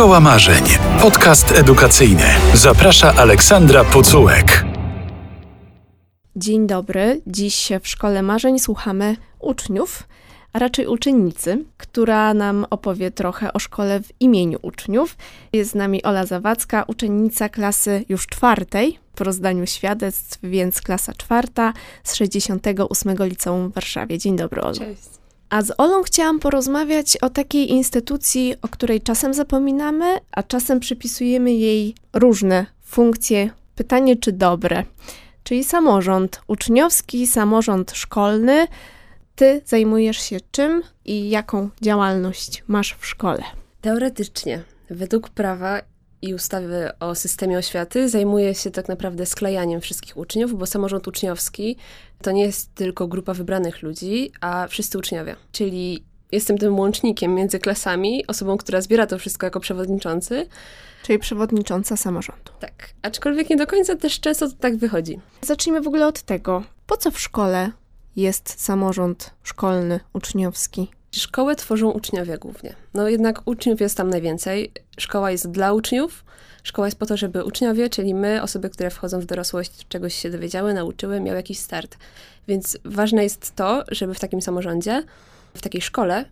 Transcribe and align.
Szkoła 0.00 0.20
Marzeń. 0.20 0.64
Podcast 1.00 1.52
edukacyjny. 1.52 2.24
Zaprasza 2.54 3.14
Aleksandra 3.14 3.84
Pucułek. 3.84 4.64
Dzień 6.36 6.66
dobry. 6.66 7.20
Dziś 7.26 7.68
w 7.82 7.88
Szkole 7.88 8.22
Marzeń 8.22 8.58
słuchamy 8.58 9.16
uczniów, 9.40 10.02
a 10.52 10.58
raczej 10.58 10.86
uczennicy, 10.86 11.64
która 11.76 12.34
nam 12.34 12.66
opowie 12.70 13.10
trochę 13.10 13.52
o 13.52 13.58
szkole 13.58 14.00
w 14.00 14.12
imieniu 14.20 14.58
uczniów. 14.62 15.16
Jest 15.52 15.70
z 15.70 15.74
nami 15.74 16.02
Ola 16.02 16.26
Zawadzka, 16.26 16.84
uczennica 16.86 17.48
klasy 17.48 18.04
już 18.08 18.26
czwartej 18.26 18.98
po 19.14 19.24
rozdaniu 19.24 19.66
świadectw, 19.66 20.38
więc 20.42 20.82
klasa 20.82 21.12
czwarta 21.12 21.72
z 22.04 22.14
68 22.14 23.16
Liceum 23.20 23.70
w 23.70 23.74
Warszawie. 23.74 24.18
Dzień 24.18 24.36
dobry, 24.36 24.62
Olu. 24.62 24.78
Cześć. 24.78 25.19
A 25.50 25.62
z 25.62 25.72
Olą 25.78 26.02
chciałam 26.02 26.40
porozmawiać 26.40 27.16
o 27.16 27.30
takiej 27.30 27.70
instytucji, 27.70 28.54
o 28.62 28.68
której 28.68 29.00
czasem 29.00 29.34
zapominamy, 29.34 30.18
a 30.32 30.42
czasem 30.42 30.80
przypisujemy 30.80 31.52
jej 31.52 31.94
różne 32.12 32.66
funkcje. 32.84 33.50
Pytanie, 33.74 34.16
czy 34.16 34.32
dobre? 34.32 34.84
Czyli 35.44 35.64
samorząd 35.64 36.40
uczniowski, 36.46 37.26
samorząd 37.26 37.92
szkolny. 37.92 38.66
Ty 39.34 39.62
zajmujesz 39.64 40.18
się 40.22 40.36
czym 40.50 40.82
i 41.04 41.30
jaką 41.30 41.70
działalność 41.82 42.64
masz 42.68 42.96
w 43.00 43.06
szkole? 43.06 43.42
Teoretycznie, 43.80 44.62
według 44.90 45.28
prawa 45.28 45.80
i 46.22 46.34
ustawy 46.34 46.90
o 47.00 47.14
systemie 47.14 47.58
oświaty 47.58 48.08
zajmuje 48.08 48.54
się 48.54 48.70
tak 48.70 48.88
naprawdę 48.88 49.26
sklejaniem 49.26 49.80
wszystkich 49.80 50.16
uczniów, 50.16 50.58
bo 50.58 50.66
samorząd 50.66 51.08
uczniowski 51.08 51.76
to 52.22 52.30
nie 52.30 52.42
jest 52.42 52.74
tylko 52.74 53.08
grupa 53.08 53.34
wybranych 53.34 53.82
ludzi, 53.82 54.32
a 54.40 54.66
wszyscy 54.68 54.98
uczniowie. 54.98 55.36
Czyli 55.52 56.04
jestem 56.32 56.58
tym 56.58 56.78
łącznikiem 56.78 57.34
między 57.34 57.58
klasami, 57.58 58.26
osobą, 58.26 58.56
która 58.56 58.80
zbiera 58.80 59.06
to 59.06 59.18
wszystko 59.18 59.46
jako 59.46 59.60
przewodniczący. 59.60 60.48
Czyli 61.02 61.18
przewodnicząca 61.18 61.96
samorządu. 61.96 62.52
Tak, 62.60 62.90
aczkolwiek 63.02 63.50
nie 63.50 63.56
do 63.56 63.66
końca 63.66 63.96
też 63.96 64.20
często 64.20 64.48
to 64.48 64.54
tak 64.60 64.76
wychodzi. 64.76 65.20
Zacznijmy 65.42 65.80
w 65.80 65.86
ogóle 65.86 66.06
od 66.06 66.22
tego, 66.22 66.62
po 66.86 66.96
co 66.96 67.10
w 67.10 67.20
szkole 67.20 67.72
jest 68.16 68.60
samorząd 68.60 69.30
szkolny, 69.42 70.00
uczniowski? 70.12 70.88
Szkołę 71.12 71.56
tworzą 71.56 71.90
uczniowie 71.90 72.38
głównie. 72.38 72.74
No 72.94 73.08
jednak 73.08 73.42
uczniów 73.44 73.80
jest 73.80 73.96
tam 73.96 74.10
najwięcej. 74.10 74.72
Szkoła 74.98 75.30
jest 75.30 75.50
dla 75.50 75.72
uczniów. 75.72 76.24
Szkoła 76.62 76.86
jest 76.88 76.98
po 76.98 77.06
to, 77.06 77.16
żeby 77.16 77.44
uczniowie, 77.44 77.88
czyli 77.88 78.14
my, 78.14 78.42
osoby, 78.42 78.70
które 78.70 78.90
wchodzą 78.90 79.20
w 79.20 79.26
dorosłość, 79.26 79.88
czegoś 79.88 80.14
się 80.14 80.30
dowiedziały, 80.30 80.74
nauczyły, 80.74 81.20
miały 81.20 81.36
jakiś 81.36 81.58
start. 81.58 81.96
Więc 82.48 82.78
ważne 82.84 83.22
jest 83.22 83.56
to, 83.56 83.84
żeby 83.88 84.14
w 84.14 84.20
takim 84.20 84.42
samorządzie, 84.42 85.02
w 85.54 85.60
takiej 85.60 85.82
szkole 85.82 86.24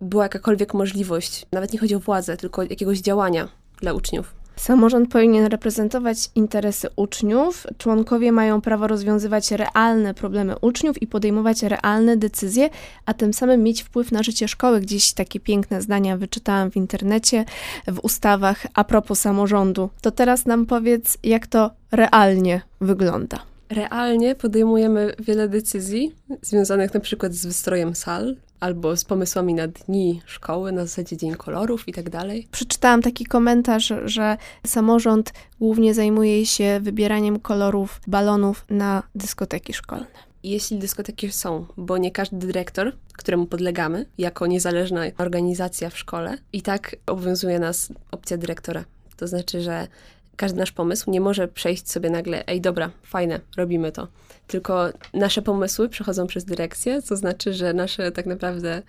była 0.00 0.22
jakakolwiek 0.22 0.74
możliwość, 0.74 1.46
nawet 1.52 1.72
nie 1.72 1.78
chodzi 1.78 1.94
o 1.94 2.00
władzę, 2.00 2.36
tylko 2.36 2.62
jakiegoś 2.62 2.98
działania 2.98 3.48
dla 3.80 3.92
uczniów. 3.92 4.39
Samorząd 4.60 5.10
powinien 5.10 5.46
reprezentować 5.46 6.18
interesy 6.34 6.88
uczniów. 6.96 7.66
Członkowie 7.78 8.32
mają 8.32 8.60
prawo 8.60 8.86
rozwiązywać 8.86 9.50
realne 9.50 10.14
problemy 10.14 10.58
uczniów 10.60 11.02
i 11.02 11.06
podejmować 11.06 11.62
realne 11.62 12.16
decyzje, 12.16 12.70
a 13.06 13.14
tym 13.14 13.34
samym 13.34 13.62
mieć 13.62 13.82
wpływ 13.82 14.12
na 14.12 14.22
życie 14.22 14.48
szkoły. 14.48 14.80
Gdzieś 14.80 15.12
takie 15.12 15.40
piękne 15.40 15.82
zdania 15.82 16.16
wyczytałam 16.16 16.70
w 16.70 16.76
internecie, 16.76 17.44
w 17.88 17.98
ustawach 18.02 18.66
a 18.74 18.84
propos 18.84 19.20
samorządu. 19.20 19.90
To 20.00 20.10
teraz 20.10 20.46
nam 20.46 20.66
powiedz, 20.66 21.18
jak 21.22 21.46
to 21.46 21.70
realnie 21.92 22.60
wygląda. 22.80 23.49
Realnie 23.70 24.34
podejmujemy 24.34 25.12
wiele 25.18 25.48
decyzji 25.48 26.14
związanych 26.42 26.94
na 26.94 27.00
przykład 27.00 27.34
z 27.34 27.46
wystrojem 27.46 27.94
sal, 27.94 28.36
albo 28.60 28.96
z 28.96 29.04
pomysłami 29.04 29.54
na 29.54 29.68
dni 29.68 30.22
szkoły, 30.26 30.72
na 30.72 30.86
zasadzie 30.86 31.16
Dzień 31.16 31.34
Kolorów 31.34 31.88
i 31.88 31.92
tak 31.92 32.10
dalej. 32.10 32.48
Przeczytałam 32.50 33.02
taki 33.02 33.24
komentarz, 33.26 33.92
że 34.04 34.36
samorząd 34.66 35.32
głównie 35.60 35.94
zajmuje 35.94 36.46
się 36.46 36.80
wybieraniem 36.82 37.40
kolorów 37.40 38.00
balonów 38.06 38.64
na 38.70 39.02
dyskoteki 39.14 39.72
szkolne. 39.72 40.06
Jeśli 40.42 40.78
dyskoteki 40.78 41.32
są, 41.32 41.66
bo 41.76 41.98
nie 41.98 42.10
każdy 42.10 42.36
dyrektor, 42.36 42.92
któremu 43.12 43.46
podlegamy, 43.46 44.06
jako 44.18 44.46
niezależna 44.46 45.02
organizacja 45.18 45.90
w 45.90 45.98
szkole, 45.98 46.38
i 46.52 46.62
tak 46.62 46.96
obowiązuje 47.06 47.58
nas 47.58 47.92
opcja 48.10 48.36
dyrektora. 48.36 48.84
To 49.16 49.26
znaczy, 49.26 49.60
że 49.60 49.88
każdy 50.36 50.58
nasz 50.58 50.72
pomysł 50.72 51.10
nie 51.10 51.20
może 51.20 51.48
przejść 51.48 51.90
sobie 51.90 52.10
nagle, 52.10 52.46
ej, 52.46 52.60
dobra, 52.60 52.90
fajne, 53.02 53.40
robimy 53.56 53.92
to. 53.92 54.08
Tylko 54.46 54.88
nasze 55.14 55.42
pomysły 55.42 55.88
przechodzą 55.88 56.26
przez 56.26 56.44
dyrekcję, 56.44 57.02
co 57.02 57.16
znaczy, 57.16 57.52
że 57.52 57.74
nasze 57.74 58.12
tak 58.12 58.26
naprawdę 58.26 58.82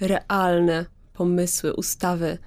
realne 0.00 0.84
pomysły, 1.14 1.74
ustawy, 1.74 2.38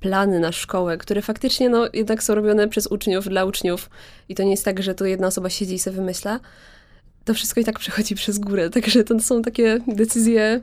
plany 0.00 0.40
na 0.40 0.52
szkołę, 0.52 0.98
które 0.98 1.22
faktycznie 1.22 1.68
no, 1.68 1.88
jednak 1.92 2.22
są 2.22 2.34
robione 2.34 2.68
przez 2.68 2.86
uczniów, 2.86 3.28
dla 3.28 3.44
uczniów 3.44 3.90
i 4.28 4.34
to 4.34 4.42
nie 4.42 4.50
jest 4.50 4.64
tak, 4.64 4.82
że 4.82 4.94
tu 4.94 5.06
jedna 5.06 5.26
osoba 5.26 5.50
siedzi 5.50 5.74
i 5.74 5.78
sobie 5.78 5.96
wymyśla, 5.96 6.40
to 7.24 7.34
wszystko 7.34 7.60
i 7.60 7.64
tak 7.64 7.78
przechodzi 7.78 8.14
przez 8.14 8.38
górę. 8.38 8.70
Także 8.74 9.04
to 9.04 9.20
są 9.20 9.42
takie 9.42 9.78
decyzje 9.86 10.60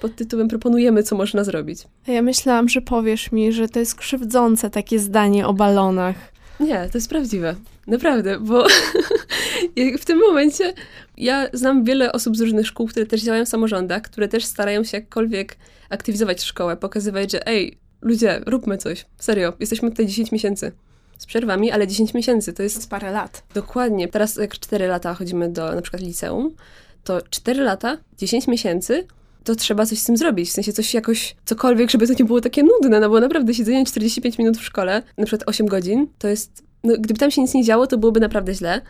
pod 0.00 0.16
tytułem 0.16 0.48
proponujemy, 0.48 1.02
co 1.02 1.16
można 1.16 1.44
zrobić. 1.44 1.82
Ja 2.06 2.22
myślałam, 2.22 2.68
że 2.68 2.80
powiesz 2.80 3.32
mi, 3.32 3.52
że 3.52 3.68
to 3.68 3.78
jest 3.78 3.94
krzywdzące 3.94 4.70
takie 4.70 4.98
zdanie 4.98 5.46
o 5.46 5.54
balonach. 5.54 6.16
Nie, 6.60 6.88
to 6.92 6.98
jest 6.98 7.08
prawdziwe. 7.08 7.54
Naprawdę, 7.86 8.40
bo 8.40 8.66
w 10.00 10.04
tym 10.04 10.18
momencie 10.18 10.74
ja 11.16 11.48
znam 11.52 11.84
wiele 11.84 12.12
osób 12.12 12.36
z 12.36 12.40
różnych 12.40 12.66
szkół, 12.66 12.86
które 12.86 13.06
też 13.06 13.22
działają 13.22 13.44
w 13.44 13.48
samorządach, 13.48 14.02
które 14.02 14.28
też 14.28 14.44
starają 14.44 14.84
się 14.84 14.96
jakkolwiek 14.96 15.56
aktywizować 15.90 16.42
szkołę, 16.42 16.76
pokazywać, 16.76 17.32
że 17.32 17.46
ej, 17.46 17.78
ludzie, 18.00 18.40
róbmy 18.46 18.78
coś. 18.78 19.06
Serio, 19.18 19.52
jesteśmy 19.60 19.90
tutaj 19.90 20.06
10 20.06 20.32
miesięcy. 20.32 20.72
Z 21.18 21.26
przerwami, 21.26 21.70
ale 21.70 21.86
10 21.86 22.14
miesięcy 22.14 22.52
to 22.52 22.62
jest... 22.62 22.74
To 22.74 22.80
jest 22.80 22.90
parę 22.90 23.10
lat. 23.10 23.42
Dokładnie. 23.54 24.08
Teraz 24.08 24.36
jak 24.36 24.54
4 24.54 24.86
lata 24.86 25.14
chodzimy 25.14 25.48
do 25.48 25.74
na 25.74 25.82
przykład 25.82 26.02
liceum, 26.02 26.54
to 27.04 27.22
4 27.30 27.62
lata, 27.62 27.98
10 28.18 28.46
miesięcy 28.46 29.06
to 29.48 29.56
trzeba 29.56 29.86
coś 29.86 29.98
z 29.98 30.04
tym 30.04 30.16
zrobić. 30.16 30.48
W 30.48 30.52
sensie 30.52 30.72
coś 30.72 30.94
jakoś, 30.94 31.36
cokolwiek, 31.44 31.90
żeby 31.90 32.06
to 32.06 32.12
nie 32.18 32.24
było 32.24 32.40
takie 32.40 32.62
nudne, 32.62 33.00
no 33.00 33.10
bo 33.10 33.20
naprawdę 33.20 33.54
siedzenie 33.54 33.84
45 33.84 34.38
minut 34.38 34.56
w 34.56 34.64
szkole, 34.64 35.02
na 35.16 35.26
przykład 35.26 35.48
8 35.48 35.66
godzin, 35.66 36.06
to 36.18 36.28
jest, 36.28 36.62
no 36.84 36.94
gdyby 36.98 37.20
tam 37.20 37.30
się 37.30 37.42
nic 37.42 37.54
nie 37.54 37.64
działo, 37.64 37.86
to 37.86 37.98
byłoby 37.98 38.20
naprawdę 38.20 38.54
źle. 38.54 38.80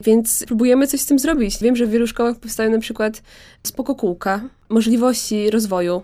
Więc 0.00 0.44
próbujemy 0.46 0.86
coś 0.86 1.00
z 1.00 1.06
tym 1.06 1.18
zrobić. 1.18 1.58
Wiem, 1.58 1.76
że 1.76 1.86
w 1.86 1.90
wielu 1.90 2.06
szkołach 2.06 2.36
powstają 2.36 2.70
na 2.70 2.78
przykład 2.78 3.22
spoko 3.62 3.94
kółka, 3.94 4.40
możliwości 4.68 5.50
rozwoju, 5.50 6.02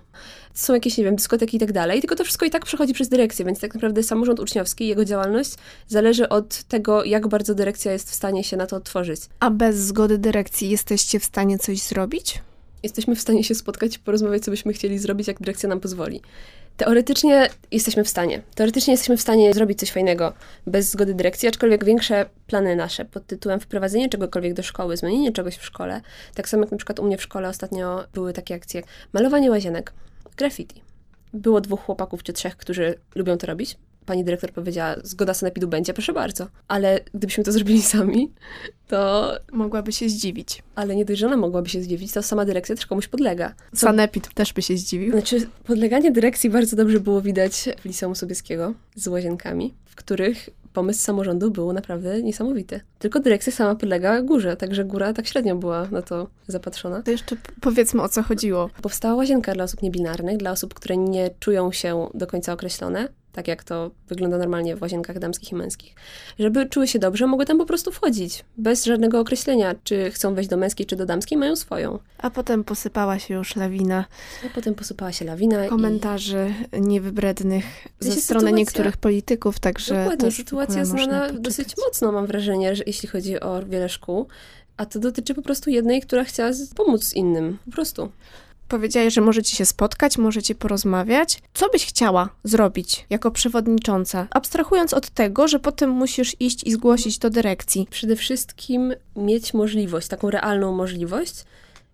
są 0.55 0.75
jakieś, 0.75 0.99
nie 0.99 1.05
wiem, 1.05 1.17
dyskoteki 1.17 1.57
i 1.57 1.61
tak 1.61 1.73
dalej, 1.73 2.01
tylko 2.01 2.17
to 2.17 2.25
wszystko 2.25 2.47
i 2.47 2.51
tak 2.51 2.65
przechodzi 2.65 2.95
przez 2.95 3.09
dyrekcję, 3.09 3.45
więc 3.45 3.61
tak 3.61 3.75
naprawdę 3.75 4.03
samorząd 4.03 4.41
uczniowski, 4.41 4.87
jego 4.87 5.05
działalność 5.05 5.51
zależy 5.89 6.29
od 6.29 6.63
tego, 6.63 7.05
jak 7.05 7.29
bardzo 7.29 7.55
dyrekcja 7.55 7.93
jest 7.93 8.11
w 8.11 8.15
stanie 8.15 8.45
się 8.45 8.57
na 8.57 8.67
to 8.67 8.77
otworzyć. 8.77 9.21
A 9.41 9.51
bez 9.51 9.77
zgody 9.77 10.19
dyrekcji 10.19 10.71
jesteście 10.71 11.21
w 11.21 11.25
stanie 11.25 11.59
coś 11.59 11.79
zrobić? 11.79 12.43
Jesteśmy 12.83 13.17
w 13.17 13.21
stanie 13.21 13.45
się 13.45 13.55
spotkać 13.55 13.97
i 13.97 13.99
porozmawiać, 13.99 14.43
co 14.43 14.51
byśmy 14.51 14.73
chcieli 14.73 14.99
zrobić, 14.99 15.29
jak 15.29 15.39
dyrekcja 15.41 15.69
nam 15.69 15.81
pozwoli. 15.81 16.21
Teoretycznie 16.77 17.49
jesteśmy 17.71 18.05
w 18.05 18.09
stanie. 18.09 18.43
Teoretycznie 18.55 18.93
jesteśmy 18.93 19.17
w 19.17 19.21
stanie 19.21 19.55
zrobić 19.55 19.79
coś 19.79 19.91
fajnego 19.91 20.33
bez 20.67 20.91
zgody 20.91 21.15
dyrekcji, 21.15 21.49
aczkolwiek 21.49 21.85
większe 21.85 22.27
plany 22.47 22.77
nasze 22.77 23.05
pod 23.05 23.27
tytułem 23.27 23.61
wprowadzenie 23.61 24.09
czegokolwiek 24.09 24.55
do 24.55 24.63
szkoły, 24.63 24.97
zmienienie 24.97 25.33
czegoś 25.33 25.57
w 25.57 25.65
szkole, 25.65 26.01
tak 26.35 26.49
samo 26.49 26.63
jak 26.63 26.71
na 26.71 26.77
przykład 26.77 27.01
u 27.01 27.05
mnie 27.05 27.19
w 27.19 27.23
szkole 27.23 27.49
ostatnio 27.49 28.05
były 28.15 28.33
takie 28.33 28.55
akcje 28.55 28.81
jak 28.81 28.91
malowanie 29.13 29.51
łazienek, 29.51 29.93
graffiti. 30.37 30.83
Było 31.33 31.61
dwóch 31.61 31.81
chłopaków 31.81 32.23
czy 32.23 32.33
trzech, 32.33 32.57
którzy 32.57 32.95
lubią 33.15 33.39
to 33.39 33.47
robić 33.47 33.79
pani 34.09 34.25
dyrektor 34.25 34.53
powiedziała, 34.53 34.97
zgoda 35.03 35.35
sanepidu 35.35 35.69
będzie, 35.69 35.95
proszę 35.95 36.13
bardzo. 36.13 36.47
Ale 36.69 37.01
gdybyśmy 37.15 37.45
to 37.45 37.53
zrobili 37.53 37.83
sami, 37.83 38.33
to... 38.89 39.33
Mogłaby 39.53 39.93
się 39.93 40.09
zdziwić. 40.09 40.63
Ale 40.75 40.97
nie 40.97 41.05
dość, 41.05 41.21
że 41.21 41.27
ona 41.27 41.37
mogłaby 41.37 41.69
się 41.69 41.83
zdziwić, 41.83 42.13
to 42.13 42.23
sama 42.23 42.45
dyrekcja 42.45 42.75
też 42.75 42.87
komuś 42.87 43.09
podlega. 43.09 43.55
Co... 43.73 43.79
Sanepid 43.79 44.35
też 44.35 44.53
by 44.53 44.63
się 44.63 44.77
zdziwił. 44.77 45.13
Znaczy, 45.13 45.47
podleganie 45.65 46.11
dyrekcji 46.11 46.51
bardzo 46.51 46.77
dobrze 46.77 47.01
było 47.01 47.21
widać 47.21 47.69
w 47.81 47.85
Liceum 47.85 48.17
Sobieskiego 48.17 48.75
z 48.95 49.09
łazienkami, 49.09 49.75
w 49.85 49.95
których 49.95 50.51
pomysł 50.73 51.01
samorządu 51.01 51.51
był 51.51 51.73
naprawdę 51.73 52.23
niesamowity. 52.23 52.81
Tylko 52.99 53.21
dyrekcja 53.21 53.53
sama 53.53 53.75
podlega 53.75 54.23
górze, 54.23 54.57
także 54.57 54.85
góra 54.85 55.13
tak 55.13 55.27
średnio 55.27 55.57
była 55.57 55.89
na 55.91 56.03
to 56.03 56.29
zapatrzona. 56.47 57.03
To 57.03 57.11
jeszcze 57.11 57.37
powiedzmy 57.61 58.03
o 58.03 58.09
co 58.09 58.23
chodziło. 58.23 58.71
Powstała 58.83 59.15
łazienka 59.15 59.53
dla 59.53 59.65
osób 59.65 59.83
niebinarnych, 59.83 60.37
dla 60.37 60.51
osób, 60.51 60.75
które 60.75 60.97
nie 60.97 61.31
czują 61.41 61.73
się 61.73 62.09
do 62.15 62.27
końca 62.27 62.53
określone 62.53 63.09
tak 63.39 63.49
jak 63.49 63.65
to 63.65 63.91
wygląda 64.09 64.39
normalnie 64.39 64.77
w 64.77 64.83
łazienkach 64.83 65.19
damskich 65.19 65.53
i 65.53 65.55
męskich. 65.55 65.95
Żeby 66.39 66.67
czuły 66.67 66.89
się 66.89 66.99
dobrze, 66.99 67.27
mogły 67.27 67.47
tam 67.47 67.59
po 67.59 67.67
prostu 67.67 67.93
wchodzić, 67.93 68.45
bez 68.57 68.85
żadnego 68.85 69.21
określenia, 69.21 69.75
czy 69.85 70.11
chcą 70.11 70.35
wejść 70.35 70.51
do 70.51 70.57
męskiej, 70.57 70.87
czy 70.87 70.97
do 70.97 71.07
damskiej, 71.07 71.39
mają 71.39 71.57
swoją. 71.57 71.99
A 72.19 72.31
potem 72.31 72.65
posypała 72.65 73.19
się 73.19 73.35
już 73.35 73.57
lawina. 73.57 74.05
A 74.47 74.55
potem 74.55 74.75
posypała 74.75 75.13
się 75.13 75.25
lawina. 75.25 75.69
Komentarzy 75.69 76.55
i... 76.73 76.81
niewybrednych 76.81 77.65
ze 78.01 78.11
strony 78.11 78.21
sytuacja... 78.21 78.51
niektórych 78.51 78.97
polityków, 78.97 79.59
także. 79.59 79.95
Dokładnie, 79.95 80.31
sytuacja 80.31 80.85
znana 80.85 81.33
dosyć 81.33 81.75
mocno, 81.87 82.13
mam 82.13 82.27
wrażenie, 82.27 82.77
że 82.77 82.83
jeśli 82.87 83.09
chodzi 83.09 83.41
o 83.41 83.67
wiele 83.67 83.89
szkół. 83.89 84.27
A 84.77 84.87
to 84.87 84.99
dotyczy 84.99 85.35
po 85.35 85.43
prostu 85.43 85.71
jednej, 85.71 86.01
która 86.01 86.25
chciała 86.25 86.51
pomóc 86.77 87.13
innym. 87.15 87.59
Po 87.65 87.71
prostu. 87.71 88.11
Powiedziałaś, 88.69 89.15
że 89.15 89.21
możecie 89.21 89.57
się 89.57 89.67
spotkać, 89.67 90.19
możecie 90.19 90.55
porozmawiać. 90.55 91.43
Co 91.55 91.69
byś 91.69 91.87
chciała 91.87 92.29
zrobić 92.45 93.07
jako 93.11 93.31
przewodnicząca? 93.31 94.27
Abstrahując 94.31 94.95
od 94.95 95.11
tego, 95.11 95.49
że 95.49 95.59
potem 95.59 95.91
musisz 95.91 96.37
iść 96.41 96.65
i 96.65 96.73
zgłosić 96.73 97.19
do 97.19 97.31
dyrekcji. 97.31 97.87
Przede 97.91 98.17
wszystkim 98.17 98.95
mieć 99.17 99.55
możliwość, 99.55 100.09
taką 100.09 100.31
realną 100.31 100.73
możliwość, 100.73 101.45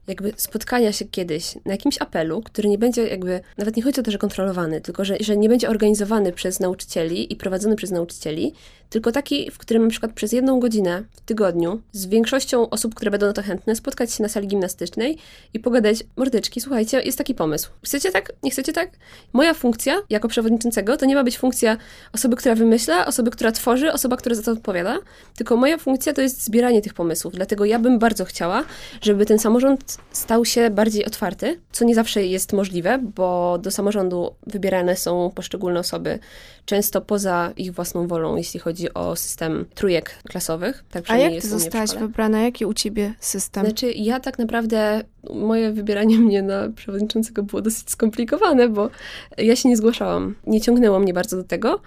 jakby 0.07 0.33
spotkania 0.37 0.93
się 0.93 1.05
kiedyś 1.05 1.55
na 1.65 1.73
jakimś 1.73 2.03
apelu, 2.03 2.43
który 2.43 2.69
nie 2.69 2.79
będzie 2.79 3.09
jakby, 3.09 3.41
nawet 3.59 3.77
nie 3.77 3.83
chodzi 3.83 4.01
o 4.01 4.03
to, 4.03 4.11
że 4.11 4.19
kontrolowany, 4.19 4.81
tylko 4.81 5.05
że, 5.05 5.17
że 5.21 5.37
nie 5.37 5.49
będzie 5.49 5.69
organizowany 5.69 6.33
przez 6.33 6.61
nauczycieli 6.61 7.33
i 7.33 7.37
prowadzony 7.37 7.77
przez 7.77 7.91
nauczycieli, 7.91 8.53
tylko 8.91 9.13
taki, 9.13 9.51
w 9.51 9.59
którym 9.59 9.83
na 9.83 9.91
przykład 9.91 10.13
przez 10.13 10.33
jedną 10.33 10.61
godzinę 10.61 11.05
w 11.13 11.21
tygodniu 11.21 11.81
z 11.93 12.07
większością 12.07 12.71
osób, 12.71 12.95
które 12.95 13.11
będą 13.11 13.27
na 13.27 13.33
to 13.33 13.43
chętne, 13.43 13.77
spotkać 13.77 14.13
się 14.13 14.23
na 14.23 14.29
sali 14.29 14.49
gimnastycznej 14.49 15.19
i 15.55 15.61
pogadać, 15.61 16.05
mordeczki, 16.17 16.61
słuchajcie, 16.61 17.03
jest 17.03 17.19
taki 17.19 17.35
pomysł. 17.35 17.71
Chcecie 17.85 18.13
tak? 18.13 18.33
Nie 18.43 18.51
chcecie 18.51 18.73
tak? 18.73 18.91
Moja 19.33 19.55
funkcja 19.55 20.03
jako 20.11 20.29
przewodniczącego 20.29 20.97
to 20.97 21.07
nie 21.07 21.15
ma 21.15 21.25
być 21.25 21.39
funkcja 21.39 21.77
osoby, 22.13 22.37
która 22.37 22.55
wymyśla, 22.55 23.07
osoby, 23.07 23.31
która 23.31 23.53
tworzy, 23.53 23.93
osoba, 23.93 24.17
która 24.17 24.35
za 24.35 24.43
to 24.43 24.51
odpowiada, 24.51 24.99
tylko 25.37 25.57
moja 25.57 25.79
funkcja 25.79 26.13
to 26.13 26.21
jest 26.21 26.45
zbieranie 26.45 26.83
tych 26.83 26.95
pomysłów. 26.95 27.35
Dlatego 27.35 27.65
ja 27.65 27.79
bym 27.79 27.99
bardzo 27.99 28.25
chciała, 28.25 28.65
żeby 29.01 29.27
ten 29.27 29.39
samorząd 29.39 29.94
stał 30.13 30.45
się 30.45 30.71
bardziej 30.71 31.05
otwarty, 31.05 31.61
co 31.73 31.85
nie 31.85 31.95
zawsze 31.95 32.25
jest 32.25 32.53
możliwe, 32.53 32.99
bo 33.17 33.59
do 33.59 33.71
samorządu 33.71 34.35
wybierane 34.47 34.97
są 34.97 35.31
poszczególne 35.35 35.81
osoby, 35.81 36.19
często 36.67 37.01
poza 37.01 37.53
ich 37.57 37.75
własną 37.75 38.07
wolą, 38.07 38.37
jeśli 38.37 38.61
chodzi 38.61 38.95
o 38.95 39.17
system 39.17 39.65
trójek 39.75 40.11
klasowych. 40.29 40.85
Tak 40.91 41.05
A 41.09 41.17
jak 41.17 41.43
ty 41.43 41.49
zostałaś 41.49 41.91
wybrana? 41.91 42.43
Jaki 42.43 42.67
u 42.67 42.75
ciebie 42.75 43.15
system? 43.21 43.65
Znaczy, 43.65 43.93
ja 43.93 44.21
tak 44.21 44.39
naprawdę, 44.39 45.05
moje 45.35 45.73
wybieranie 45.73 46.19
mnie 46.19 46.43
na 46.43 46.69
przewodniczącego 46.77 47.43
było 47.43 47.63
dosyć 47.63 47.91
skomplikowane, 47.91 48.69
bo 48.69 48.91
ja 49.39 49.57
się 49.57 49.69
nie 49.69 49.77
zgłaszałam. 49.77 50.35
Nie 50.47 50.61
ciągnęło 50.61 50.99
mnie 50.99 51.15
bardzo 51.15 51.37
do 51.37 51.45
tego. 51.45 51.81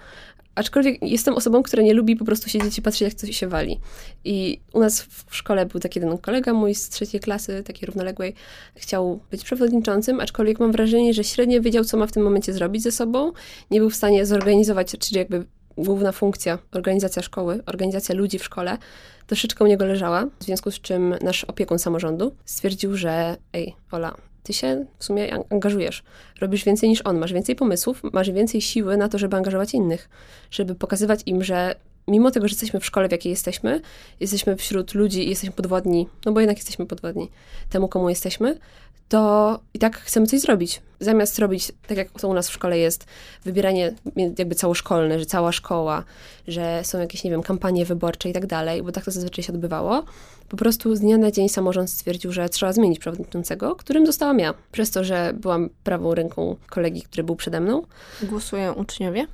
Aczkolwiek 0.58 1.02
jestem 1.02 1.34
osobą, 1.34 1.62
która 1.62 1.82
nie 1.82 1.94
lubi 1.94 2.16
po 2.16 2.24
prostu 2.24 2.48
siedzieć 2.48 2.78
i 2.78 2.82
patrzeć, 2.82 3.00
jak 3.00 3.14
coś 3.14 3.36
się 3.36 3.48
wali. 3.48 3.80
I 4.24 4.60
u 4.72 4.80
nas 4.80 5.02
w 5.02 5.36
szkole 5.36 5.66
był 5.66 5.80
taki 5.80 6.00
jeden 6.00 6.18
kolega 6.18 6.52
mój 6.52 6.74
z 6.74 6.88
trzeciej 6.88 7.20
klasy, 7.20 7.62
takiej 7.62 7.86
równoległej, 7.86 8.34
chciał 8.74 9.20
być 9.30 9.44
przewodniczącym, 9.44 10.20
aczkolwiek 10.20 10.60
mam 10.60 10.72
wrażenie, 10.72 11.14
że 11.14 11.24
średnio 11.24 11.62
wiedział, 11.62 11.84
co 11.84 11.96
ma 11.96 12.06
w 12.06 12.12
tym 12.12 12.22
momencie 12.22 12.52
zrobić 12.52 12.82
ze 12.82 12.92
sobą. 12.92 13.32
Nie 13.70 13.80
był 13.80 13.90
w 13.90 13.96
stanie 13.96 14.26
zorganizować, 14.26 14.96
czyli 14.98 15.18
jakby 15.18 15.44
główna 15.76 16.12
funkcja, 16.12 16.58
organizacja 16.72 17.22
szkoły, 17.22 17.60
organizacja 17.66 18.14
ludzi 18.14 18.38
w 18.38 18.44
szkole, 18.44 18.78
troszeczkę 19.26 19.64
u 19.64 19.66
niego 19.66 19.84
leżała, 19.84 20.26
w 20.40 20.44
związku 20.44 20.70
z 20.70 20.80
czym 20.80 21.14
nasz 21.22 21.44
opiekun 21.44 21.78
samorządu 21.78 22.34
stwierdził, 22.44 22.96
że 22.96 23.36
ej, 23.52 23.74
Ola, 23.90 24.27
ty 24.48 24.54
się 24.54 24.86
w 24.98 25.04
sumie 25.04 25.34
an- 25.34 25.44
angażujesz, 25.50 26.02
robisz 26.40 26.64
więcej 26.64 26.88
niż 26.88 27.00
on, 27.02 27.18
masz 27.18 27.32
więcej 27.32 27.56
pomysłów, 27.56 28.02
masz 28.12 28.30
więcej 28.30 28.60
siły 28.60 28.96
na 28.96 29.08
to, 29.08 29.18
żeby 29.18 29.36
angażować 29.36 29.74
innych, 29.74 30.08
żeby 30.50 30.74
pokazywać 30.74 31.20
im, 31.26 31.44
że 31.44 31.74
mimo 32.08 32.30
tego, 32.30 32.48
że 32.48 32.52
jesteśmy 32.52 32.80
w 32.80 32.86
szkole, 32.86 33.08
w 33.08 33.12
jakiej 33.12 33.30
jesteśmy, 33.30 33.80
jesteśmy 34.20 34.56
wśród 34.56 34.94
ludzi 34.94 35.26
i 35.26 35.30
jesteśmy 35.30 35.52
podwładni, 35.52 36.08
no 36.26 36.32
bo 36.32 36.40
jednak 36.40 36.56
jesteśmy 36.56 36.86
podwładni 36.86 37.30
temu, 37.70 37.88
komu 37.88 38.08
jesteśmy, 38.08 38.58
to 39.08 39.60
i 39.74 39.78
tak 39.78 39.96
chcemy 39.96 40.26
coś 40.26 40.40
zrobić. 40.40 40.82
Zamiast 41.00 41.38
robić, 41.38 41.72
tak 41.86 41.98
jak 41.98 42.10
to 42.10 42.28
u 42.28 42.34
nas 42.34 42.48
w 42.48 42.52
szkole 42.52 42.78
jest, 42.78 43.06
wybieranie 43.44 43.94
jakby 44.38 44.54
całoszkolne, 44.54 45.18
że 45.18 45.26
cała 45.26 45.52
szkoła, 45.52 46.04
że 46.48 46.80
są 46.84 46.98
jakieś, 46.98 47.24
nie 47.24 47.30
wiem, 47.30 47.42
kampanie 47.42 47.84
wyborcze 47.84 48.28
i 48.28 48.32
tak 48.32 48.46
dalej, 48.46 48.82
bo 48.82 48.92
tak 48.92 49.04
to 49.04 49.10
zazwyczaj 49.10 49.44
się 49.44 49.52
odbywało, 49.52 50.04
po 50.48 50.56
prostu 50.56 50.96
z 50.96 51.00
dnia 51.00 51.18
na 51.18 51.30
dzień 51.30 51.48
samorząd 51.48 51.90
stwierdził, 51.90 52.32
że 52.32 52.48
trzeba 52.48 52.72
zmienić 52.72 52.98
przewodniczącego, 52.98 53.76
którym 53.76 54.06
zostałam 54.06 54.38
ja. 54.38 54.54
Przez 54.72 54.90
to, 54.90 55.04
że 55.04 55.32
byłam 55.40 55.70
prawą 55.84 56.14
ręką 56.14 56.56
kolegi, 56.70 57.02
który 57.02 57.24
był 57.24 57.36
przede 57.36 57.60
mną, 57.60 57.82
Głosują 58.22 58.72
uczniowie? 58.72 59.26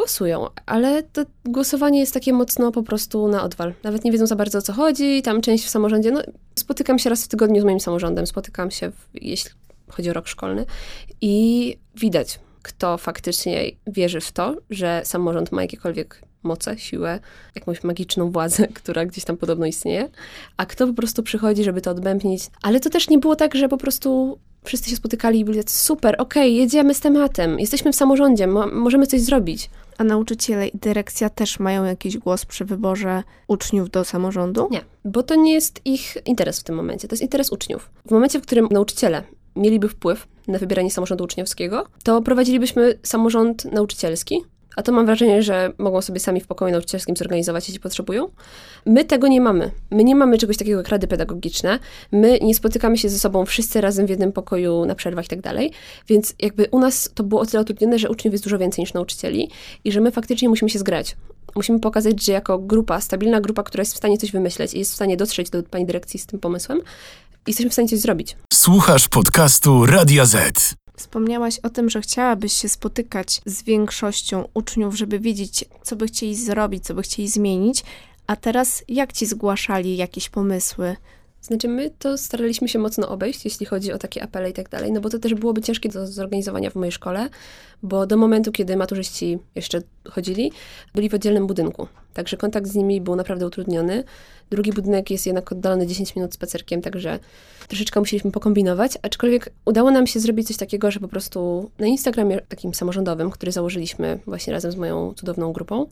Głosują, 0.00 0.46
ale 0.66 1.02
to 1.02 1.22
głosowanie 1.44 2.00
jest 2.00 2.14
takie 2.14 2.32
mocno 2.32 2.72
po 2.72 2.82
prostu 2.82 3.28
na 3.28 3.42
odwal. 3.42 3.74
Nawet 3.82 4.04
nie 4.04 4.12
wiedzą 4.12 4.26
za 4.26 4.36
bardzo 4.36 4.58
o 4.58 4.62
co 4.62 4.72
chodzi, 4.72 5.22
tam 5.22 5.40
część 5.40 5.64
w 5.64 5.70
samorządzie, 5.70 6.10
no 6.10 6.22
spotykam 6.54 6.98
się 6.98 7.10
raz 7.10 7.24
w 7.24 7.28
tygodniu 7.28 7.60
z 7.60 7.64
moim 7.64 7.80
samorządem, 7.80 8.26
spotykam 8.26 8.70
się, 8.70 8.90
w, 8.90 9.08
jeśli 9.14 9.50
chodzi 9.88 10.10
o 10.10 10.12
rok 10.12 10.28
szkolny 10.28 10.66
i 11.20 11.76
widać, 11.94 12.40
kto 12.62 12.98
faktycznie 12.98 13.70
wierzy 13.86 14.20
w 14.20 14.32
to, 14.32 14.56
że 14.70 15.02
samorząd 15.04 15.52
ma 15.52 15.62
jakiekolwiek 15.62 16.22
moce, 16.42 16.78
siłę, 16.78 17.20
jakąś 17.54 17.84
magiczną 17.84 18.30
władzę, 18.30 18.68
która 18.80 19.06
gdzieś 19.06 19.24
tam 19.24 19.36
podobno 19.36 19.66
istnieje, 19.66 20.08
a 20.56 20.66
kto 20.66 20.86
po 20.86 20.92
prostu 20.92 21.22
przychodzi, 21.22 21.64
żeby 21.64 21.80
to 21.80 21.90
odbębnić. 21.90 22.42
Ale 22.62 22.80
to 22.80 22.90
też 22.90 23.08
nie 23.08 23.18
było 23.18 23.36
tak, 23.36 23.54
że 23.54 23.68
po 23.68 23.76
prostu 23.76 24.38
wszyscy 24.64 24.90
się 24.90 24.96
spotykali 24.96 25.40
i 25.40 25.44
byli 25.44 25.60
super, 25.66 26.14
okej, 26.18 26.56
jedziemy 26.56 26.94
z 26.94 27.00
tematem, 27.00 27.60
jesteśmy 27.60 27.92
w 27.92 27.96
samorządzie, 27.96 28.46
mo- 28.46 28.66
możemy 28.66 29.06
coś 29.06 29.20
zrobić. 29.20 29.70
A 30.00 30.04
nauczyciele 30.04 30.68
i 30.68 30.78
dyrekcja 30.78 31.30
też 31.30 31.58
mają 31.58 31.84
jakiś 31.84 32.18
głos 32.18 32.44
przy 32.44 32.64
wyborze 32.64 33.22
uczniów 33.48 33.90
do 33.90 34.04
samorządu? 34.04 34.68
Nie, 34.70 34.80
bo 35.04 35.22
to 35.22 35.34
nie 35.34 35.52
jest 35.52 35.80
ich 35.84 36.16
interes 36.26 36.60
w 36.60 36.64
tym 36.64 36.74
momencie, 36.76 37.08
to 37.08 37.12
jest 37.12 37.22
interes 37.22 37.52
uczniów. 37.52 37.90
W 38.06 38.10
momencie, 38.10 38.38
w 38.38 38.42
którym 38.42 38.68
nauczyciele 38.70 39.22
mieliby 39.56 39.88
wpływ 39.88 40.28
na 40.48 40.58
wybieranie 40.58 40.90
samorządu 40.90 41.24
uczniowskiego, 41.24 41.86
to 42.04 42.22
prowadzilibyśmy 42.22 42.98
samorząd 43.02 43.64
nauczycielski, 43.64 44.40
a 44.76 44.82
to 44.82 44.92
mam 44.92 45.06
wrażenie, 45.06 45.42
że 45.42 45.72
mogą 45.78 46.02
sobie 46.02 46.20
sami 46.20 46.40
w 46.40 46.46
pokoju 46.46 46.72
nauczycielskim 46.72 47.16
zorganizować, 47.16 47.68
jeśli 47.68 47.80
potrzebują. 47.80 48.28
My 48.86 49.04
tego 49.04 49.28
nie 49.28 49.40
mamy. 49.40 49.70
My 49.90 50.04
nie 50.04 50.16
mamy 50.16 50.38
czegoś 50.38 50.56
takiego 50.56 50.78
jak 50.78 50.88
rady 50.88 51.06
pedagogiczne. 51.06 51.78
My 52.12 52.38
nie 52.42 52.54
spotykamy 52.54 52.98
się 52.98 53.08
ze 53.08 53.18
sobą 53.18 53.46
wszyscy 53.46 53.80
razem 53.80 54.06
w 54.06 54.10
jednym 54.10 54.32
pokoju 54.32 54.84
na 54.84 54.94
przerwach 54.94 55.24
i 55.24 55.28
tak 55.28 55.40
dalej. 55.40 55.72
Więc 56.08 56.34
jakby 56.38 56.68
u 56.70 56.78
nas 56.78 57.10
to 57.14 57.24
było 57.24 57.40
o 57.40 57.46
tyle 57.46 57.62
utrudnione, 57.62 57.98
że 57.98 58.10
uczniów 58.10 58.34
jest 58.34 58.44
dużo 58.44 58.58
więcej 58.58 58.82
niż 58.82 58.94
nauczycieli 58.94 59.50
i 59.84 59.92
że 59.92 60.00
my 60.00 60.10
faktycznie 60.10 60.48
musimy 60.48 60.70
się 60.70 60.78
zgrać. 60.78 61.16
Musimy 61.56 61.80
pokazać, 61.80 62.24
że 62.24 62.32
jako 62.32 62.58
grupa, 62.58 63.00
stabilna 63.00 63.40
grupa, 63.40 63.62
która 63.62 63.82
jest 63.82 63.94
w 63.94 63.96
stanie 63.96 64.18
coś 64.18 64.32
wymyśleć 64.32 64.74
i 64.74 64.78
jest 64.78 64.92
w 64.92 64.94
stanie 64.94 65.16
dotrzeć 65.16 65.50
do 65.50 65.62
pani 65.62 65.86
dyrekcji 65.86 66.20
z 66.20 66.26
tym 66.26 66.40
pomysłem, 66.40 66.80
jesteśmy 67.46 67.70
w 67.70 67.72
stanie 67.72 67.88
coś 67.88 67.98
zrobić. 67.98 68.36
Słuchasz 68.52 69.08
podcastu 69.08 69.86
Radia 69.86 70.26
Z. 70.26 70.74
Wspomniałaś 71.00 71.58
o 71.58 71.70
tym, 71.70 71.90
że 71.90 72.00
chciałabyś 72.00 72.52
się 72.52 72.68
spotykać 72.68 73.40
z 73.46 73.62
większością 73.62 74.48
uczniów, 74.54 74.96
żeby 74.96 75.18
wiedzieć, 75.18 75.64
co 75.82 75.96
by 75.96 76.06
chcieli 76.06 76.36
zrobić, 76.36 76.84
co 76.84 76.94
by 76.94 77.02
chcieli 77.02 77.28
zmienić. 77.28 77.84
A 78.26 78.36
teraz 78.36 78.84
jak 78.88 79.12
ci 79.12 79.26
zgłaszali 79.26 79.96
jakieś 79.96 80.28
pomysły? 80.28 80.96
Znaczy, 81.42 81.68
my 81.68 81.90
to 81.98 82.18
staraliśmy 82.18 82.68
się 82.68 82.78
mocno 82.78 83.08
obejść, 83.08 83.44
jeśli 83.44 83.66
chodzi 83.66 83.92
o 83.92 83.98
takie 83.98 84.22
apele 84.22 84.50
i 84.50 84.52
tak 84.52 84.68
dalej, 84.68 84.92
no 84.92 85.00
bo 85.00 85.10
to 85.10 85.18
też 85.18 85.34
byłoby 85.34 85.62
ciężkie 85.62 85.88
do 85.88 86.06
zorganizowania 86.06 86.70
w 86.70 86.74
mojej 86.74 86.92
szkole, 86.92 87.28
bo 87.82 88.06
do 88.06 88.16
momentu, 88.16 88.52
kiedy 88.52 88.76
maturzyści 88.76 89.38
jeszcze 89.54 89.82
chodzili, 90.10 90.52
byli 90.94 91.08
w 91.08 91.14
oddzielnym 91.14 91.46
budynku. 91.46 91.88
Także 92.14 92.36
kontakt 92.36 92.66
z 92.66 92.74
nimi 92.74 93.00
był 93.00 93.16
naprawdę 93.16 93.46
utrudniony. 93.46 94.04
Drugi 94.50 94.72
budynek 94.72 95.10
jest 95.10 95.26
jednak 95.26 95.52
oddalony 95.52 95.86
10 95.86 96.16
minut 96.16 96.34
spacerkiem, 96.34 96.82
także 96.82 97.18
troszeczkę 97.68 98.00
musieliśmy 98.00 98.30
pokombinować, 98.30 98.92
aczkolwiek 99.02 99.52
udało 99.64 99.90
nam 99.90 100.06
się 100.06 100.20
zrobić 100.20 100.46
coś 100.46 100.56
takiego, 100.56 100.90
że 100.90 101.00
po 101.00 101.08
prostu 101.08 101.70
na 101.78 101.86
Instagramie 101.86 102.40
takim 102.40 102.74
samorządowym, 102.74 103.30
który 103.30 103.52
założyliśmy 103.52 104.18
właśnie 104.26 104.52
razem 104.52 104.72
z 104.72 104.76
moją 104.76 105.14
cudowną 105.14 105.52
grupą, 105.52 105.86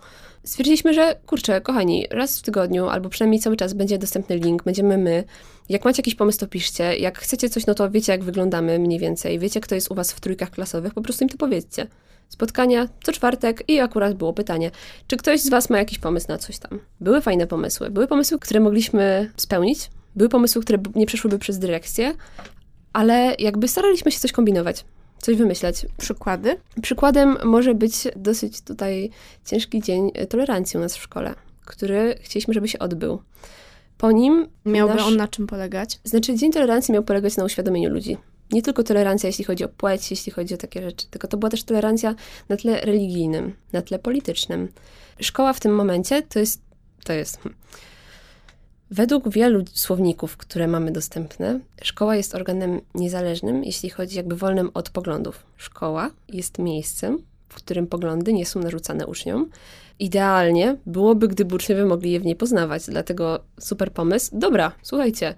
stwierdziliśmy, 0.44 0.94
że 0.94 1.16
kurczę, 1.26 1.60
kochani, 1.60 2.06
raz 2.10 2.38
w 2.38 2.42
tygodniu 2.42 2.88
albo 2.88 3.08
przynajmniej 3.08 3.40
cały 3.40 3.56
czas 3.56 3.72
będzie 3.74 3.98
dostępny 3.98 4.36
link, 4.36 4.62
będziemy 4.62 4.98
my. 4.98 5.24
Jak 5.68 5.84
macie 5.84 6.00
jakiś 6.00 6.14
pomysł, 6.14 6.38
to 6.38 6.46
piszcie. 6.46 6.96
Jak 6.96 7.18
chcecie 7.18 7.48
coś, 7.48 7.66
no 7.66 7.74
to 7.74 7.90
wiecie, 7.90 8.12
jak 8.12 8.24
wyglądamy 8.24 8.78
mniej 8.78 8.98
więcej. 8.98 9.38
Wiecie, 9.38 9.60
kto 9.60 9.74
jest 9.74 9.90
u 9.90 9.94
was 9.94 10.12
w 10.12 10.20
trójkach 10.20 10.50
klasowych, 10.50 10.94
po 10.94 11.02
prostu 11.02 11.24
im 11.24 11.28
to 11.28 11.36
powiedzcie. 11.36 11.86
Spotkania 12.28 12.88
co 13.02 13.12
czwartek 13.12 13.64
i 13.68 13.80
akurat 13.80 14.14
było 14.14 14.32
pytanie, 14.32 14.70
czy 15.06 15.16
ktoś 15.16 15.40
z 15.40 15.48
was 15.48 15.70
ma 15.70 15.78
jakiś 15.78 15.98
pomysł 15.98 16.26
na 16.28 16.38
coś 16.38 16.58
tam. 16.58 16.78
Były 17.00 17.20
fajne 17.20 17.46
pomysły. 17.46 17.90
Były 17.90 18.06
pomysły, 18.06 18.38
które 18.38 18.60
mogliśmy 18.60 19.32
spełnić. 19.36 19.90
Były 20.16 20.28
pomysły, 20.28 20.62
które 20.62 20.78
nie 20.94 21.06
przeszłyby 21.06 21.38
przez 21.38 21.58
dyrekcję, 21.58 22.14
ale 22.92 23.34
jakby 23.38 23.68
staraliśmy 23.68 24.10
się 24.12 24.18
coś 24.18 24.32
kombinować, 24.32 24.84
coś 25.18 25.36
wymyślać. 25.36 25.86
Przykłady? 25.98 26.56
Przykładem 26.82 27.36
może 27.44 27.74
być 27.74 27.94
dosyć 28.16 28.60
tutaj 28.60 29.10
ciężki 29.46 29.82
dzień 29.82 30.10
tolerancji 30.28 30.78
u 30.78 30.80
nas 30.80 30.96
w 30.96 31.02
szkole, 31.02 31.34
który 31.64 32.18
chcieliśmy, 32.20 32.54
żeby 32.54 32.68
się 32.68 32.78
odbył. 32.78 33.22
Po 33.98 34.12
nim 34.12 34.48
Miałby 34.64 34.94
nasz- 34.94 35.06
on 35.06 35.16
na 35.16 35.28
czym 35.28 35.46
polegać? 35.46 36.00
Znaczy, 36.04 36.34
Dzień 36.34 36.52
Tolerancji 36.52 36.94
miał 36.94 37.02
polegać 37.02 37.36
na 37.36 37.44
uświadomieniu 37.44 37.90
ludzi. 37.90 38.16
Nie 38.52 38.62
tylko 38.62 38.82
tolerancja, 38.82 39.26
jeśli 39.26 39.44
chodzi 39.44 39.64
o 39.64 39.68
płeć, 39.68 40.10
jeśli 40.10 40.32
chodzi 40.32 40.54
o 40.54 40.56
takie 40.56 40.82
rzeczy, 40.82 41.06
tylko 41.10 41.28
to 41.28 41.36
była 41.36 41.50
też 41.50 41.64
tolerancja 41.64 42.14
na 42.48 42.56
tle 42.56 42.80
religijnym, 42.80 43.54
na 43.72 43.82
tle 43.82 43.98
politycznym. 43.98 44.68
Szkoła 45.20 45.52
w 45.52 45.60
tym 45.60 45.74
momencie 45.74 46.22
to 46.22 46.38
jest. 46.38 46.62
To 47.04 47.12
jest 47.12 47.36
hmm. 47.36 47.58
Według 48.90 49.28
wielu 49.28 49.64
słowników, 49.72 50.36
które 50.36 50.68
mamy 50.68 50.92
dostępne, 50.92 51.60
szkoła 51.82 52.16
jest 52.16 52.34
organem 52.34 52.80
niezależnym, 52.94 53.64
jeśli 53.64 53.90
chodzi 53.90 54.16
jakby 54.16 54.36
wolnym 54.36 54.70
od 54.74 54.90
poglądów. 54.90 55.46
Szkoła 55.56 56.10
jest 56.28 56.58
miejscem, 56.58 57.18
w 57.48 57.54
którym 57.54 57.86
poglądy 57.86 58.32
nie 58.32 58.46
są 58.46 58.60
narzucane 58.60 59.06
uczniom. 59.06 59.50
Idealnie 59.98 60.76
byłoby, 60.86 61.28
gdyby 61.28 61.54
uczniowie 61.54 61.84
mogli 61.84 62.12
je 62.12 62.20
w 62.20 62.24
niej 62.24 62.36
poznawać, 62.36 62.86
dlatego 62.86 63.40
super 63.60 63.92
pomysł. 63.92 64.30
Dobra, 64.32 64.72
słuchajcie, 64.82 65.34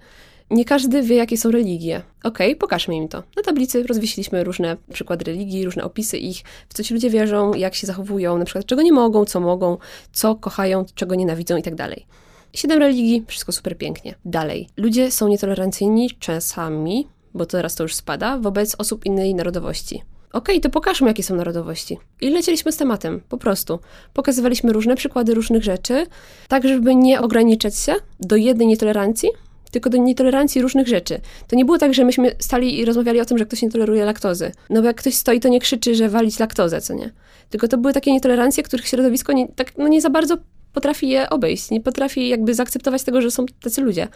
nie 0.51 0.65
każdy 0.65 1.03
wie, 1.03 1.15
jakie 1.15 1.37
są 1.37 1.51
religie. 1.51 2.01
Okej, 2.23 2.47
okay, 2.47 2.55
pokażmy 2.55 2.95
im 2.95 3.07
to. 3.07 3.23
Na 3.35 3.43
tablicy 3.43 3.83
rozwiesiliśmy 3.83 4.43
różne 4.43 4.77
przykłady 4.93 5.25
religii, 5.25 5.65
różne 5.65 5.83
opisy 5.83 6.17
ich, 6.17 6.41
w 6.69 6.73
co 6.73 6.83
ci 6.83 6.93
ludzie 6.93 7.09
wierzą, 7.09 7.53
jak 7.53 7.75
się 7.75 7.87
zachowują, 7.87 8.37
na 8.37 8.45
przykład 8.45 8.65
czego 8.65 8.81
nie 8.81 8.91
mogą, 8.91 9.25
co 9.25 9.39
mogą, 9.39 9.77
co 10.13 10.35
kochają, 10.35 10.85
czego 10.95 11.15
nienawidzą 11.15 11.57
i 11.57 11.63
tak 11.63 11.75
dalej. 11.75 12.05
Siedem 12.53 12.79
religii, 12.79 13.23
wszystko 13.27 13.51
super 13.51 13.77
pięknie. 13.77 14.15
Dalej. 14.25 14.69
Ludzie 14.77 15.11
są 15.11 15.27
nietolerancyjni 15.27 16.09
czasami, 16.19 17.07
bo 17.33 17.45
teraz 17.45 17.75
to 17.75 17.83
już 17.83 17.95
spada, 17.95 18.37
wobec 18.37 18.75
osób 18.77 19.05
innej 19.05 19.35
narodowości. 19.35 20.01
Okej, 20.33 20.55
okay, 20.55 20.61
to 20.61 20.69
pokażmy, 20.69 21.07
jakie 21.07 21.23
są 21.23 21.35
narodowości. 21.35 21.97
I 22.21 22.29
lecieliśmy 22.29 22.71
z 22.71 22.77
tematem, 22.77 23.21
po 23.29 23.37
prostu. 23.37 23.79
Pokazywaliśmy 24.13 24.73
różne 24.73 24.95
przykłady 24.95 25.33
różnych 25.33 25.63
rzeczy, 25.63 26.05
tak 26.47 26.67
żeby 26.67 26.95
nie 26.95 27.21
ograniczać 27.21 27.77
się 27.77 27.93
do 28.19 28.35
jednej 28.35 28.67
nietolerancji, 28.67 29.29
tylko 29.71 29.89
do 29.89 29.97
nietolerancji 29.97 30.61
różnych 30.61 30.87
rzeczy. 30.87 31.19
To 31.47 31.55
nie 31.55 31.65
było 31.65 31.77
tak, 31.77 31.93
że 31.93 32.05
myśmy 32.05 32.35
stali 32.39 32.79
i 32.79 32.85
rozmawiali 32.85 33.21
o 33.21 33.25
tym, 33.25 33.37
że 33.37 33.45
ktoś 33.45 33.61
nie 33.61 33.71
toleruje 33.71 34.05
laktozy. 34.05 34.51
No 34.69 34.81
bo 34.81 34.87
jak 34.87 34.97
ktoś 34.97 35.13
stoi, 35.13 35.39
to 35.39 35.49
nie 35.49 35.59
krzyczy, 35.59 35.95
że 35.95 36.09
walić 36.09 36.39
laktozę, 36.39 36.81
co 36.81 36.93
nie? 36.93 37.11
Tylko 37.49 37.67
to 37.67 37.77
były 37.77 37.93
takie 37.93 38.11
nietolerancje, 38.11 38.63
których 38.63 38.87
środowisko 38.87 39.33
nie, 39.33 39.47
tak, 39.47 39.77
no 39.77 39.87
nie 39.87 40.01
za 40.01 40.09
bardzo 40.09 40.37
potrafi 40.73 41.09
je 41.09 41.29
obejść, 41.29 41.71
nie 41.71 41.81
potrafi 41.81 42.29
jakby 42.29 42.53
zaakceptować 42.53 43.03
tego, 43.03 43.21
że 43.21 43.31
są 43.31 43.45
tacy 43.61 43.81
ludzie. 43.81 44.07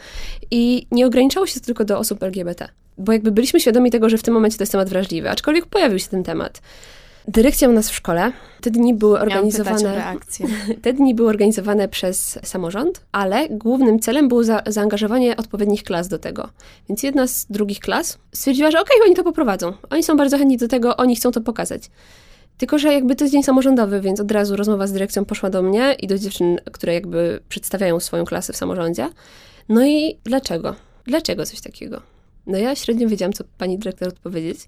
I 0.51 0.87
nie 0.91 1.05
ograniczało 1.05 1.47
się 1.47 1.59
to 1.59 1.65
tylko 1.65 1.85
do 1.85 1.99
osób 1.99 2.23
LGBT, 2.23 2.67
bo 2.97 3.11
jakby 3.11 3.31
byliśmy 3.31 3.59
świadomi 3.59 3.91
tego, 3.91 4.09
że 4.09 4.17
w 4.17 4.23
tym 4.23 4.33
momencie 4.33 4.57
to 4.57 4.61
jest 4.61 4.71
temat 4.71 4.89
wrażliwy, 4.89 5.29
aczkolwiek 5.29 5.65
pojawił 5.65 5.99
się 5.99 6.07
ten 6.07 6.23
temat. 6.23 6.61
Dyrekcja 7.27 7.69
u 7.69 7.71
nas 7.71 7.89
w 7.89 7.95
szkole, 7.95 8.31
te 8.61 8.71
dni 8.71 8.93
były 8.93 9.19
organizowane. 9.19 10.15
Te 10.81 10.93
dni 10.93 11.15
były 11.15 11.29
organizowane 11.29 11.87
przez 11.87 12.39
samorząd, 12.43 13.01
ale 13.11 13.49
głównym 13.49 13.99
celem 13.99 14.27
było 14.27 14.43
za, 14.43 14.61
zaangażowanie 14.67 15.37
odpowiednich 15.37 15.83
klas 15.83 16.07
do 16.07 16.19
tego. 16.19 16.49
Więc 16.89 17.03
jedna 17.03 17.27
z 17.27 17.45
drugich 17.45 17.79
klas 17.79 18.17
stwierdziła, 18.33 18.71
że 18.71 18.81
okej, 18.81 18.97
okay, 18.97 19.07
oni 19.07 19.15
to 19.15 19.23
poprowadzą. 19.23 19.73
Oni 19.89 20.03
są 20.03 20.17
bardzo 20.17 20.37
chętni 20.37 20.57
do 20.57 20.67
tego, 20.67 20.97
oni 20.97 21.15
chcą 21.15 21.31
to 21.31 21.41
pokazać. 21.41 21.89
Tylko, 22.57 22.79
że 22.79 22.93
jakby 22.93 23.15
to 23.15 23.23
jest 23.23 23.31
dzień 23.31 23.43
samorządowy, 23.43 24.01
więc 24.01 24.19
od 24.19 24.31
razu 24.31 24.55
rozmowa 24.55 24.87
z 24.87 24.91
dyrekcją 24.91 25.25
poszła 25.25 25.49
do 25.49 25.61
mnie 25.61 25.95
i 25.99 26.07
do 26.07 26.17
dziewczyn, 26.17 26.59
które 26.71 26.93
jakby 26.93 27.39
przedstawiają 27.49 27.99
swoją 27.99 28.25
klasę 28.25 28.53
w 28.53 28.57
samorządzie. 28.57 29.09
No 29.69 29.85
i 29.85 30.17
dlaczego? 30.23 30.75
Dlaczego 31.05 31.45
coś 31.45 31.61
takiego? 31.61 32.01
No 32.47 32.57
ja 32.57 32.75
średnio 32.75 33.09
wiedziałam, 33.09 33.33
co 33.33 33.43
pani 33.57 33.77
dyrektor 33.77 34.07
odpowiedzieć, 34.07 34.59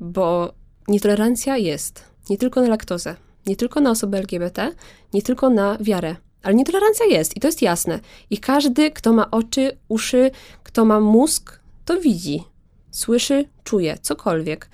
bo 0.00 0.54
nietolerancja 0.88 1.56
jest 1.56 2.04
nie 2.30 2.38
tylko 2.38 2.60
na 2.60 2.68
laktozę, 2.68 3.16
nie 3.46 3.56
tylko 3.56 3.80
na 3.80 3.90
osoby 3.90 4.16
LGBT, 4.16 4.72
nie 5.14 5.22
tylko 5.22 5.50
na 5.50 5.78
wiarę, 5.80 6.16
ale 6.42 6.54
nietolerancja 6.54 7.06
jest 7.06 7.36
i 7.36 7.40
to 7.40 7.48
jest 7.48 7.62
jasne. 7.62 8.00
I 8.30 8.38
każdy, 8.38 8.90
kto 8.90 9.12
ma 9.12 9.30
oczy, 9.30 9.76
uszy, 9.88 10.30
kto 10.62 10.84
ma 10.84 11.00
mózg, 11.00 11.60
to 11.84 12.00
widzi, 12.00 12.44
słyszy, 12.90 13.44
czuje, 13.64 13.98
cokolwiek. 14.02 14.68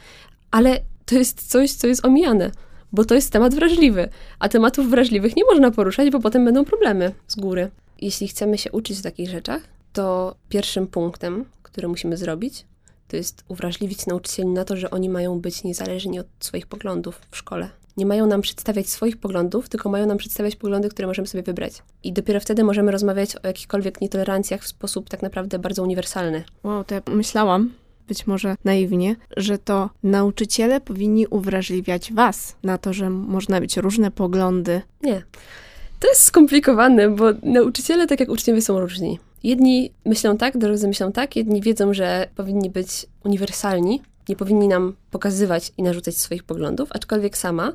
Ale 0.51 0.81
to 1.07 1.15
jest 1.15 1.49
coś, 1.51 1.73
co 1.73 1.87
jest 1.87 2.05
omijane, 2.05 2.51
bo 2.93 3.05
to 3.05 3.15
jest 3.15 3.33
temat 3.33 3.55
wrażliwy, 3.55 4.09
a 4.39 4.49
tematów 4.49 4.91
wrażliwych 4.91 5.37
nie 5.37 5.45
można 5.45 5.71
poruszać, 5.71 6.11
bo 6.11 6.21
potem 6.21 6.45
będą 6.45 6.65
problemy 6.65 7.13
z 7.29 7.37
góry. 7.37 7.71
Jeśli 8.01 8.29
chcemy 8.29 8.59
się 8.59 8.73
uczyć 8.73 8.99
o 8.99 9.03
takich 9.03 9.31
rzeczach, 9.31 9.63
to 9.93 10.35
pierwszym 10.49 10.87
punktem, 10.87 11.45
który 11.63 11.89
musimy 11.89 12.17
zrobić, 12.17 12.65
to 13.09 13.17
jest 13.17 13.45
uwrażliwić 13.49 14.07
nauczycieli 14.07 14.49
na 14.49 14.65
to, 14.65 14.77
że 14.77 14.91
oni 14.91 15.09
mają 15.09 15.41
być 15.41 15.65
niezależni 15.65 16.21
od 16.21 16.27
swoich 16.41 16.67
poglądów 16.67 17.21
w 17.31 17.37
szkole. 17.37 17.71
Nie 17.97 18.07
mają 18.07 18.27
nam 18.27 18.41
przedstawiać 18.41 18.89
swoich 18.89 19.17
poglądów, 19.17 19.69
tylko 19.69 19.89
mają 19.89 20.07
nam 20.07 20.19
przedstawiać 20.19 20.57
poglądy, 20.57 20.89
które 20.89 21.09
możemy 21.09 21.29
sobie 21.29 21.43
wybrać. 21.43 21.73
I 22.03 22.13
dopiero 22.13 22.41
wtedy 22.41 22.65
możemy 22.65 22.91
rozmawiać 22.93 23.37
o 23.37 23.47
jakichkolwiek 23.47 24.01
nietolerancjach 24.01 24.63
w 24.63 24.69
sposób 24.69 25.09
tak 25.09 25.23
naprawdę 25.23 25.59
bardzo 25.59 25.83
uniwersalny. 25.83 26.45
Wow, 26.65 26.85
to 26.85 26.95
ja 26.95 27.03
myślałam, 27.07 27.73
być 28.09 28.27
może 28.27 28.57
naiwnie, 28.65 29.17
że 29.37 29.59
to 29.59 29.91
nauczyciele 30.03 30.81
powinni 30.81 31.27
uwrażliwiać 31.27 32.13
was 32.13 32.57
na 32.63 32.79
to, 32.79 32.93
że 32.93 33.11
można 33.11 33.61
mieć 33.61 33.77
różne 33.77 34.11
poglądy. 34.11 34.83
Nie. 35.03 35.23
To 36.01 36.09
jest 36.09 36.23
skomplikowane, 36.23 37.11
bo 37.11 37.25
nauczyciele, 37.43 38.07
tak 38.07 38.21
jak 38.21 38.29
uczniowie, 38.29 38.63
są 38.63 38.81
różni. 38.81 39.19
Jedni 39.43 39.93
myślą 40.05 40.37
tak, 40.37 40.59
drudzy 40.59 40.89
myślą 40.89 41.13
tak, 41.13 41.37
jedni 41.37 41.61
wiedzą, 41.61 41.95
że 41.95 42.29
powinni 42.35 42.71
być 42.71 43.07
uniwersalni, 43.25 44.03
nie 44.29 44.37
powinni 44.37 44.69
nam 44.69 44.97
pokazywać 45.11 45.73
i 45.77 45.83
narzucać 45.83 46.17
swoich 46.17 46.45
poglądów, 46.45 46.89
aczkolwiek 46.93 47.39
sama 47.39 47.73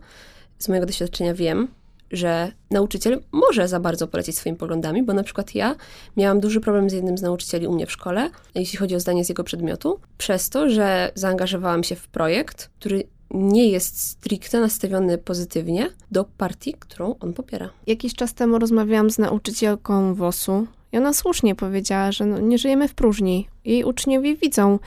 z 0.59 0.67
mojego 0.67 0.85
doświadczenia 0.85 1.33
wiem, 1.33 1.67
że 2.11 2.51
nauczyciel 2.71 3.21
może 3.31 3.67
za 3.67 3.79
bardzo 3.79 4.07
polecieć 4.07 4.37
swoimi 4.37 4.57
poglądami, 4.57 5.03
bo 5.03 5.13
na 5.13 5.23
przykład 5.23 5.55
ja 5.55 5.75
miałam 6.17 6.39
duży 6.39 6.61
problem 6.61 6.89
z 6.89 6.93
jednym 6.93 7.17
z 7.17 7.21
nauczycieli 7.21 7.67
u 7.67 7.73
mnie 7.73 7.85
w 7.85 7.91
szkole, 7.91 8.29
jeśli 8.55 8.77
chodzi 8.77 8.95
o 8.95 8.99
zdanie 8.99 9.25
z 9.25 9.29
jego 9.29 9.43
przedmiotu, 9.43 9.99
przez 10.17 10.49
to, 10.49 10.69
że 10.69 11.11
zaangażowałam 11.15 11.83
się 11.83 11.95
w 11.95 12.07
projekt, 12.07 12.69
który 12.79 13.03
nie 13.31 13.69
jest 13.69 14.09
stricte 14.09 14.59
nastawiony 14.59 15.17
pozytywnie 15.17 15.89
do 16.11 16.25
partii, 16.37 16.73
którą 16.79 17.15
on 17.19 17.33
popiera. 17.33 17.69
Jakiś 17.87 18.15
czas 18.15 18.33
temu 18.33 18.59
rozmawiałam 18.59 19.09
z 19.09 19.17
nauczycielką 19.17 20.15
WOS-u 20.15 20.67
i 20.93 20.97
ona 20.97 21.13
słusznie 21.13 21.55
powiedziała, 21.55 22.11
że 22.11 22.25
no, 22.25 22.39
nie 22.39 22.57
żyjemy 22.57 22.87
w 22.87 22.93
próżni. 22.93 23.47
Jej 23.65 23.83
uczniowie 23.83 24.35
widzą, 24.35 24.79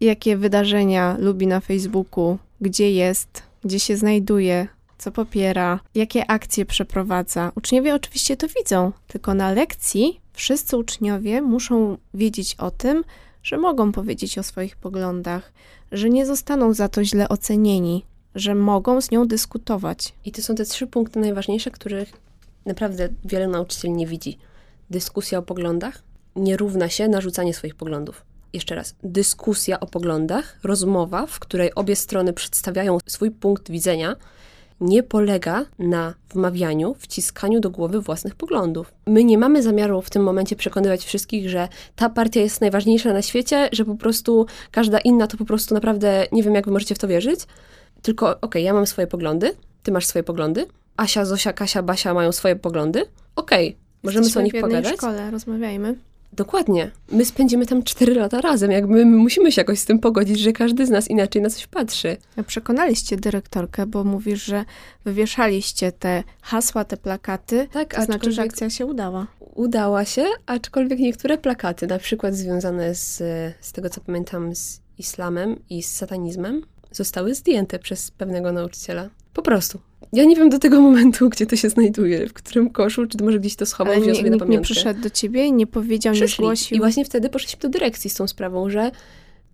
jakie 0.00 0.36
wydarzenia 0.36 1.16
lubi 1.18 1.46
na 1.46 1.60
Facebooku, 1.60 2.38
gdzie 2.60 2.92
jest, 2.92 3.42
gdzie 3.64 3.80
się 3.80 3.96
znajduje, 3.96 4.68
co 4.98 5.12
popiera, 5.12 5.80
jakie 5.94 6.30
akcje 6.30 6.64
przeprowadza. 6.66 7.52
Uczniowie 7.54 7.94
oczywiście 7.94 8.36
to 8.36 8.46
widzą, 8.48 8.92
tylko 9.06 9.34
na 9.34 9.52
lekcji 9.52 10.20
wszyscy 10.32 10.76
uczniowie 10.76 11.42
muszą 11.42 11.96
wiedzieć 12.14 12.54
o 12.54 12.70
tym, 12.70 13.04
że 13.42 13.58
mogą 13.58 13.92
powiedzieć 13.92 14.38
o 14.38 14.42
swoich 14.42 14.76
poglądach, 14.76 15.52
że 15.92 16.10
nie 16.10 16.26
zostaną 16.26 16.74
za 16.74 16.88
to 16.88 17.04
źle 17.04 17.28
ocenieni, 17.28 18.04
że 18.34 18.54
mogą 18.54 19.00
z 19.00 19.10
nią 19.10 19.26
dyskutować. 19.26 20.12
I 20.24 20.32
to 20.32 20.42
są 20.42 20.54
te 20.54 20.64
trzy 20.64 20.86
punkty 20.86 21.20
najważniejsze, 21.20 21.70
których 21.70 22.12
naprawdę 22.66 23.08
wiele 23.24 23.48
nauczycieli 23.48 23.94
nie 23.94 24.06
widzi. 24.06 24.38
Dyskusja 24.90 25.38
o 25.38 25.42
poglądach 25.42 26.02
nie 26.36 26.56
równa 26.56 26.88
się 26.88 27.08
narzucanie 27.08 27.54
swoich 27.54 27.74
poglądów. 27.74 28.24
Jeszcze 28.52 28.74
raz, 28.74 28.94
dyskusja 29.02 29.80
o 29.80 29.86
poglądach, 29.86 30.58
rozmowa, 30.62 31.26
w 31.26 31.38
której 31.38 31.74
obie 31.74 31.96
strony 31.96 32.32
przedstawiają 32.32 32.98
swój 33.06 33.30
punkt 33.30 33.70
widzenia, 33.70 34.16
nie 34.80 35.02
polega 35.02 35.64
na 35.78 36.14
wmawianiu, 36.30 36.94
wciskaniu 36.94 37.60
do 37.60 37.70
głowy 37.70 38.00
własnych 38.00 38.34
poglądów. 38.34 38.92
My 39.06 39.24
nie 39.24 39.38
mamy 39.38 39.62
zamiaru 39.62 40.02
w 40.02 40.10
tym 40.10 40.22
momencie 40.22 40.56
przekonywać 40.56 41.04
wszystkich, 41.04 41.50
że 41.50 41.68
ta 41.96 42.10
partia 42.10 42.40
jest 42.40 42.60
najważniejsza 42.60 43.12
na 43.12 43.22
świecie, 43.22 43.68
że 43.72 43.84
po 43.84 43.94
prostu 43.94 44.46
każda 44.70 44.98
inna 44.98 45.26
to 45.26 45.36
po 45.36 45.44
prostu 45.44 45.74
naprawdę 45.74 46.26
nie 46.32 46.42
wiem, 46.42 46.54
jak 46.54 46.64
wy 46.64 46.72
możecie 46.72 46.94
w 46.94 46.98
to 46.98 47.08
wierzyć. 47.08 47.40
Tylko, 48.02 48.26
okej, 48.26 48.40
okay, 48.40 48.62
ja 48.62 48.72
mam 48.72 48.86
swoje 48.86 49.06
poglądy, 49.06 49.56
ty 49.82 49.92
masz 49.92 50.06
swoje 50.06 50.22
poglądy, 50.22 50.66
Asia, 50.96 51.24
Zosia, 51.24 51.52
Kasia, 51.52 51.82
Basia 51.82 52.14
mają 52.14 52.32
swoje 52.32 52.56
poglądy. 52.56 53.06
Okej, 53.36 53.68
okay, 53.68 53.80
możemy 54.02 54.26
sobie 54.26 54.40
o 54.40 54.44
nich 54.44 54.60
pogadać. 54.60 54.94
w 54.94 54.96
szkole, 54.96 55.30
rozmawiajmy. 55.30 55.96
Dokładnie. 56.32 56.90
My 57.10 57.24
spędzimy 57.24 57.66
tam 57.66 57.82
cztery 57.82 58.14
lata 58.14 58.40
razem. 58.40 58.70
Jakby 58.70 59.04
my 59.04 59.16
musimy 59.16 59.52
się 59.52 59.60
jakoś 59.60 59.78
z 59.78 59.84
tym 59.84 59.98
pogodzić, 59.98 60.38
że 60.38 60.52
każdy 60.52 60.86
z 60.86 60.90
nas 60.90 61.10
inaczej 61.10 61.42
na 61.42 61.50
coś 61.50 61.66
patrzy. 61.66 62.16
Przekonaliście 62.46 63.16
dyrektorkę, 63.16 63.86
bo 63.86 64.04
mówisz, 64.04 64.44
że 64.44 64.64
wywieszaliście 65.04 65.92
te 65.92 66.24
hasła, 66.42 66.84
te 66.84 66.96
plakaty. 66.96 67.68
Tak, 67.72 67.94
to 67.94 68.02
znaczy, 68.02 68.32
że 68.32 68.42
akcja 68.42 68.70
się 68.70 68.86
udała. 68.86 69.26
Udała 69.54 70.04
się, 70.04 70.24
aczkolwiek 70.46 70.98
niektóre 70.98 71.38
plakaty, 71.38 71.86
na 71.86 71.98
przykład 71.98 72.34
związane 72.34 72.94
z, 72.94 73.16
z 73.60 73.72
tego, 73.72 73.90
co 73.90 74.00
pamiętam, 74.00 74.54
z 74.54 74.80
islamem 74.98 75.56
i 75.70 75.82
z 75.82 75.92
satanizmem, 75.92 76.62
zostały 76.90 77.34
zdjęte 77.34 77.78
przez 77.78 78.10
pewnego 78.10 78.52
nauczyciela. 78.52 79.10
Po 79.32 79.42
prostu. 79.42 79.78
Ja 80.12 80.24
nie 80.24 80.36
wiem 80.36 80.50
do 80.50 80.58
tego 80.58 80.80
momentu, 80.80 81.28
gdzie 81.28 81.46
to 81.46 81.56
się 81.56 81.68
znajduje, 81.68 82.28
w 82.28 82.32
którym 82.32 82.70
koszu, 82.70 83.06
czy 83.06 83.24
może 83.24 83.40
gdzieś 83.40 83.56
to 83.56 83.66
schował, 83.66 83.94
nie, 84.04 84.14
sobie 84.14 84.30
na 84.30 84.36
nikt 84.36 84.48
nie 84.48 84.60
przyszedł 84.60 85.00
do 85.00 85.10
ciebie 85.10 85.46
i 85.46 85.52
nie 85.52 85.66
powiedział, 85.66 86.14
Przyszli. 86.14 86.42
nie 86.42 86.46
zgłosił? 86.46 86.76
I 86.76 86.80
właśnie 86.80 87.04
wtedy 87.04 87.28
poszliśmy 87.28 87.60
do 87.60 87.68
dyrekcji 87.68 88.10
z 88.10 88.14
tą 88.14 88.26
sprawą, 88.26 88.70
że 88.70 88.90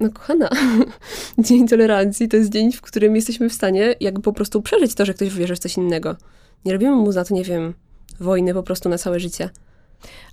no 0.00 0.10
kochana, 0.10 0.48
Dzień 1.38 1.68
Tolerancji 1.68 2.28
to 2.28 2.36
jest 2.36 2.50
dzień, 2.50 2.72
w 2.72 2.80
którym 2.80 3.16
jesteśmy 3.16 3.48
w 3.48 3.52
stanie 3.52 3.94
jakby 4.00 4.22
po 4.22 4.32
prostu 4.32 4.62
przeżyć 4.62 4.94
to, 4.94 5.04
że 5.04 5.14
ktoś 5.14 5.34
wierzy 5.34 5.56
w 5.56 5.58
coś 5.58 5.76
innego. 5.76 6.16
Nie 6.64 6.72
robimy 6.72 6.96
mu 6.96 7.12
za 7.12 7.24
to, 7.24 7.34
nie 7.34 7.44
wiem, 7.44 7.74
wojny 8.20 8.54
po 8.54 8.62
prostu 8.62 8.88
na 8.88 8.98
całe 8.98 9.20
życie. 9.20 9.50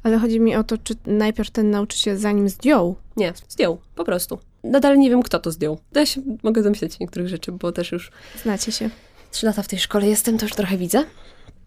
Ale 0.04 0.18
chodzi 0.18 0.40
mi 0.40 0.56
o 0.56 0.64
to, 0.64 0.78
czy 0.78 0.96
najpierw 1.06 1.52
ten 1.52 1.70
nauczyciel 1.70 2.18
zanim 2.18 2.50
zdjął? 2.50 2.96
Nie, 3.18 3.34
zdjął, 3.50 3.78
po 3.96 4.04
prostu. 4.04 4.40
Nadal 4.64 4.98
nie 4.98 5.10
wiem, 5.10 5.24
kto 5.24 5.40
to 5.40 5.52
zdjął. 5.52 5.78
Ja 5.96 6.06
się 6.06 6.22
mogę 6.44 6.64
domyśleć 6.64 7.00
niektórych 7.00 7.28
rzeczy, 7.28 7.52
bo 7.52 7.72
też 7.72 7.92
już... 7.92 8.12
Znacie 8.44 8.72
się 8.72 8.90
trzy 9.36 9.46
lata 9.46 9.64
w 9.64 9.68
tej 9.68 9.80
szkole 9.80 10.08
jestem, 10.08 10.38
to 10.38 10.46
już 10.46 10.54
trochę 10.54 10.78
widzę, 10.78 11.04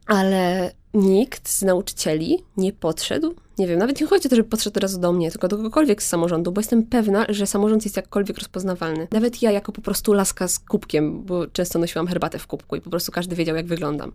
ale 0.07 0.73
nikt 0.95 1.49
z 1.49 1.63
nauczycieli 1.63 2.45
nie 2.57 2.73
podszedł. 2.73 3.35
Nie 3.59 3.67
wiem, 3.67 3.79
nawet 3.79 4.01
nie 4.01 4.07
chodzi 4.07 4.29
o 4.29 4.31
to, 4.31 4.37
żeby 4.37 4.49
podszedł 4.49 4.75
teraz 4.75 4.99
do 4.99 5.13
mnie, 5.13 5.31
tylko 5.31 5.49
do 5.49 5.57
kogokolwiek 5.57 6.03
z 6.03 6.07
samorządu, 6.07 6.53
bo 6.53 6.61
jestem 6.61 6.83
pewna, 6.83 7.27
że 7.29 7.47
samorząd 7.47 7.85
jest 7.85 7.97
jakkolwiek 7.97 8.39
rozpoznawalny. 8.39 9.09
Nawet 9.13 9.43
ja, 9.43 9.51
jako 9.51 9.73
po 9.73 9.81
prostu 9.81 10.13
laska 10.13 10.49
z 10.49 10.59
kubkiem, 10.59 11.25
bo 11.25 11.47
często 11.47 11.79
nosiłam 11.79 12.07
herbatę 12.07 12.39
w 12.39 12.47
kubku 12.47 12.77
i 12.77 12.81
po 12.81 12.91
prostu 12.91 13.13
każdy 13.13 13.37
wiedział, 13.37 13.57
jak 13.57 13.67
wyglądam. 13.67 14.13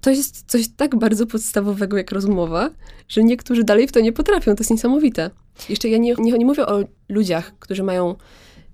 To 0.00 0.10
jest 0.10 0.44
coś 0.46 0.68
tak 0.76 0.96
bardzo 0.96 1.26
podstawowego 1.26 1.96
jak 1.96 2.12
rozmowa, 2.12 2.70
że 3.08 3.24
niektórzy 3.24 3.64
dalej 3.64 3.88
w 3.88 3.92
to 3.92 4.00
nie 4.00 4.12
potrafią. 4.12 4.54
To 4.54 4.60
jest 4.60 4.70
niesamowite. 4.70 5.30
Jeszcze 5.68 5.88
ja 5.88 5.98
nie, 5.98 6.14
nie, 6.18 6.32
nie 6.32 6.46
mówię 6.46 6.66
o 6.66 6.84
ludziach, 7.08 7.52
którzy 7.58 7.82
mają 7.82 8.14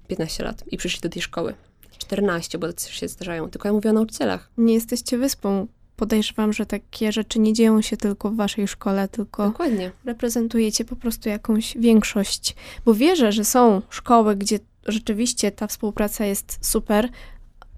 15 0.09 0.45
lat 0.45 0.64
i 0.67 0.76
przyszli 0.76 1.00
do 1.00 1.09
tej 1.09 1.23
szkoły. 1.23 1.55
14, 2.00 2.59
bo 2.59 2.66
tacy 2.66 2.92
się 2.92 3.09
zdarzają. 3.09 3.50
Tylko 3.50 3.69
ja 3.69 3.73
mówię 3.73 3.90
o 3.90 3.92
nauczycielach. 3.92 4.50
Nie 4.59 4.75
jesteście 4.75 5.19
wyspą. 5.19 5.66
Podejrzewam, 5.97 6.52
że 6.52 6.66
takie 6.66 7.12
rzeczy 7.12 7.38
nie 7.38 7.52
dzieją 7.52 7.83
się 7.83 7.97
tylko 7.97 8.30
w 8.30 8.37
waszej 8.37 8.69
szkole, 8.69 9.09
tylko 9.09 9.47
Dokładnie. 9.47 9.92
reprezentujecie 10.04 10.85
po 10.85 10.97
prostu 10.97 11.28
jakąś 11.28 11.76
większość. 11.78 12.57
Bo 12.85 12.95
wierzę, 12.95 13.33
że 13.33 13.45
są 13.45 13.83
szkoły, 13.90 14.37
gdzie 14.37 14.59
rzeczywiście 14.87 15.52
ta 15.52 15.66
współpraca 15.66 16.25
jest 16.25 16.59
super, 16.61 17.09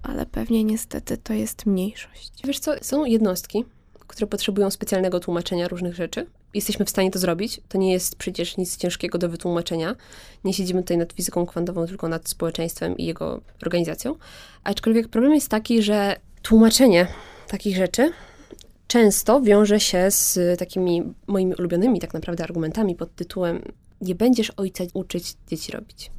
ale 0.03 0.25
pewnie 0.25 0.63
niestety 0.63 1.17
to 1.17 1.33
jest 1.33 1.65
mniejszość. 1.65 2.31
Wiesz 2.43 2.59
co, 2.59 2.71
są 2.81 3.05
jednostki, 3.05 3.65
które 4.07 4.27
potrzebują 4.27 4.71
specjalnego 4.71 5.19
tłumaczenia 5.19 5.67
różnych 5.67 5.95
rzeczy. 5.95 6.25
Jesteśmy 6.53 6.85
w 6.85 6.89
stanie 6.89 7.11
to 7.11 7.19
zrobić. 7.19 7.61
To 7.69 7.77
nie 7.77 7.91
jest 7.91 8.15
przecież 8.15 8.57
nic 8.57 8.77
ciężkiego 8.77 9.17
do 9.17 9.29
wytłumaczenia. 9.29 9.95
Nie 10.43 10.53
siedzimy 10.53 10.81
tutaj 10.81 10.97
nad 10.97 11.13
fizyką 11.13 11.45
kwantową, 11.45 11.87
tylko 11.87 12.07
nad 12.07 12.29
społeczeństwem 12.29 12.97
i 12.97 13.05
jego 13.05 13.41
organizacją. 13.61 14.15
Aczkolwiek 14.63 15.07
problem 15.07 15.33
jest 15.33 15.49
taki, 15.49 15.81
że 15.81 16.15
tłumaczenie 16.41 17.07
takich 17.47 17.77
rzeczy 17.77 18.11
często 18.87 19.41
wiąże 19.41 19.79
się 19.79 20.11
z 20.11 20.59
takimi 20.59 21.03
moimi 21.27 21.53
ulubionymi 21.59 21.99
tak 21.99 22.13
naprawdę 22.13 22.43
argumentami 22.43 22.95
pod 22.95 23.15
tytułem 23.15 23.61
nie 24.01 24.15
będziesz 24.15 24.49
ojca 24.49 24.83
uczyć 24.93 25.33
dzieci 25.47 25.71
robić. 25.71 26.11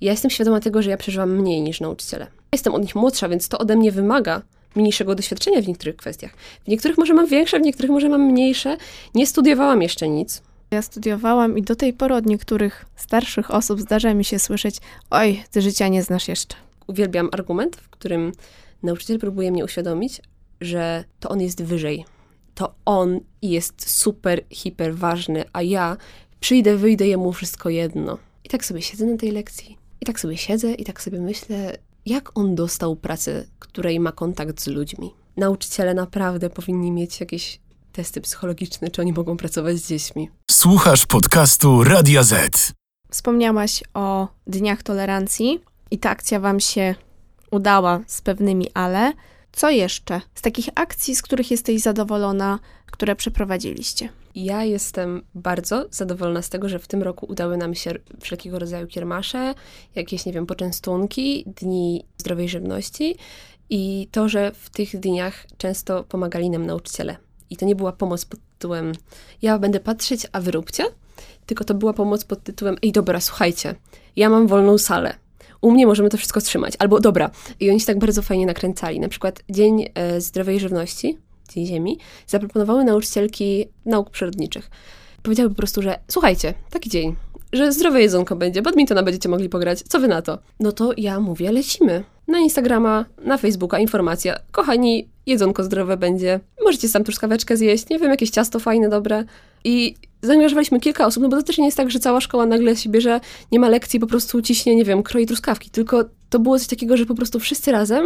Ja 0.00 0.10
jestem 0.10 0.30
świadoma 0.30 0.60
tego, 0.60 0.82
że 0.82 0.90
ja 0.90 0.96
przeżywam 0.96 1.36
mniej 1.36 1.62
niż 1.62 1.80
nauczyciele. 1.80 2.26
Jestem 2.52 2.74
od 2.74 2.82
nich 2.82 2.94
młodsza, 2.94 3.28
więc 3.28 3.48
to 3.48 3.58
ode 3.58 3.76
mnie 3.76 3.92
wymaga 3.92 4.42
mniejszego 4.76 5.14
doświadczenia 5.14 5.62
w 5.62 5.68
niektórych 5.68 5.96
kwestiach. 5.96 6.34
W 6.64 6.68
niektórych 6.68 6.98
może 6.98 7.14
mam 7.14 7.26
większe, 7.26 7.58
w 7.58 7.62
niektórych 7.62 7.90
może 7.90 8.08
mam 8.08 8.22
mniejsze. 8.22 8.76
Nie 9.14 9.26
studiowałam 9.26 9.82
jeszcze 9.82 10.08
nic. 10.08 10.42
Ja 10.70 10.82
studiowałam 10.82 11.58
i 11.58 11.62
do 11.62 11.76
tej 11.76 11.92
pory 11.92 12.14
od 12.14 12.26
niektórych 12.26 12.86
starszych 12.96 13.50
osób 13.50 13.80
zdarza 13.80 14.14
mi 14.14 14.24
się 14.24 14.38
słyszeć: 14.38 14.76
Oj, 15.10 15.44
ty 15.50 15.62
życia 15.62 15.88
nie 15.88 16.02
znasz 16.02 16.28
jeszcze. 16.28 16.56
Uwielbiam 16.86 17.28
argument, 17.32 17.76
w 17.76 17.88
którym 17.88 18.32
nauczyciel 18.82 19.18
próbuje 19.18 19.52
mnie 19.52 19.64
uświadomić, 19.64 20.20
że 20.60 21.04
to 21.20 21.28
on 21.28 21.40
jest 21.40 21.62
wyżej. 21.62 22.04
To 22.54 22.74
on 22.84 23.20
jest 23.42 23.90
super, 23.90 24.44
hiper 24.50 24.94
ważny, 24.94 25.44
a 25.52 25.62
ja 25.62 25.96
przyjdę, 26.40 26.76
wyjdę, 26.76 27.06
jemu 27.06 27.32
wszystko 27.32 27.68
jedno. 27.68 28.18
I 28.44 28.48
tak 28.48 28.64
sobie 28.64 28.82
siedzę 28.82 29.06
na 29.06 29.16
tej 29.16 29.30
lekcji. 29.30 29.78
I 30.00 30.06
tak 30.06 30.20
sobie 30.20 30.36
siedzę 30.36 30.74
i 30.74 30.84
tak 30.84 31.02
sobie 31.02 31.20
myślę, 31.20 31.76
jak 32.06 32.38
on 32.38 32.54
dostał 32.54 32.96
pracę, 32.96 33.44
której 33.58 34.00
ma 34.00 34.12
kontakt 34.12 34.60
z 34.60 34.66
ludźmi. 34.66 35.14
Nauczyciele 35.36 35.94
naprawdę 35.94 36.50
powinni 36.50 36.90
mieć 36.92 37.20
jakieś 37.20 37.60
testy 37.92 38.20
psychologiczne, 38.20 38.90
czy 38.90 39.02
oni 39.02 39.12
mogą 39.12 39.36
pracować 39.36 39.76
z 39.76 39.88
dziećmi. 39.88 40.30
Słuchasz 40.50 41.06
podcastu 41.06 41.84
Radia 41.84 42.22
Z. 42.22 42.72
Wspomniałaś 43.10 43.82
o 43.94 44.28
dniach 44.46 44.82
tolerancji 44.82 45.60
i 45.90 45.98
ta 45.98 46.10
akcja 46.10 46.40
Wam 46.40 46.60
się 46.60 46.94
udała 47.50 48.00
z 48.06 48.22
pewnymi 48.22 48.68
ale. 48.74 49.12
Co 49.52 49.70
jeszcze 49.70 50.20
z 50.34 50.42
takich 50.42 50.68
akcji, 50.74 51.16
z 51.16 51.22
których 51.22 51.50
jesteś 51.50 51.82
zadowolona, 51.82 52.58
które 52.86 53.16
przeprowadziliście? 53.16 54.08
Ja 54.34 54.64
jestem 54.64 55.22
bardzo 55.34 55.86
zadowolona 55.90 56.42
z 56.42 56.48
tego, 56.48 56.68
że 56.68 56.78
w 56.78 56.88
tym 56.88 57.02
roku 57.02 57.26
udały 57.28 57.56
nam 57.56 57.74
się 57.74 57.94
wszelkiego 58.20 58.58
rodzaju 58.58 58.86
kiermasze, 58.86 59.54
jakieś, 59.94 60.26
nie 60.26 60.32
wiem, 60.32 60.46
poczęstunki, 60.46 61.44
dni 61.46 62.04
zdrowej 62.18 62.48
żywności 62.48 63.16
i 63.70 64.08
to, 64.10 64.28
że 64.28 64.52
w 64.52 64.70
tych 64.70 65.00
dniach 65.00 65.46
często 65.58 66.04
pomagali 66.04 66.50
nam 66.50 66.66
nauczyciele. 66.66 67.16
I 67.50 67.56
to 67.56 67.66
nie 67.66 67.76
była 67.76 67.92
pomoc 67.92 68.24
pod 68.24 68.40
tytułem 68.58 68.92
ja 69.42 69.58
będę 69.58 69.80
patrzeć, 69.80 70.26
a 70.32 70.40
wy 70.40 70.50
róbcie, 70.50 70.84
tylko 71.46 71.64
to 71.64 71.74
była 71.74 71.92
pomoc 71.92 72.24
pod 72.24 72.42
tytułem 72.42 72.76
ej 72.82 72.92
dobra, 72.92 73.20
słuchajcie, 73.20 73.74
ja 74.16 74.30
mam 74.30 74.46
wolną 74.46 74.78
salę, 74.78 75.14
u 75.64 75.70
mnie 75.70 75.86
możemy 75.86 76.10
to 76.10 76.16
wszystko 76.16 76.40
trzymać. 76.40 76.74
Albo 76.78 77.00
dobra. 77.00 77.30
I 77.60 77.70
oni 77.70 77.80
się 77.80 77.86
tak 77.86 77.98
bardzo 77.98 78.22
fajnie 78.22 78.46
nakręcali. 78.46 79.00
Na 79.00 79.08
przykład 79.08 79.42
Dzień 79.50 79.90
e, 79.94 80.20
Zdrowej 80.20 80.60
Żywności, 80.60 81.18
Dzień 81.48 81.66
Ziemi, 81.66 81.98
zaproponowały 82.26 82.84
nauczycielki 82.84 83.66
nauk 83.86 84.10
przyrodniczych. 84.10 84.70
Powiedziały 85.22 85.48
po 85.48 85.54
prostu, 85.54 85.82
że 85.82 85.98
słuchajcie, 86.08 86.54
taki 86.70 86.90
dzień, 86.90 87.16
że 87.52 87.72
zdrowe 87.72 88.02
jedzonko 88.02 88.36
będzie, 88.36 88.62
badmintona 88.62 89.02
będziecie 89.02 89.28
mogli 89.28 89.48
pograć, 89.48 89.82
co 89.88 90.00
wy 90.00 90.08
na 90.08 90.22
to? 90.22 90.38
No 90.60 90.72
to 90.72 90.92
ja 90.96 91.20
mówię, 91.20 91.52
lecimy. 91.52 92.04
Na 92.28 92.38
Instagrama, 92.38 93.04
na 93.24 93.38
Facebooka 93.38 93.78
informacja. 93.78 94.38
Kochani, 94.52 95.08
jedzonko 95.26 95.64
zdrowe 95.64 95.96
będzie. 95.96 96.40
Możecie 96.64 96.88
sam 96.88 97.04
truskaweczkę 97.04 97.56
zjeść, 97.56 97.88
nie 97.88 97.98
wiem, 97.98 98.10
jakieś 98.10 98.30
ciasto 98.30 98.60
fajne, 98.60 98.88
dobre. 98.88 99.24
I 99.64 99.94
zaangażowaliśmy 100.22 100.80
kilka 100.80 101.06
osób, 101.06 101.22
no 101.22 101.28
bo 101.28 101.36
to 101.36 101.42
też 101.42 101.58
nie 101.58 101.64
jest 101.64 101.76
tak, 101.76 101.90
że 101.90 101.98
cała 101.98 102.20
szkoła 102.20 102.46
nagle 102.46 102.76
się 102.76 102.90
bierze, 102.90 103.20
nie 103.52 103.60
ma 103.60 103.68
lekcji, 103.68 104.00
po 104.00 104.06
prostu 104.06 104.42
ciśnie, 104.42 104.76
nie 104.76 104.84
wiem, 104.84 105.02
kroi 105.02 105.26
truskawki, 105.26 105.70
tylko 105.70 106.04
to 106.30 106.38
było 106.38 106.58
coś 106.58 106.68
takiego, 106.68 106.96
że 106.96 107.06
po 107.06 107.14
prostu 107.14 107.40
wszyscy 107.40 107.72
razem 107.72 108.04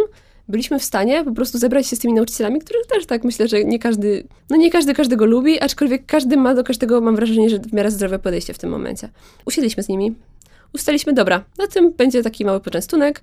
byliśmy 0.48 0.78
w 0.78 0.84
stanie 0.84 1.24
po 1.24 1.32
prostu 1.32 1.58
zebrać 1.58 1.87
się 1.87 1.96
z 1.96 1.98
tymi 1.98 2.14
nauczycielami, 2.14 2.61
których 2.61 2.87
też 2.87 3.06
tak 3.06 3.24
myślę, 3.24 3.48
że 3.48 3.64
nie 3.64 3.78
każdy, 3.78 4.24
no 4.50 4.56
nie 4.56 4.70
każdy 4.70 4.94
każdego 4.94 5.26
lubi, 5.26 5.61
aczkolwiek 5.61 6.06
każdy 6.06 6.37
ma 6.37 6.54
do 6.54 6.64
każdego, 6.64 7.00
mam 7.00 7.16
wrażenie, 7.16 7.50
że 7.50 7.58
w 7.58 7.72
miarę 7.72 7.90
zdrowe 7.90 8.18
podejście 8.18 8.54
w 8.54 8.58
tym 8.58 8.70
momencie. 8.70 9.08
Usiedliśmy 9.46 9.82
z 9.82 9.88
nimi, 9.88 10.14
ustaliśmy, 10.74 11.12
dobra, 11.12 11.44
na 11.58 11.66
tym 11.66 11.92
będzie 11.92 12.22
taki 12.22 12.44
mały 12.44 12.61
poczęstunek, 12.61 13.22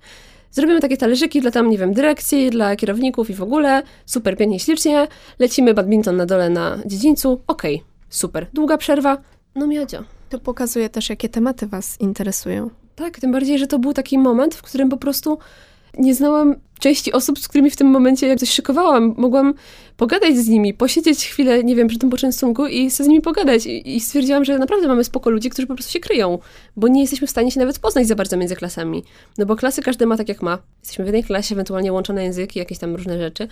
zrobimy 0.52 0.80
takie 0.80 0.98
talerzyki 0.98 1.42
dla 1.42 1.52
tam, 1.52 1.70
nie 1.70 1.78
wiem, 1.78 1.94
dyrekcji, 1.94 2.50
dla 2.50 2.76
kierowników 2.76 3.30
i 3.30 3.34
w 3.34 3.42
ogóle, 3.42 3.84
super, 4.06 4.38
pięknie, 4.38 4.60
ślicznie, 4.60 5.08
lecimy 5.40 5.74
badminton 5.74 6.16
na 6.16 6.26
dole 6.26 6.50
na 6.50 6.78
dziedzińcu, 6.86 7.42
okej, 7.48 7.76
okay, 7.76 7.88
super, 8.10 8.48
długa 8.54 8.78
przerwa, 8.78 9.18
no 9.56 9.68
miodzio. 9.68 10.04
To 10.30 10.40
pokazuje 10.40 10.90
też, 10.90 11.10
jakie 11.10 11.30
tematy 11.30 11.68
Was 11.68 12.02
interesują. 12.02 12.70
Tak, 12.96 13.20
tym 13.20 13.32
bardziej, 13.32 13.60
że 13.60 13.68
to 13.68 13.80
był 13.80 13.94
taki 13.94 14.18
moment, 14.18 14.56
w 14.56 14.62
którym 14.62 14.90
po 14.90 14.98
prostu 14.98 15.38
nie 15.98 16.16
znałam 16.16 16.56
części 16.80 17.14
osób, 17.14 17.40
z 17.40 17.48
którymi 17.48 17.70
w 17.70 17.76
tym 17.76 17.88
momencie 17.88 18.28
jak 18.28 18.40
coś 18.40 18.50
szykowałam. 18.50 19.14
Mogłam 19.18 19.54
pogadać 19.98 20.38
z 20.38 20.48
nimi, 20.48 20.74
posiedzieć 20.74 21.26
chwilę, 21.26 21.64
nie 21.64 21.76
wiem, 21.76 21.88
przy 21.88 22.00
tym 22.00 22.10
poczęstunku 22.10 22.68
i 22.68 22.92
sobie 22.92 23.06
z 23.06 23.08
nimi 23.08 23.22
pogadać. 23.22 23.66
I, 23.66 23.96
I, 23.96 24.00
stwierdziłam, 24.00 24.46
że 24.46 24.60
naprawdę 24.60 24.88
mamy 24.88 25.04
spoko 25.04 25.30
ludzi, 25.30 25.50
którzy 25.50 25.68
po 25.68 25.76
prostu 25.76 25.92
się 25.94 26.00
kryją, 26.00 26.40
bo 26.76 26.88
nie 26.88 27.02
jesteśmy 27.02 27.28
w 27.28 27.30
stanie 27.30 27.52
się 27.52 27.60
nawet 27.60 27.80
poznać 27.80 28.08
za 28.08 28.16
bardzo 28.16 28.38
między 28.38 28.56
klasami. 28.56 29.04
No 29.38 29.46
bo 29.46 29.56
klasy 29.56 29.82
każdy 29.82 30.06
ma 30.06 30.18
tak, 30.18 30.30
jak 30.30 30.42
ma. 30.42 30.58
Jesteśmy 30.82 31.06
w 31.06 31.08
jednej 31.08 31.24
klasie, 31.24 31.56
ewentualnie 31.56 31.94
łączone 31.94 32.24
języki, 32.24 32.60
jakieś 32.60 32.78
tam 32.78 32.96
różne 32.96 33.20
rzeczy. 33.20 33.48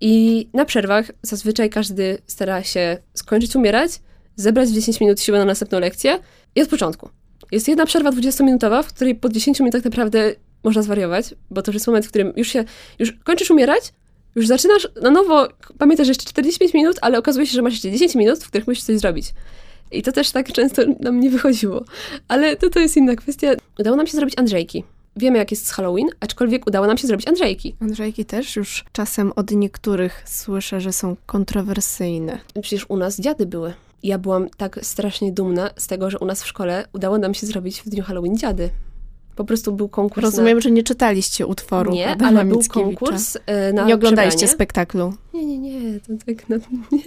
I 0.00 0.48
na 0.54 0.64
przerwach 0.64 1.10
zazwyczaj 1.22 1.70
każdy 1.70 2.18
stara 2.26 2.62
się 2.62 2.98
skończyć 3.14 3.56
umierać, 3.56 3.90
zebrać 4.36 4.68
w 4.68 4.72
10 4.72 5.00
minut 5.00 5.20
siłę 5.20 5.38
na 5.38 5.44
następną 5.44 5.80
lekcję 5.80 6.18
i 6.54 6.62
od 6.62 6.68
początku. 6.68 7.08
Jest 7.52 7.68
jedna 7.68 7.86
przerwa 7.86 8.10
20-minutowa, 8.10 8.82
w 8.82 8.86
której 8.86 9.14
po 9.14 9.28
10 9.28 9.60
minutach 9.60 9.84
naprawdę 9.84 10.34
można 10.64 10.82
zwariować, 10.82 11.34
bo 11.50 11.62
to 11.62 11.70
już 11.70 11.74
jest 11.74 11.86
moment, 11.86 12.06
w 12.06 12.08
którym 12.08 12.32
już 12.36 12.48
się, 12.48 12.64
już 12.98 13.12
kończysz 13.12 13.50
umierać, 13.50 13.92
już 14.34 14.46
zaczynasz 14.46 14.88
na 15.02 15.10
nowo, 15.10 15.48
pamiętasz 15.78 16.08
jeszcze 16.08 16.24
45 16.24 16.74
minut, 16.74 16.96
ale 17.00 17.18
okazuje 17.18 17.46
się, 17.46 17.52
że 17.52 17.62
masz 17.62 17.72
jeszcze 17.72 17.90
10 17.90 18.14
minut, 18.14 18.44
w 18.44 18.48
których 18.48 18.66
musisz 18.66 18.84
coś 18.84 18.98
zrobić. 18.98 19.34
I 19.90 20.02
to 20.02 20.12
też 20.12 20.30
tak 20.30 20.52
często 20.52 20.82
nam 21.00 21.20
nie 21.20 21.30
wychodziło. 21.30 21.84
Ale 22.28 22.56
to, 22.56 22.70
to 22.70 22.80
jest 22.80 22.96
inna 22.96 23.16
kwestia. 23.16 23.48
Udało 23.78 23.96
nam 23.96 24.06
się 24.06 24.16
zrobić 24.16 24.38
Andrzejki. 24.38 24.84
Wiemy, 25.16 25.38
jak 25.38 25.50
jest 25.50 25.66
z 25.66 25.70
Halloween, 25.70 26.08
aczkolwiek 26.20 26.66
udało 26.66 26.86
nam 26.86 26.98
się 26.98 27.06
zrobić 27.06 27.28
Andrzejki. 27.28 27.74
Andrzejki 27.80 28.24
też 28.24 28.56
już 28.56 28.84
czasem 28.92 29.32
od 29.36 29.50
niektórych 29.50 30.22
słyszę, 30.26 30.80
że 30.80 30.92
są 30.92 31.16
kontrowersyjne. 31.26 32.38
Przecież 32.62 32.86
u 32.88 32.96
nas 32.96 33.20
dziady 33.20 33.46
były. 33.46 33.74
Ja 34.02 34.18
byłam 34.18 34.48
tak 34.56 34.78
strasznie 34.82 35.32
dumna 35.32 35.70
z 35.76 35.86
tego, 35.86 36.10
że 36.10 36.18
u 36.18 36.26
nas 36.26 36.42
w 36.42 36.46
szkole 36.46 36.84
udało 36.92 37.18
nam 37.18 37.34
się 37.34 37.46
zrobić 37.46 37.82
w 37.82 37.88
dniu 37.88 38.02
Halloween 38.02 38.36
dziady. 38.36 38.70
Po 39.36 39.44
prostu 39.44 39.72
był 39.72 39.88
konkurs. 39.88 40.24
Rozumiem, 40.24 40.58
na... 40.58 40.60
że 40.60 40.70
nie 40.70 40.82
czytaliście 40.82 41.46
utworu. 41.46 41.92
Nie, 41.92 42.08
Adama 42.08 42.40
ale 42.40 42.48
był 42.48 42.62
konkurs 42.68 43.38
e, 43.46 43.72
na 43.72 43.84
Nie 43.84 43.94
oglądaliście 43.94 44.36
przebranie. 44.36 44.54
spektaklu. 44.54 45.14
Nie, 45.34 45.46
nie, 45.46 45.58
nie, 45.58 46.00
to 46.00 46.12
tak 46.26 46.48
no, 46.48 46.56
nie. 46.92 47.02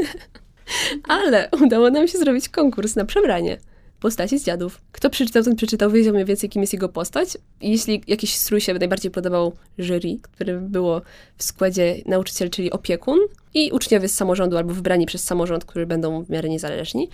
Ale 1.07 1.49
udało 1.65 1.89
nam 1.89 2.07
się 2.07 2.17
zrobić 2.17 2.49
konkurs 2.49 2.95
na 2.95 3.05
przebranie 3.05 3.57
postaci 3.99 4.39
z 4.39 4.45
dziadów. 4.45 4.81
Kto 4.91 5.09
przeczytał, 5.09 5.43
ten 5.43 5.55
przeczytał, 5.55 5.91
wiedział 5.91 6.13
mniej 6.13 6.25
więcej, 6.25 6.49
kim 6.49 6.61
jest 6.61 6.73
jego 6.73 6.89
postać. 6.89 7.38
Jeśli 7.61 8.03
jakiś 8.07 8.35
strój 8.35 8.61
się 8.61 8.73
najbardziej 8.73 9.11
podobał 9.11 9.53
jury, 9.77 10.17
które 10.21 10.59
było 10.59 11.01
w 11.38 11.43
składzie 11.43 11.95
nauczyciel, 12.05 12.49
czyli 12.49 12.71
opiekun 12.71 13.19
i 13.53 13.71
uczniowie 13.71 14.09
z 14.09 14.15
samorządu 14.15 14.57
albo 14.57 14.73
wybrani 14.73 15.05
przez 15.05 15.23
samorząd, 15.23 15.65
którzy 15.65 15.85
będą 15.85 16.23
w 16.23 16.29
miarę 16.29 16.49
niezależni, 16.49 17.09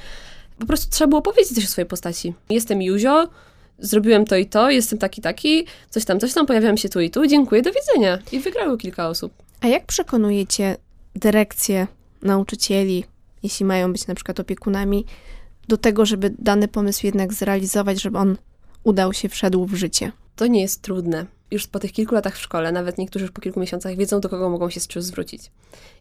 po 0.60 0.65
prostu 0.65 0.91
trzeba 0.91 1.08
było 1.08 1.21
powiedzieć 1.21 1.56
coś 1.56 1.65
o 1.65 1.67
swojej 1.67 1.88
postaci. 1.88 2.34
Jestem 2.50 2.82
Juzio, 2.82 3.30
zrobiłem 3.82 4.26
to 4.26 4.36
i 4.36 4.46
to, 4.46 4.70
jestem 4.70 5.00
taki, 5.00 5.22
taki, 5.22 5.65
coś 5.89 6.06
tam, 6.06 6.20
coś 6.20 6.34
tam, 6.34 6.46
pojawiam 6.46 6.78
się 6.78 6.89
tu 6.89 7.00
i 7.00 7.10
tu, 7.10 7.28
dziękuję, 7.28 7.62
do 7.62 7.72
widzenia. 7.72 8.20
I 8.32 8.39
wygrało 8.39 8.78
kilka 8.78 9.08
osób. 9.10 9.34
A 9.62 9.67
jak 9.67 9.86
przekonujecie 9.86 10.78
dyrekcję, 11.15 11.88
nauczycieli, 12.22 13.06
jeśli 13.44 13.65
mają 13.65 13.91
być 13.91 14.08
na 14.08 14.15
przykład 14.15 14.39
opiekunami, 14.39 15.06
do 15.67 15.78
tego, 15.78 16.06
żeby 16.06 16.34
dany 16.39 16.67
pomysł 16.67 17.06
jednak 17.06 17.34
zrealizować, 17.34 18.02
żeby 18.02 18.17
on 18.17 18.38
udał 18.84 19.13
się, 19.13 19.30
wszedł 19.30 19.65
w 19.65 19.76
życie? 19.76 20.12
To 20.36 20.48
nie 20.48 20.62
jest 20.62 20.82
trudne. 20.82 21.26
Już 21.52 21.68
po 21.68 21.80
tych 21.80 21.92
kilku 21.92 22.16
latach 22.16 22.36
w 22.36 22.42
szkole, 22.42 22.72
nawet 22.72 22.98
niektórzy 22.98 23.26
już 23.26 23.32
po 23.32 23.42
kilku 23.42 23.60
miesiącach 23.60 23.96
wiedzą, 23.96 24.20
do 24.20 24.30
kogo 24.30 24.50
mogą 24.50 24.70
się 24.70 24.80
z 24.80 24.88
czym 24.88 25.02
zwrócić. 25.02 25.52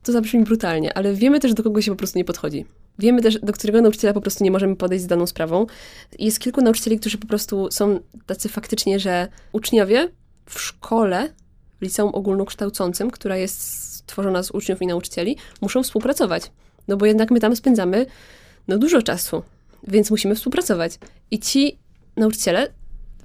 To 0.03 0.13
zabrzmi 0.13 0.45
brutalnie, 0.45 0.95
ale 0.95 1.15
wiemy 1.15 1.41
też, 1.41 1.55
do 1.55 1.63
kogo 1.63 1.83
się 1.83 1.91
po 1.91 1.97
prostu 1.97 2.19
nie 2.19 2.25
podchodzi. 2.25 2.67
Wiemy 2.99 3.23
też, 3.23 3.39
do 3.43 3.53
którego 3.53 3.83
nauczyciela 3.83 4.13
po 4.13 4.21
prostu 4.21 4.45
nie 4.45 4.51
możemy 4.51 4.77
podejść 4.77 5.05
z 5.05 5.07
daną 5.07 5.27
sprawą. 5.27 5.67
Jest 6.19 6.39
kilku 6.39 6.61
nauczycieli, 6.61 6.99
którzy 7.01 7.19
po 7.19 7.27
prostu 7.27 7.69
są 7.71 8.01
tacy 8.27 8.49
faktycznie, 8.49 9.01
że 9.01 9.29
uczniowie 9.53 10.09
w 10.47 10.61
szkole, 10.61 11.29
w 11.81 11.83
liceum 11.83 12.15
ogólnokształcącym, 12.15 13.11
która 13.11 13.37
jest 13.37 13.61
stworzona 13.95 14.43
z 14.43 14.51
uczniów 14.51 14.83
i 14.83 14.87
nauczycieli, 14.87 15.37
muszą 15.61 15.83
współpracować. 15.83 16.51
No 16.89 16.97
bo 16.97 17.07
jednak 17.07 17.31
my 17.31 17.41
tam 17.41 17.57
spędzamy 17.57 18.07
no, 18.69 18.79
dużo 18.79 19.03
czasu, 19.03 19.43
więc 19.89 20.11
musimy 20.11 20.35
współpracować. 20.35 20.99
I 21.31 21.39
ci 21.39 21.79
nauczyciele 22.17 22.69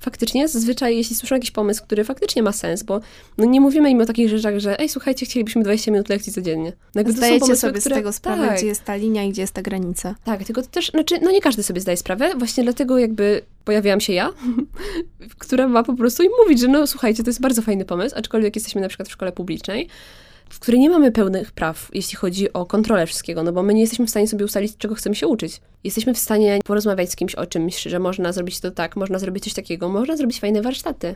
faktycznie 0.06 0.48
zazwyczaj, 0.48 0.98
jeśli 0.98 1.16
słyszą 1.16 1.36
jakiś 1.36 1.52
pomysł, 1.52 1.84
który 1.84 2.04
faktycznie 2.04 2.44
ma 2.44 2.52
sens, 2.52 2.84
bo 2.84 3.00
no 3.38 3.46
nie 3.46 3.62
mówimy 3.62 3.90
im 3.90 4.02
o 4.02 4.06
takich 4.06 4.30
rzeczach, 4.30 4.60
że 4.60 4.80
ej, 4.80 4.90
słuchajcie, 4.90 5.26
chcielibyśmy 5.26 5.64
20 5.64 5.92
minut 5.92 6.10
lekcji 6.10 6.34
codziennie. 6.34 6.74
Jakby 6.96 7.12
Zdajecie 7.12 7.40
pomysły, 7.40 7.56
sobie 7.56 7.80
które... 7.80 7.96
z 7.96 7.98
tego 7.98 8.14
sprawę, 8.14 8.48
tak. 8.48 8.58
gdzie 8.58 8.68
jest 8.68 8.84
ta 8.84 8.96
linia 8.96 9.24
i 9.24 9.30
gdzie 9.30 9.42
jest 9.42 9.54
ta 9.54 9.62
granica. 9.62 10.16
Tak, 10.24 10.44
tylko 10.44 10.62
to 10.62 10.68
też, 10.68 10.90
znaczy, 10.90 11.16
no 11.22 11.32
nie 11.32 11.42
każdy 11.42 11.64
sobie 11.64 11.82
zdaje 11.82 11.98
sprawę, 11.98 12.32
właśnie 12.38 12.64
dlatego 12.64 13.00
jakby 13.00 13.42
pojawiłam 13.66 14.02
się 14.02 14.14
ja, 14.14 14.30
która 15.44 15.68
ma 15.68 15.84
po 15.84 15.96
prostu 15.96 16.24
im 16.24 16.32
mówić, 16.44 16.60
że 16.60 16.68
no 16.68 16.88
słuchajcie, 16.88 17.24
to 17.24 17.30
jest 17.30 17.42
bardzo 17.42 17.62
fajny 17.62 17.86
pomysł, 17.86 18.16
aczkolwiek 18.18 18.56
jesteśmy 18.56 18.82
na 18.82 18.88
przykład 18.88 19.10
w 19.10 19.12
szkole 19.12 19.32
publicznej, 19.32 19.90
w 20.50 20.60
której 20.60 20.80
nie 20.80 20.90
mamy 20.90 21.12
pełnych 21.12 21.52
praw, 21.52 21.90
jeśli 21.94 22.16
chodzi 22.16 22.54
o 22.54 22.66
kontrolę 22.66 23.06
wszystkiego, 23.06 23.44
no 23.44 23.54
bo 23.54 23.64
my 23.64 23.74
nie 23.74 23.82
jesteśmy 23.82 24.06
w 24.06 24.10
stanie 24.10 24.28
sobie 24.28 24.46
ustalić, 24.46 24.78
czego 24.78 24.96
chcemy 24.96 25.16
się 25.16 25.28
uczyć. 25.28 25.62
Jesteśmy 25.84 26.14
w 26.14 26.18
stanie 26.18 26.60
porozmawiać 26.66 27.12
z 27.12 27.16
kimś 27.16 27.36
o 27.36 27.46
czymś, 27.46 27.84
że 27.84 28.00
można 28.00 28.32
zrobić 28.32 28.60
to 28.60 28.72
tak, 28.72 28.96
można 28.96 29.20
zrobić 29.20 29.44
coś 29.44 29.54
takiego, 29.54 29.90
można 29.90 30.18
zrobić 30.18 30.40
fajne 30.40 30.62
warsztaty, 30.62 31.16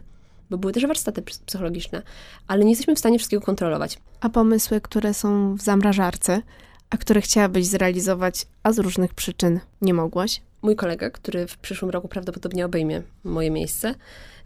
bo 0.50 0.58
były 0.58 0.74
też 0.74 0.86
warsztaty 0.86 1.22
psychologiczne, 1.22 2.02
ale 2.48 2.64
nie 2.64 2.70
jesteśmy 2.70 2.96
w 2.96 3.00
stanie 3.00 3.18
wszystkiego 3.18 3.46
kontrolować. 3.46 3.98
A 4.22 4.30
pomysły, 4.30 4.82
które 4.82 5.14
są 5.14 5.56
w 5.56 5.62
zamrażarce, 5.62 6.42
a 6.90 6.98
które 6.98 7.22
chciałabyś 7.22 7.66
zrealizować, 7.66 8.48
a 8.64 8.74
z 8.74 8.80
różnych 8.80 9.14
przyczyn 9.14 9.60
nie 9.82 9.94
mogłaś? 9.94 10.42
Mój 10.62 10.76
kolega, 10.76 11.10
który 11.10 11.48
w 11.48 11.58
przyszłym 11.58 11.92
roku 11.92 12.08
prawdopodobnie 12.08 12.66
obejmie 12.66 13.02
moje 13.24 13.52
miejsce, 13.52 13.96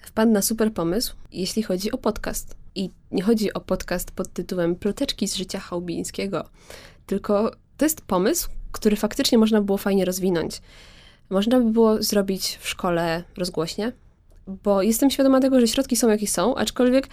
wpadł 0.02 0.32
na 0.32 0.42
super 0.42 0.74
pomysł, 0.74 1.16
jeśli 1.32 1.64
chodzi 1.64 1.92
o 1.92 1.98
podcast. 1.98 2.63
I 2.76 2.90
nie 3.12 3.24
chodzi 3.24 3.54
o 3.54 3.62
podcast 3.62 4.12
pod 4.12 4.34
tytułem 4.34 4.76
Ploteczki 4.76 5.28
z 5.28 5.36
życia 5.36 5.60
Chałbińskiego, 5.60 6.50
tylko 7.06 7.52
to 7.78 7.86
jest 7.86 8.02
pomysł, 8.02 8.50
który 8.72 8.96
faktycznie 8.96 9.38
można 9.38 9.62
było 9.62 9.78
fajnie 9.78 10.06
rozwinąć. 10.06 10.62
Można 11.30 11.60
by 11.60 11.72
było 11.72 12.04
zrobić 12.04 12.58
w 12.62 12.68
szkole 12.70 13.24
rozgłośnie, 13.38 13.92
bo 14.48 14.82
jestem 14.82 15.10
świadoma 15.12 15.40
tego, 15.40 15.60
że 15.60 15.68
środki 15.68 15.96
są 15.96 16.10
jakie 16.10 16.28
są, 16.28 16.56
aczkolwiek 16.56 17.08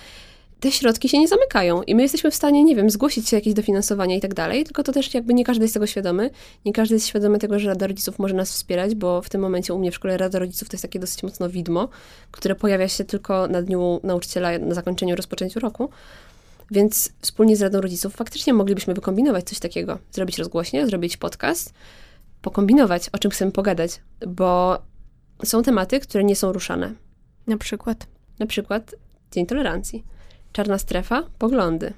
te 0.60 0.72
środki 0.72 1.08
się 1.08 1.18
nie 1.18 1.28
zamykają 1.28 1.82
i 1.82 1.94
my 1.94 2.02
jesteśmy 2.02 2.30
w 2.30 2.34
stanie, 2.34 2.64
nie 2.64 2.76
wiem, 2.76 2.90
zgłosić 2.90 3.28
się 3.28 3.36
jakieś 3.36 3.54
dofinansowania 3.54 4.16
i 4.16 4.20
tak 4.20 4.34
dalej, 4.34 4.64
tylko 4.64 4.82
to 4.82 4.92
też 4.92 5.14
jakby 5.14 5.34
nie 5.34 5.44
każdy 5.44 5.64
jest 5.64 5.74
tego 5.74 5.86
świadomy. 5.86 6.30
Nie 6.64 6.72
każdy 6.72 6.94
jest 6.94 7.06
świadomy 7.06 7.38
tego, 7.38 7.58
że 7.58 7.68
Rada 7.68 7.86
Rodziców 7.86 8.18
może 8.18 8.34
nas 8.34 8.52
wspierać, 8.52 8.94
bo 8.94 9.22
w 9.22 9.30
tym 9.30 9.40
momencie 9.40 9.74
u 9.74 9.78
mnie 9.78 9.90
w 9.90 9.94
szkole 9.94 10.16
Rada 10.16 10.38
Rodziców 10.38 10.68
to 10.68 10.74
jest 10.74 10.82
takie 10.82 10.98
dosyć 10.98 11.22
mocno 11.22 11.48
widmo, 11.48 11.88
które 12.30 12.54
pojawia 12.54 12.88
się 12.88 13.04
tylko 13.04 13.48
na 13.48 13.62
dniu 13.62 14.00
nauczyciela 14.02 14.58
na 14.58 14.74
zakończeniu, 14.74 15.16
rozpoczęciu 15.16 15.60
roku. 15.60 15.90
Więc 16.70 17.12
wspólnie 17.20 17.56
z 17.56 17.62
Radą 17.62 17.80
Rodziców 17.80 18.14
faktycznie 18.14 18.54
moglibyśmy 18.54 18.94
wykombinować 18.94 19.44
coś 19.44 19.58
takiego. 19.58 19.98
Zrobić 20.12 20.38
rozgłośnie, 20.38 20.86
zrobić 20.86 21.16
podcast, 21.16 21.72
pokombinować, 22.42 23.08
o 23.08 23.18
czym 23.18 23.30
chcemy 23.30 23.52
pogadać, 23.52 24.00
bo 24.26 24.78
są 25.44 25.62
tematy, 25.62 26.00
które 26.00 26.24
nie 26.24 26.36
są 26.36 26.52
ruszane. 26.52 26.94
Na 27.46 27.56
przykład? 27.56 28.06
Na 28.38 28.46
przykład 28.46 28.94
Dzień 29.32 29.46
Tolerancji 29.46 30.04
Czarna 30.52 30.78
strefa, 30.78 31.22
poglądy. 31.38 31.92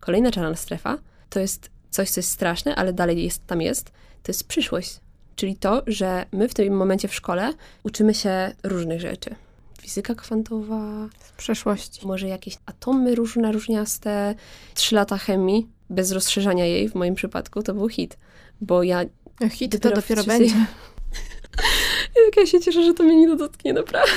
Kolejna 0.00 0.30
czarna 0.30 0.56
strefa 0.56 0.98
to 1.30 1.40
jest 1.40 1.70
coś, 1.90 2.10
co 2.10 2.20
jest 2.20 2.30
straszne, 2.30 2.74
ale 2.76 2.92
dalej 2.92 3.24
jest, 3.24 3.46
tam 3.46 3.62
jest. 3.62 3.90
To 4.22 4.32
jest 4.32 4.48
przyszłość. 4.48 5.00
Czyli 5.36 5.56
to, 5.56 5.82
że 5.86 6.26
my 6.32 6.48
w 6.48 6.54
tym 6.54 6.76
momencie 6.76 7.08
w 7.08 7.14
szkole 7.14 7.52
uczymy 7.82 8.14
się 8.14 8.52
różnych 8.62 9.00
rzeczy. 9.00 9.34
Fizyka 9.80 10.14
kwantowa. 10.14 11.08
Z 11.18 11.32
przeszłości. 11.32 12.06
Może 12.06 12.28
jakieś 12.28 12.56
atomy 12.66 13.14
różne, 13.14 13.52
różniaste. 13.52 14.34
Trzy 14.74 14.94
lata 14.94 15.18
chemii, 15.18 15.68
bez 15.90 16.12
rozszerzania 16.12 16.66
jej 16.66 16.88
w 16.88 16.94
moim 16.94 17.14
przypadku, 17.14 17.62
to 17.62 17.74
był 17.74 17.88
hit. 17.88 18.16
Bo 18.60 18.82
ja... 18.82 19.04
A 19.40 19.48
hit 19.48 19.72
dopiero 19.72 19.94
to 19.94 20.00
dopiero 20.00 20.24
będzie. 20.24 20.54
Jak 22.26 22.36
ja 22.36 22.46
się 22.46 22.60
cieszę, 22.60 22.84
że 22.84 22.94
to 22.94 23.02
mnie 23.02 23.16
nie 23.16 23.36
dotknie, 23.36 23.72
naprawdę. 23.72 24.12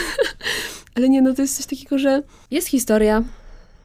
Ale 0.96 1.10
nie, 1.10 1.22
no 1.22 1.34
to 1.34 1.42
jest 1.42 1.58
coś 1.58 1.66
takiego, 1.66 1.98
że 1.98 2.24
jest 2.52 2.68
historia, 2.68 3.24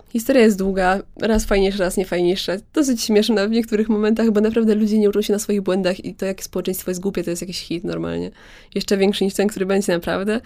Historia 0.09 0.43
jest 0.43 0.59
długa, 0.59 1.03
raz 1.21 1.45
fajniejsza, 1.45 1.79
raz 1.79 1.97
niefajniejsza. 1.97 2.53
Dosyć 2.73 3.03
śmieszna 3.03 3.47
w 3.47 3.51
niektórych 3.51 3.89
momentach, 3.89 4.31
bo 4.31 4.41
naprawdę 4.41 4.75
ludzie 4.75 4.99
nie 4.99 5.09
uczą 5.09 5.23
się 5.23 5.33
na 5.33 5.39
swoich 5.39 5.63
błędach 5.63 6.05
i 6.05 6.15
to, 6.15 6.27
jakie 6.27 6.43
społeczeństwo 6.43 6.91
jest 6.91 7.01
głupie, 7.01 7.25
to 7.25 7.31
jest 7.31 7.43
jakiś 7.43 7.61
hit 7.61 7.85
normalnie. 7.85 8.31
Jeszcze 8.75 8.97
większy 8.97 9.25
niż 9.25 9.35
ten, 9.35 9.49
który 9.49 9.67
będzie 9.67 9.93
naprawdę. 9.93 10.41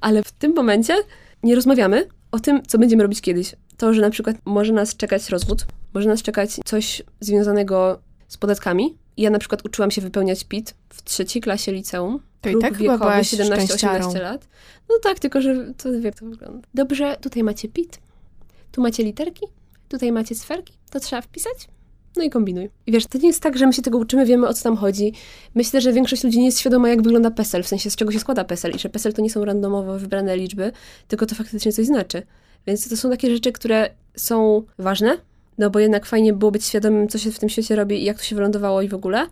Ale 0.00 0.22
w 0.22 0.32
tym 0.32 0.54
momencie 0.54 0.96
nie 1.42 1.54
rozmawiamy 1.54 2.08
o 2.32 2.40
tym, 2.40 2.62
co 2.66 2.78
będziemy 2.78 3.02
robić 3.02 3.20
kiedyś. 3.20 3.54
To, 3.76 3.94
że 3.94 4.00
na 4.00 4.10
przykład 4.10 4.36
może 4.44 4.72
nas 4.72 4.96
czekać 4.96 5.28
rozwód, 5.28 5.66
może 5.94 6.08
nas 6.08 6.22
czekać 6.22 6.50
coś 6.64 7.02
związanego 7.20 7.98
z 8.28 8.36
podatkami. 8.36 8.96
Ja 9.16 9.30
na 9.30 9.38
przykład 9.38 9.64
uczyłam 9.64 9.90
się 9.90 10.00
wypełniać 10.00 10.44
PIT 10.44 10.74
w 10.88 11.04
trzeciej 11.04 11.42
klasie 11.42 11.72
liceum. 11.72 12.20
To 12.40 12.48
i 12.48 12.58
tak 12.58 12.76
wiekowy 12.76 13.04
17-18 13.04 14.20
lat. 14.20 14.48
No 14.88 14.94
tak, 15.02 15.18
tylko 15.18 15.42
że 15.42 15.74
to 15.76 15.92
wie, 15.92 16.00
jak 16.00 16.18
to 16.18 16.26
wygląda. 16.26 16.68
Dobrze, 16.74 17.16
tutaj 17.20 17.42
macie 17.42 17.68
PIT 17.68 17.98
tu 18.72 18.80
macie 18.80 19.04
literki, 19.04 19.46
tutaj 19.88 20.12
macie 20.12 20.34
sferki, 20.34 20.72
to 20.90 21.00
trzeba 21.00 21.22
wpisać, 21.22 21.68
no 22.16 22.22
i 22.22 22.30
kombinuj. 22.30 22.70
I 22.86 22.92
wiesz, 22.92 23.06
to 23.06 23.18
nie 23.18 23.26
jest 23.26 23.42
tak, 23.42 23.58
że 23.58 23.66
my 23.66 23.72
się 23.72 23.82
tego 23.82 23.98
uczymy, 23.98 24.26
wiemy 24.26 24.48
o 24.48 24.54
co 24.54 24.62
tam 24.62 24.76
chodzi. 24.76 25.12
Myślę, 25.54 25.80
że 25.80 25.92
większość 25.92 26.24
ludzi 26.24 26.38
nie 26.38 26.46
jest 26.46 26.60
świadoma, 26.60 26.88
jak 26.88 27.02
wygląda 27.02 27.30
PESEL, 27.30 27.62
w 27.62 27.68
sensie 27.68 27.90
z 27.90 27.96
czego 27.96 28.12
się 28.12 28.20
składa 28.20 28.44
PESEL 28.44 28.74
i 28.74 28.78
że 28.78 28.88
PESEL 28.88 29.12
to 29.12 29.22
nie 29.22 29.30
są 29.30 29.44
randomowo 29.44 29.98
wybrane 29.98 30.36
liczby, 30.36 30.72
tylko 31.08 31.26
to 31.26 31.34
faktycznie 31.34 31.72
coś 31.72 31.86
znaczy. 31.86 32.22
Więc 32.66 32.88
to 32.88 32.96
są 32.96 33.10
takie 33.10 33.30
rzeczy, 33.30 33.52
które 33.52 33.90
są 34.16 34.62
ważne, 34.78 35.18
no 35.58 35.70
bo 35.70 35.78
jednak 35.78 36.06
fajnie 36.06 36.32
było 36.32 36.50
być 36.50 36.64
świadomym, 36.64 37.08
co 37.08 37.18
się 37.18 37.32
w 37.32 37.38
tym 37.38 37.48
świecie 37.48 37.76
robi 37.76 38.02
i 38.02 38.04
jak 38.04 38.18
to 38.18 38.24
się 38.24 38.36
wylądowało 38.36 38.82
i 38.82 38.88
w 38.88 38.94
ogóle. 38.94 39.26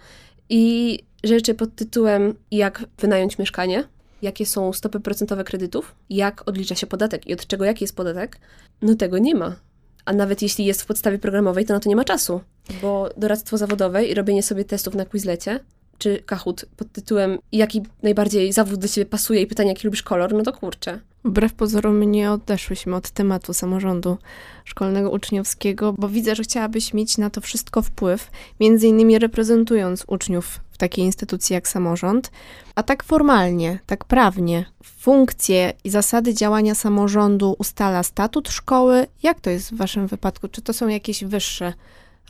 I 0.49 0.99
rzeczy 1.25 1.55
pod 1.55 1.75
tytułem 1.75 2.35
jak 2.51 2.85
wynająć 2.99 3.39
mieszkanie, 3.39 3.85
jakie 4.23 4.47
są 4.47 4.73
stopy 4.73 5.01
procentowe 5.01 5.45
kredytów, 5.45 5.95
jak 6.11 6.49
odlicza 6.49 6.75
się 6.75 6.87
podatek 6.87 7.27
i 7.27 7.35
od 7.35 7.47
czego 7.47 7.65
jaki 7.65 7.85
jest 7.85 7.97
podatek, 7.97 8.39
no 8.83 8.95
tego 8.95 9.19
nie 9.19 9.35
ma. 9.35 9.57
A 10.05 10.13
nawet 10.13 10.43
jeśli 10.43 10.65
jest 10.65 10.83
w 10.83 10.87
podstawie 10.87 11.19
programowej, 11.19 11.65
to 11.67 11.75
na 11.75 11.81
to 11.81 11.89
nie 11.89 11.97
ma 11.97 12.05
czasu, 12.05 12.41
bo 12.83 13.11
doradztwo 13.17 13.57
zawodowe 13.57 14.05
i 14.05 14.15
robienie 14.15 14.43
sobie 14.43 14.65
testów 14.65 14.95
na 14.95 15.05
Quizlecie, 15.05 15.61
czy 15.99 16.23
Kahoot 16.27 16.65
pod 16.77 16.93
tytułem 16.93 17.39
jaki 17.53 17.83
najbardziej 18.03 18.53
zawód 18.53 18.81
do 18.81 18.89
ciebie 18.89 19.07
pasuje 19.07 19.43
i 19.43 19.47
pytanie, 19.47 19.69
jaki 19.69 19.87
lubisz 19.87 20.03
kolor, 20.03 20.35
no 20.35 20.43
to 20.43 20.53
kurczę. 20.53 21.01
Wbrew 21.25 21.55
pozorom 21.55 22.03
nie 22.03 22.33
odeszłyśmy 22.33 22.97
od 22.97 23.11
tematu 23.11 23.55
samorządu 23.55 24.19
szkolnego 24.65 25.11
uczniowskiego, 25.11 25.93
bo 25.93 26.09
widzę, 26.09 26.35
że 26.35 26.43
chciałabyś 26.43 26.95
mieć 26.95 27.19
na 27.19 27.31
to 27.31 27.41
wszystko 27.41 27.83
wpływ, 27.83 28.31
między 28.61 28.87
innymi 28.87 29.19
reprezentując 29.19 30.05
uczniów 30.07 30.61
w 30.73 30.79
takiej 30.79 31.05
instytucji 31.05 31.55
jak 31.55 31.69
samorząd. 31.69 32.31
A 32.75 32.83
tak 32.83 33.05
formalnie, 33.05 33.79
tak 33.87 34.05
prawnie, 34.05 34.65
funkcje 34.85 35.73
i 35.85 35.91
zasady 35.91 36.35
działania 36.35 36.75
samorządu 36.75 37.57
ustala 37.59 38.03
statut 38.03 38.49
szkoły. 38.49 39.07
Jak 39.23 39.41
to 39.41 39.51
jest 39.51 39.73
w 39.73 39.77
Waszym 39.77 40.07
wypadku? 40.07 40.49
Czy 40.49 40.63
to 40.63 40.73
są 40.73 40.89
jakieś 40.89 41.25
wyższe 41.25 41.73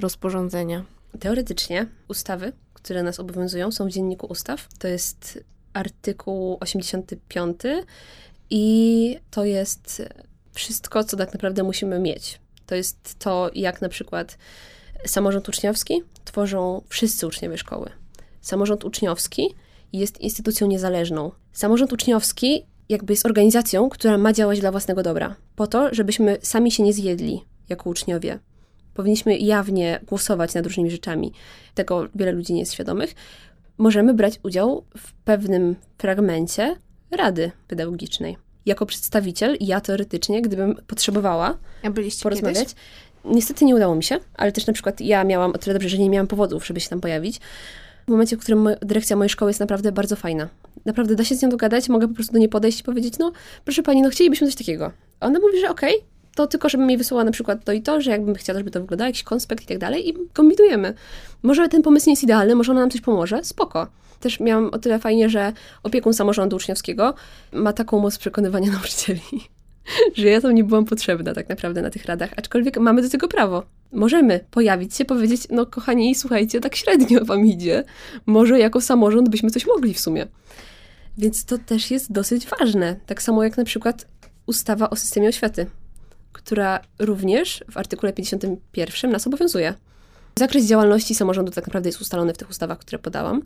rozporządzenia? 0.01 0.85
Teoretycznie 1.21 1.87
ustawy, 2.09 2.53
które 2.87 3.03
nas 3.03 3.21
obowiązują, 3.21 3.73
są 3.73 3.87
w 3.87 3.91
dzienniku 3.91 4.27
ustaw. 4.27 4.69
To 4.79 4.89
jest 4.89 5.45
artykuł 5.73 6.57
85 6.61 7.61
i 8.51 9.19
to 9.31 9.45
jest 9.45 10.03
wszystko, 10.53 11.05
co 11.05 11.17
tak 11.17 11.33
naprawdę 11.33 11.63
musimy 11.63 11.99
mieć. 11.99 12.41
To 12.67 12.75
jest 12.75 13.19
to, 13.19 13.51
jak 13.55 13.83
na 13.83 13.89
przykład 13.89 14.39
samorząd 15.07 15.49
uczniowski 15.49 16.03
tworzą 16.25 16.83
wszyscy 16.89 17.27
uczniowie 17.27 17.59
szkoły. 17.59 17.91
Samorząd 18.41 18.85
uczniowski 18.85 19.55
jest 19.93 20.21
instytucją 20.21 20.67
niezależną. 20.67 21.31
Samorząd 21.53 21.93
uczniowski 21.93 22.67
jakby 22.89 23.13
jest 23.13 23.27
organizacją, 23.27 23.89
która 23.89 24.19
ma 24.19 24.33
działać 24.33 24.61
dla 24.61 24.71
własnego 24.71 25.03
dobra, 25.03 25.37
po 25.57 25.67
to, 25.67 25.95
żebyśmy 25.95 26.39
sami 26.43 26.71
się 26.71 26.83
nie 26.83 26.93
zjedli 26.93 27.45
jako 27.69 27.91
uczniowie. 27.91 28.39
Powinniśmy 28.97 29.39
jawnie 29.39 30.01
głosować 30.07 30.55
nad 30.55 30.67
różnymi 30.67 30.91
rzeczami. 30.91 31.33
Tego 31.75 32.09
wiele 32.15 32.33
ludzi 32.33 32.53
nie 32.53 32.61
jest 32.61 32.73
świadomych. 32.73 33.15
Możemy 33.79 34.15
brać 34.15 34.41
udział 34.43 34.85
w 34.97 35.13
pewnym 35.13 35.77
fragmencie 35.99 36.77
rady 37.11 37.51
pedagogicznej. 37.69 38.37
Jako 38.67 38.87
przedstawiciel, 38.87 39.57
ja 39.61 39.81
teoretycznie, 39.81 40.43
gdybym 40.43 40.77
potrzebowała 40.87 41.59
ja 41.83 41.91
porozmawiać, 42.23 42.59
kiedyś? 42.59 42.75
niestety 43.25 43.65
nie 43.65 43.77
udało 43.77 43.95
mi 43.95 44.05
się, 44.05 44.19
ale 44.35 44.53
też 44.53 44.67
na 44.67 44.73
przykład 44.73 45.01
ja 45.01 45.25
miałam 45.25 45.51
o 45.51 45.59
tyle 45.59 45.75
dobrze, 45.75 45.89
że 45.89 45.99
nie 45.99 46.11
miałam 46.11 46.27
powodów, 46.27 46.67
żeby 46.67 46.81
się 46.81 46.89
tam 46.89 47.01
pojawić. 47.01 47.41
W 48.07 48.11
momencie, 48.11 48.37
w 48.37 48.41
którym 48.41 48.69
dyrekcja 48.81 49.17
mojej 49.17 49.31
szkoły 49.31 49.51
jest 49.51 49.61
naprawdę 49.61 49.93
bardzo 49.93 50.17
fajna. 50.17 50.49
Naprawdę 50.85 51.15
da 51.15 51.25
się 51.25 51.35
z 51.35 51.43
nią 51.43 51.49
dogadać, 51.49 51.89
mogę 51.89 52.09
po 52.09 52.15
prostu 52.15 52.33
do 52.33 52.39
niej 52.39 52.49
podejść 52.49 52.81
i 52.81 52.85
powiedzieć, 52.85 53.19
no 53.19 53.33
proszę 53.65 53.83
pani, 53.83 54.03
no 54.03 54.11
chcielibyśmy 54.11 54.47
coś 54.47 54.57
takiego. 54.57 54.93
A 55.21 55.27
ona 55.27 55.39
mówi, 55.39 55.61
że 55.61 55.71
okej, 55.71 55.97
okay, 55.97 56.09
to 56.37 56.47
tylko, 56.47 56.69
żebym 56.69 56.87
mi 56.87 56.97
wysłała 56.97 57.25
na 57.25 57.31
przykład 57.31 57.65
to 57.65 57.73
i 57.73 57.83
to, 57.83 58.01
że 58.01 58.11
jakbym 58.11 58.35
chciała, 58.35 58.59
żeby 58.59 58.71
to 58.71 58.81
wyglądało, 58.81 59.07
jakiś 59.07 59.23
konspekt 59.23 59.65
i 59.65 59.67
tak 59.67 59.79
dalej 59.79 60.09
i 60.09 60.15
kombinujemy. 60.33 60.95
Może 61.43 61.69
ten 61.69 61.83
pomysł 61.83 62.07
nie 62.07 62.13
jest 62.13 62.23
idealny, 62.23 62.55
może 62.55 62.73
ona 62.73 62.81
nam 62.81 62.91
coś 62.91 63.01
pomoże, 63.01 63.45
spoko. 63.45 63.87
Też 64.21 64.41
miałam 64.41 64.71
o 64.73 64.79
tyle 64.79 64.99
fajnie, 64.99 65.29
że 65.29 65.53
opiekun 65.83 66.15
samorządu 66.15 66.57
uczniowskiego 66.57 67.15
ma 67.53 67.73
taką 67.73 68.01
moc 68.01 68.19
przekonywania 68.19 68.73
nauczycieli, 68.77 69.21
że 70.15 70.29
ja 70.29 70.41
tam 70.41 70.55
nie 70.55 70.65
byłam 70.65 70.85
potrzebna 70.85 71.35
tak 71.35 71.49
naprawdę 71.49 71.83
na 71.83 71.91
tych 71.91 72.05
radach, 72.05 72.31
aczkolwiek 72.37 72.79
mamy 72.79 73.03
do 73.03 73.09
tego 73.09 73.29
prawo. 73.29 73.63
Możemy 73.93 74.41
pojawić 74.51 74.97
się, 74.97 75.05
powiedzieć, 75.05 75.43
no 75.51 75.67
kochani, 75.67 76.15
słuchajcie, 76.15 76.61
tak 76.61 76.77
średnio 76.77 77.25
wam 77.25 77.47
idzie. 77.47 77.85
Może 78.27 78.59
jako 78.59 78.81
samorząd 78.81 79.29
byśmy 79.29 79.51
coś 79.51 79.67
mogli 79.67 79.95
w 79.95 80.01
sumie. 80.01 80.27
Więc 81.19 81.45
to 81.45 81.59
też 81.59 81.91
jest 81.91 82.13
dosyć 82.13 82.47
ważne. 82.47 82.97
Tak 83.07 83.23
samo 83.23 83.45
jak 83.45 83.57
na 83.57 83.65
przykład 83.65 84.07
ustawa 84.47 84.91
o 84.91 84.97
systemie 84.97 85.29
oświaty, 85.29 85.67
która 86.37 86.81
również 86.99 87.65
w 87.71 87.77
artykule 87.77 88.13
51 88.13 89.11
nas 89.11 89.27
obowiązuje. 89.27 89.75
Zakres 90.39 90.67
działalności 90.67 91.15
samorządu 91.15 91.53
tak 91.53 91.67
naprawdę 91.67 91.89
jest 91.89 92.01
ustalony 92.01 92.35
w 92.35 92.39
tych 92.39 92.51
ustawach, 92.51 92.79
które 92.79 92.99
podałam, 92.99 93.43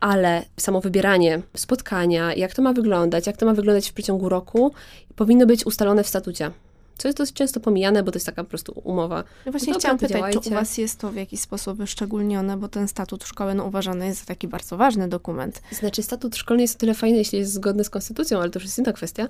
ale 0.00 0.44
samo 0.56 0.80
wybieranie 0.80 1.42
spotkania, 1.56 2.34
jak 2.34 2.54
to 2.54 2.62
ma 2.62 2.72
wyglądać, 2.72 3.26
jak 3.26 3.36
to 3.36 3.46
ma 3.46 3.54
wyglądać 3.54 3.90
w 3.90 3.92
przeciągu 3.92 4.28
roku, 4.28 4.74
powinno 5.16 5.46
być 5.46 5.66
ustalone 5.66 6.04
w 6.04 6.08
statucie. 6.08 6.50
Co 6.98 7.08
jest 7.08 7.18
dosyć 7.18 7.36
często 7.36 7.60
pomijane, 7.60 8.02
bo 8.02 8.12
to 8.12 8.16
jest 8.16 8.26
taka 8.26 8.44
po 8.44 8.50
prostu 8.50 8.80
umowa. 8.84 9.24
Ja 9.46 9.52
właśnie 9.52 9.66
Dobra, 9.66 9.80
chciałam 9.80 9.98
pytać, 9.98 10.34
czy 10.44 10.50
u 10.50 10.52
Was 10.52 10.78
jest 10.78 11.00
to 11.00 11.10
w 11.10 11.16
jakiś 11.16 11.40
sposób 11.40 11.78
wyszczególnione, 11.78 12.56
bo 12.56 12.68
ten 12.68 12.88
statut 12.88 13.24
szkoły 13.24 13.54
no, 13.54 13.64
uważany 13.64 14.06
jest 14.06 14.20
za 14.20 14.26
taki 14.26 14.48
bardzo 14.48 14.76
ważny 14.76 15.08
dokument. 15.08 15.62
Znaczy, 15.70 16.02
statut 16.02 16.36
szkolny 16.36 16.62
jest 16.62 16.76
o 16.76 16.78
tyle 16.78 16.94
fajny, 16.94 17.18
jeśli 17.18 17.38
jest 17.38 17.52
zgodny 17.52 17.84
z 17.84 17.90
konstytucją, 17.90 18.40
ale 18.40 18.50
to 18.50 18.58
już 18.58 18.64
jest 18.64 18.78
inna 18.78 18.92
kwestia. 18.92 19.28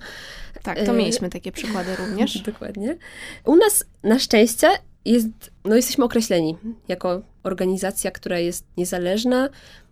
Tak, 0.63 0.79
to 0.79 0.93
E, 0.93 0.97
mieliśmy 0.97 1.31
takie 1.31 1.53
przykłady 1.53 1.97
również. 1.97 2.39
Dokładnie. 2.53 2.97
U 3.45 3.57
nas 3.57 3.85
na 4.03 4.19
szczęście 4.19 4.69
jest, 5.05 5.29
no 5.65 5.77
jesteśmy 5.77 6.05
określeni 6.05 6.57
jako 6.89 7.23
organizacja, 7.43 8.11
która 8.11 8.39
jest 8.39 8.65
niezależna, 8.77 9.49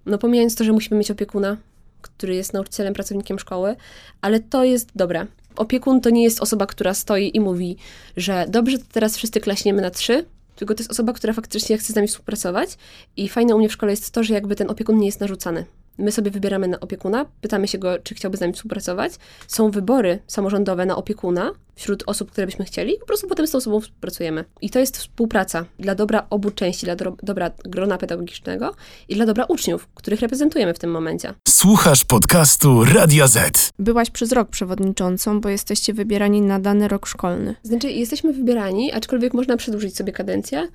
no 0.06 0.18
pomijając 0.18 0.54
to, 0.54 0.64
że 0.64 0.72
musimy 0.72 0.98
mieć 0.98 1.10
opiekuna, 1.10 1.56
który 2.02 2.34
jest 2.34 2.52
nauczycielem, 2.52 2.94
pracownikiem 2.94 3.38
szkoły, 3.38 3.76
ale 4.20 4.40
to 4.40 4.64
jest 4.64 4.88
dobre. 4.94 5.26
Opiekun 5.56 6.00
to 6.00 6.10
nie 6.10 6.24
jest 6.24 6.40
osoba, 6.40 6.66
która 6.66 6.94
stoi 6.94 7.36
i 7.36 7.40
mówi, 7.40 7.76
że 8.16 8.46
dobrze, 8.48 8.78
to 8.78 8.84
teraz 8.92 9.16
wszyscy 9.16 9.40
klaśniemy 9.40 9.82
na 9.82 9.90
trzy, 9.90 10.24
tylko 10.56 10.74
to 10.74 10.80
jest 10.80 10.90
osoba, 10.90 11.12
która 11.12 11.32
faktycznie 11.32 11.78
chce 11.78 11.92
z 11.92 11.96
nami 11.96 12.08
współpracować 12.08 12.70
i 13.16 13.28
fajne 13.28 13.54
u 13.54 13.58
mnie 13.58 13.68
w 13.68 13.72
szkole 13.72 13.92
jest 13.92 14.10
to, 14.10 14.24
że 14.24 14.34
jakby 14.34 14.56
ten 14.56 14.70
opiekun 14.70 14.98
nie 14.98 15.06
jest 15.06 15.20
narzucany. 15.20 15.64
My 15.98 16.12
sobie 16.12 16.30
wybieramy 16.30 16.68
na 16.68 16.80
opiekuna, 16.80 17.26
pytamy 17.40 17.68
się 17.68 17.78
go, 17.78 17.98
czy 17.98 18.14
chciałby 18.14 18.36
z 18.36 18.40
nami 18.40 18.52
współpracować. 18.52 19.12
Są 19.48 19.70
wybory 19.70 20.18
samorządowe 20.26 20.86
na 20.86 20.96
opiekuna 20.96 21.52
wśród 21.74 22.02
osób, 22.06 22.30
które 22.30 22.46
byśmy 22.46 22.64
chcieli, 22.64 22.94
i 22.94 22.98
po 22.98 23.06
prostu 23.06 23.28
potem 23.28 23.46
z 23.46 23.50
tą 23.50 23.58
osobą 23.58 23.80
współpracujemy. 23.80 24.44
I 24.60 24.70
to 24.70 24.78
jest 24.78 24.98
współpraca 24.98 25.64
dla 25.78 25.94
dobra 25.94 26.26
obu 26.30 26.50
części, 26.50 26.86
dla 26.86 26.96
dro- 26.96 27.16
dobra 27.22 27.50
grona 27.64 27.98
pedagogicznego 27.98 28.74
i 29.08 29.14
dla 29.14 29.26
dobra 29.26 29.44
uczniów, 29.44 29.88
których 29.94 30.20
reprezentujemy 30.20 30.74
w 30.74 30.78
tym 30.78 30.90
momencie. 30.90 31.34
Słuchasz 31.48 32.04
podcastu 32.04 32.84
Radia 32.84 33.26
Z. 33.26 33.70
Byłaś 33.78 34.10
przez 34.10 34.32
rok 34.32 34.48
przewodniczącą, 34.48 35.40
bo 35.40 35.48
jesteście 35.48 35.92
wybierani 35.94 36.40
na 36.40 36.60
dany 36.60 36.88
rok 36.88 37.06
szkolny. 37.06 37.54
Znaczy, 37.62 37.90
jesteśmy 37.90 38.32
wybierani, 38.32 38.92
aczkolwiek 38.92 39.34
można 39.34 39.56
przedłużyć 39.56 39.96
sobie 39.96 40.12
kadencję. 40.12 40.68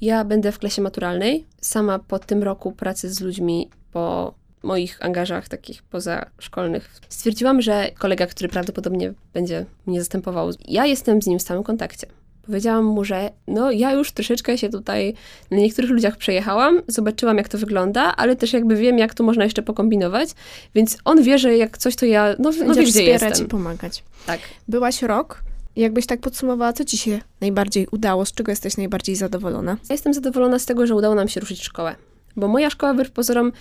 Ja 0.00 0.24
będę 0.24 0.52
w 0.52 0.58
klasie 0.58 0.82
maturalnej. 0.82 1.44
Sama 1.60 1.98
po 1.98 2.18
tym 2.18 2.42
roku 2.42 2.72
pracy 2.72 3.14
z 3.14 3.20
ludźmi, 3.20 3.70
po 3.92 4.34
moich 4.66 5.04
angażach 5.04 5.48
takich 5.48 5.82
pozaszkolnych, 5.82 7.00
stwierdziłam, 7.08 7.62
że 7.62 7.90
kolega, 7.98 8.26
który 8.26 8.48
prawdopodobnie 8.48 9.12
będzie 9.34 9.66
mnie 9.86 10.00
zastępował, 10.00 10.50
ja 10.68 10.86
jestem 10.86 11.22
z 11.22 11.26
nim 11.26 11.38
w 11.38 11.42
stałym 11.42 11.62
kontakcie. 11.62 12.06
Powiedziałam 12.46 12.84
mu, 12.84 13.04
że 13.04 13.30
no 13.46 13.70
ja 13.70 13.92
już 13.92 14.12
troszeczkę 14.12 14.58
się 14.58 14.68
tutaj 14.68 15.14
na 15.50 15.56
niektórych 15.56 15.90
ludziach 15.90 16.16
przejechałam, 16.16 16.82
zobaczyłam 16.88 17.36
jak 17.36 17.48
to 17.48 17.58
wygląda, 17.58 18.16
ale 18.16 18.36
też 18.36 18.52
jakby 18.52 18.76
wiem 18.76 18.98
jak 18.98 19.14
tu 19.14 19.24
można 19.24 19.44
jeszcze 19.44 19.62
pokombinować, 19.62 20.28
więc 20.74 20.98
on 21.04 21.22
wie, 21.22 21.38
że 21.38 21.56
jak 21.56 21.78
coś 21.78 21.96
to 21.96 22.06
ja, 22.06 22.34
no, 22.38 22.50
no 22.50 22.52
wie 22.52 22.64
Będziesz 22.64 22.84
gdzie 22.84 23.00
wspierać 23.00 23.22
jestem. 23.22 23.46
i 23.46 23.50
pomagać. 23.50 24.04
Tak. 24.26 24.40
Byłaś 24.68 25.02
rok. 25.02 25.42
Jakbyś 25.76 26.06
tak 26.06 26.20
podsumowała, 26.20 26.72
co 26.72 26.84
ci 26.84 26.98
się 26.98 27.20
najbardziej 27.40 27.86
udało, 27.90 28.26
z 28.26 28.32
czego 28.32 28.52
jesteś 28.52 28.76
najbardziej 28.76 29.16
zadowolona? 29.16 29.72
Ja 29.72 29.92
jestem 29.94 30.14
zadowolona 30.14 30.58
z 30.58 30.66
tego, 30.66 30.86
że 30.86 30.94
udało 30.94 31.14
nam 31.14 31.28
się 31.28 31.40
ruszyć 31.40 31.62
szkołę. 31.62 31.94
Bo 32.36 32.48
moja 32.48 32.70
szkoła, 32.70 32.94
wbrew 32.94 33.10
pozorom, 33.10 33.52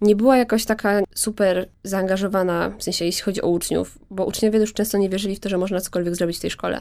nie 0.00 0.16
była 0.16 0.36
jakoś 0.36 0.64
taka 0.64 1.00
super 1.14 1.68
zaangażowana, 1.84 2.72
w 2.78 2.82
sensie 2.82 3.04
jeśli 3.04 3.22
chodzi 3.22 3.42
o 3.42 3.48
uczniów, 3.48 3.98
bo 4.10 4.24
uczniowie 4.24 4.58
już 4.58 4.72
często 4.72 4.98
nie 4.98 5.08
wierzyli 5.08 5.36
w 5.36 5.40
to, 5.40 5.48
że 5.48 5.58
można 5.58 5.80
cokolwiek 5.80 6.16
zrobić 6.16 6.36
w 6.36 6.40
tej 6.40 6.50
szkole. 6.50 6.80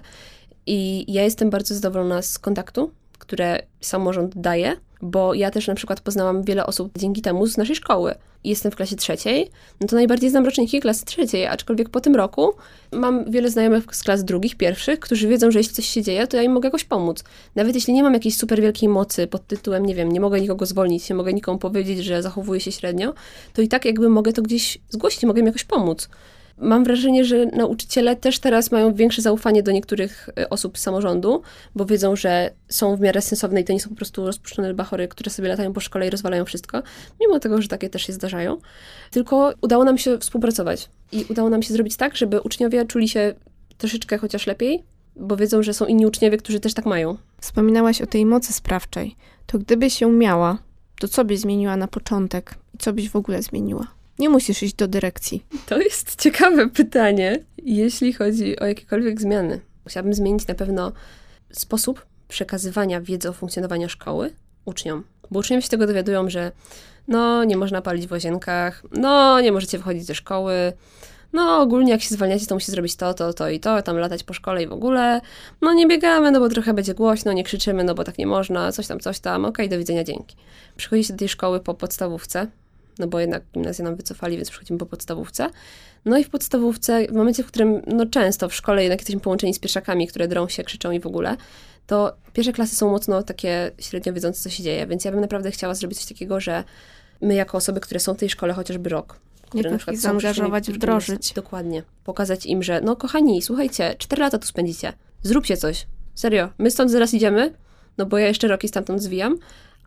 I 0.65 1.05
ja 1.13 1.23
jestem 1.23 1.49
bardzo 1.49 1.75
zadowolona 1.75 2.21
z 2.21 2.39
kontaktu, 2.39 2.91
które 3.19 3.59
samorząd 3.81 4.37
daje, 4.37 4.75
bo 5.01 5.33
ja 5.33 5.51
też 5.51 5.67
na 5.67 5.75
przykład 5.75 6.01
poznałam 6.01 6.43
wiele 6.43 6.65
osób 6.65 6.91
dzięki 6.97 7.21
temu 7.21 7.47
z 7.47 7.57
naszej 7.57 7.75
szkoły. 7.75 8.15
Jestem 8.43 8.71
w 8.71 8.75
klasie 8.75 8.95
trzeciej, 8.95 9.49
no 9.81 9.87
to 9.87 9.95
najbardziej 9.95 10.29
znam 10.29 10.45
roczniki 10.45 10.79
klasy 10.79 11.05
trzeciej, 11.05 11.47
aczkolwiek 11.47 11.89
po 11.89 12.01
tym 12.01 12.15
roku 12.15 12.53
mam 12.91 13.31
wiele 13.31 13.49
znajomych 13.49 13.83
z 13.91 14.03
klas 14.03 14.23
drugich, 14.23 14.55
pierwszych, 14.55 14.99
którzy 14.99 15.27
wiedzą, 15.27 15.51
że 15.51 15.59
jeśli 15.59 15.75
coś 15.75 15.85
się 15.85 16.01
dzieje, 16.01 16.27
to 16.27 16.37
ja 16.37 16.43
im 16.43 16.51
mogę 16.51 16.67
jakoś 16.67 16.83
pomóc. 16.83 17.23
Nawet 17.55 17.75
jeśli 17.75 17.93
nie 17.93 18.03
mam 18.03 18.13
jakiejś 18.13 18.37
super 18.37 18.61
wielkiej 18.61 18.89
mocy 18.89 19.27
pod 19.27 19.47
tytułem, 19.47 19.85
nie 19.85 19.95
wiem, 19.95 20.11
nie 20.11 20.19
mogę 20.19 20.41
nikogo 20.41 20.65
zwolnić, 20.65 21.09
nie 21.09 21.15
mogę 21.15 21.33
nikomu 21.33 21.59
powiedzieć, 21.59 21.99
że 21.99 22.23
zachowuje 22.23 22.59
się 22.59 22.71
średnio, 22.71 23.13
to 23.53 23.61
i 23.61 23.67
tak 23.67 23.85
jakby 23.85 24.09
mogę 24.09 24.33
to 24.33 24.41
gdzieś 24.41 24.77
zgłosić, 24.89 25.23
mogę 25.23 25.39
im 25.39 25.45
jakoś 25.45 25.63
pomóc. 25.63 26.09
Mam 26.61 26.83
wrażenie, 26.83 27.25
że 27.25 27.45
nauczyciele 27.45 28.15
też 28.15 28.39
teraz 28.39 28.71
mają 28.71 28.93
większe 28.93 29.21
zaufanie 29.21 29.63
do 29.63 29.71
niektórych 29.71 30.29
y, 30.39 30.49
osób 30.49 30.77
z 30.77 30.81
samorządu, 30.81 31.41
bo 31.75 31.85
wiedzą, 31.85 32.15
że 32.15 32.51
są 32.69 32.95
w 32.95 32.99
miarę 32.99 33.21
sensowne 33.21 33.61
i 33.61 33.63
to 33.63 33.73
nie 33.73 33.79
są 33.79 33.89
po 33.89 33.95
prostu 33.95 34.25
rozpuszczone 34.25 34.73
bachory, 34.73 35.07
które 35.07 35.31
sobie 35.31 35.49
latają 35.49 35.73
po 35.73 35.79
szkole 35.79 36.07
i 36.07 36.09
rozwalają 36.09 36.45
wszystko, 36.45 36.83
mimo 37.21 37.39
tego, 37.39 37.61
że 37.61 37.67
takie 37.67 37.89
też 37.89 38.01
się 38.01 38.13
zdarzają. 38.13 38.57
Tylko 39.11 39.53
udało 39.61 39.83
nam 39.83 39.97
się 39.97 40.17
współpracować 40.17 40.89
i 41.11 41.25
udało 41.29 41.49
nam 41.49 41.63
się 41.63 41.73
zrobić 41.73 41.95
tak, 41.95 42.17
żeby 42.17 42.41
uczniowie 42.41 42.85
czuli 42.85 43.09
się 43.09 43.33
troszeczkę 43.77 44.17
chociaż 44.17 44.47
lepiej, 44.47 44.83
bo 45.15 45.37
wiedzą, 45.37 45.63
że 45.63 45.73
są 45.73 45.85
inni 45.85 46.05
uczniowie, 46.05 46.37
którzy 46.37 46.59
też 46.59 46.73
tak 46.73 46.85
mają. 46.85 47.17
Wspominałaś 47.41 48.01
o 48.01 48.05
tej 48.05 48.25
mocy 48.25 48.53
sprawczej. 48.53 49.15
To 49.45 49.59
gdybyś 49.59 50.01
ją 50.01 50.11
miała, 50.11 50.57
to 50.99 51.07
co 51.07 51.25
byś 51.25 51.39
zmieniła 51.39 51.77
na 51.77 51.87
początek 51.87 52.55
i 52.73 52.77
co 52.77 52.93
byś 52.93 53.09
w 53.09 53.15
ogóle 53.15 53.41
zmieniła? 53.41 53.98
Nie 54.19 54.29
musisz 54.29 54.63
iść 54.63 54.73
do 54.73 54.87
dyrekcji. 54.87 55.45
To 55.65 55.81
jest 55.81 56.15
ciekawe 56.21 56.69
pytanie, 56.69 57.39
jeśli 57.57 58.13
chodzi 58.13 58.59
o 58.59 58.65
jakiekolwiek 58.65 59.21
zmiany. 59.21 59.61
Chciałabym 59.87 60.13
zmienić 60.13 60.47
na 60.47 60.55
pewno 60.55 60.91
sposób 61.51 62.05
przekazywania 62.27 63.01
wiedzy 63.01 63.29
o 63.29 63.33
funkcjonowaniu 63.33 63.89
szkoły 63.89 64.33
uczniom. 64.65 65.03
Bo 65.31 65.39
uczniowie 65.39 65.61
się 65.61 65.69
tego 65.69 65.87
dowiadują, 65.87 66.29
że 66.29 66.51
no, 67.07 67.43
nie 67.43 67.57
można 67.57 67.81
palić 67.81 68.07
w 68.07 68.11
łazienkach, 68.11 68.83
no, 68.91 69.41
nie 69.41 69.51
możecie 69.51 69.77
wychodzić 69.77 70.05
ze 70.05 70.15
szkoły, 70.15 70.73
no, 71.33 71.61
ogólnie 71.61 71.91
jak 71.91 72.01
się 72.01 72.15
zwalniacie, 72.15 72.45
to 72.45 72.55
musi 72.55 72.71
zrobić 72.71 72.95
to, 72.95 73.13
to, 73.13 73.33
to 73.33 73.49
i 73.49 73.59
to, 73.59 73.81
tam 73.81 73.97
latać 73.97 74.23
po 74.23 74.33
szkole 74.33 74.63
i 74.63 74.67
w 74.67 74.71
ogóle. 74.71 75.21
No, 75.61 75.73
nie 75.73 75.87
biegamy, 75.87 76.31
no 76.31 76.39
bo 76.39 76.49
trochę 76.49 76.73
będzie 76.73 76.93
głośno, 76.93 77.33
nie 77.33 77.43
krzyczymy, 77.43 77.83
no 77.83 77.95
bo 77.95 78.03
tak 78.03 78.17
nie 78.17 78.27
można, 78.27 78.71
coś 78.71 78.87
tam, 78.87 78.99
coś 78.99 79.19
tam, 79.19 79.45
okej, 79.45 79.69
do 79.69 79.77
widzenia, 79.77 80.03
dzięki. 80.03 80.35
Przychodzicie 80.77 81.13
do 81.13 81.19
tej 81.19 81.29
szkoły 81.29 81.59
po 81.59 81.73
podstawówce, 81.73 82.47
no 82.99 83.07
bo 83.07 83.19
jednak 83.19 83.43
gimnazję 83.53 83.85
nam 83.85 83.95
wycofali, 83.95 84.37
więc 84.37 84.49
przychodzimy 84.49 84.79
po 84.79 84.85
podstawówce. 84.85 85.49
No 86.05 86.17
i 86.17 86.23
w 86.23 86.29
podstawówce, 86.29 87.07
w 87.07 87.11
momencie, 87.11 87.43
w 87.43 87.47
którym 87.47 87.81
no 87.87 88.05
często 88.05 88.49
w 88.49 88.55
szkole 88.55 88.83
jednak 88.83 88.99
jesteśmy 88.99 89.21
połączeni 89.21 89.53
z 89.53 89.59
pieszakami, 89.59 90.07
które 90.07 90.27
drą 90.27 90.47
się, 90.47 90.63
krzyczą 90.63 90.91
i 90.91 90.99
w 90.99 91.07
ogóle, 91.07 91.37
to 91.87 92.13
pierwsze 92.33 92.53
klasy 92.53 92.75
są 92.75 92.89
mocno 92.89 93.23
takie 93.23 93.71
średnio 93.79 94.13
wiedzące, 94.13 94.41
co 94.41 94.49
się 94.49 94.63
dzieje, 94.63 94.87
więc 94.87 95.05
ja 95.05 95.11
bym 95.11 95.21
naprawdę 95.21 95.51
chciała 95.51 95.73
zrobić 95.73 95.97
coś 95.97 96.07
takiego, 96.07 96.39
że 96.39 96.63
my 97.21 97.33
jako 97.33 97.57
osoby, 97.57 97.79
które 97.79 97.99
są 97.99 98.13
w 98.13 98.17
tej 98.17 98.29
szkole 98.29 98.53
chociażby 98.53 98.89
rok, 98.89 99.19
które 99.41 99.63
Jakoś 99.63 99.71
na 99.71 99.77
przykład 99.77 99.93
ich 99.93 100.01
zaangażować, 100.01 100.71
wdrożyć. 100.71 101.33
Dokładnie. 101.33 101.83
Pokazać 102.03 102.45
im, 102.45 102.63
że 102.63 102.81
no 102.81 102.95
kochani, 102.95 103.41
słuchajcie, 103.41 103.95
cztery 103.97 104.21
lata 104.21 104.37
tu 104.37 104.47
spędzicie, 104.47 104.93
zróbcie 105.23 105.57
coś. 105.57 105.87
Serio, 106.15 106.49
my 106.57 106.71
stąd 106.71 106.91
zaraz 106.91 107.13
idziemy, 107.13 107.53
no 107.97 108.05
bo 108.05 108.17
ja 108.17 108.27
jeszcze 108.27 108.47
rok 108.47 108.63
i 108.63 108.67
stamtąd 108.67 109.03
zwijam, 109.03 109.37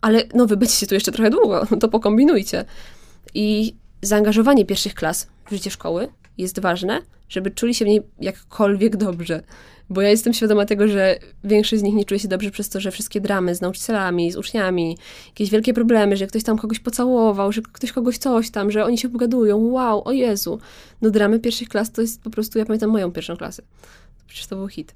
ale 0.00 0.22
no 0.34 0.46
wy 0.46 0.56
będziecie 0.56 0.86
tu 0.86 0.94
jeszcze 0.94 1.12
trochę 1.12 1.30
długo, 1.30 1.66
no 1.70 1.76
to 1.82 1.88
pokombinujcie. 1.88 2.64
I 3.34 3.74
zaangażowanie 4.02 4.66
pierwszych 4.66 4.94
klas 4.94 5.28
w 5.46 5.50
życie 5.50 5.70
szkoły 5.70 6.08
jest 6.38 6.60
ważne, 6.60 7.02
żeby 7.28 7.50
czuli 7.50 7.74
się 7.74 7.84
w 7.84 7.88
niej 7.88 8.02
jakkolwiek 8.20 8.96
dobrze. 8.96 9.42
Bo 9.90 10.00
ja 10.00 10.08
jestem 10.08 10.34
świadoma 10.34 10.64
tego, 10.66 10.88
że 10.88 11.18
większość 11.44 11.80
z 11.80 11.82
nich 11.82 11.94
nie 11.94 12.04
czuje 12.04 12.20
się 12.20 12.28
dobrze 12.28 12.50
przez 12.50 12.68
to, 12.68 12.80
że 12.80 12.90
wszystkie 12.90 13.20
dramy 13.20 13.54
z 13.54 13.60
nauczycielami, 13.60 14.32
z 14.32 14.36
uczniami, 14.36 14.98
jakieś 15.26 15.50
wielkie 15.50 15.74
problemy, 15.74 16.16
że 16.16 16.26
ktoś 16.26 16.42
tam 16.42 16.58
kogoś 16.58 16.80
pocałował, 16.80 17.52
że 17.52 17.62
ktoś 17.62 17.92
kogoś 17.92 18.18
coś 18.18 18.50
tam, 18.50 18.70
że 18.70 18.84
oni 18.84 18.98
się 18.98 19.08
pogadują, 19.08 19.58
wow, 19.58 20.02
o 20.04 20.12
Jezu. 20.12 20.58
No 21.02 21.10
dramy 21.10 21.40
pierwszych 21.40 21.68
klas 21.68 21.92
to 21.92 22.02
jest 22.02 22.22
po 22.22 22.30
prostu, 22.30 22.58
ja 22.58 22.66
pamiętam 22.66 22.90
moją 22.90 23.12
pierwszą 23.12 23.36
klasę. 23.36 23.62
Przecież 24.26 24.46
to 24.46 24.56
był 24.56 24.68
hit. 24.68 24.94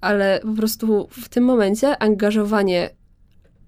Ale 0.00 0.40
po 0.42 0.54
prostu 0.54 1.08
w 1.10 1.28
tym 1.28 1.44
momencie 1.44 1.98
angażowanie 2.02 2.90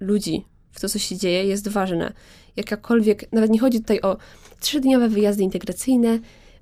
ludzi 0.00 0.44
w 0.72 0.80
to, 0.80 0.88
co 0.88 0.98
się 0.98 1.16
dzieje, 1.16 1.44
jest 1.44 1.68
ważne. 1.68 2.12
Jakakolwiek, 2.56 3.32
nawet 3.32 3.50
nie 3.50 3.60
chodzi 3.60 3.80
tutaj 3.80 4.00
o 4.00 4.16
trzydniowe 4.60 5.08
wyjazdy 5.08 5.42
integracyjne, 5.42 6.18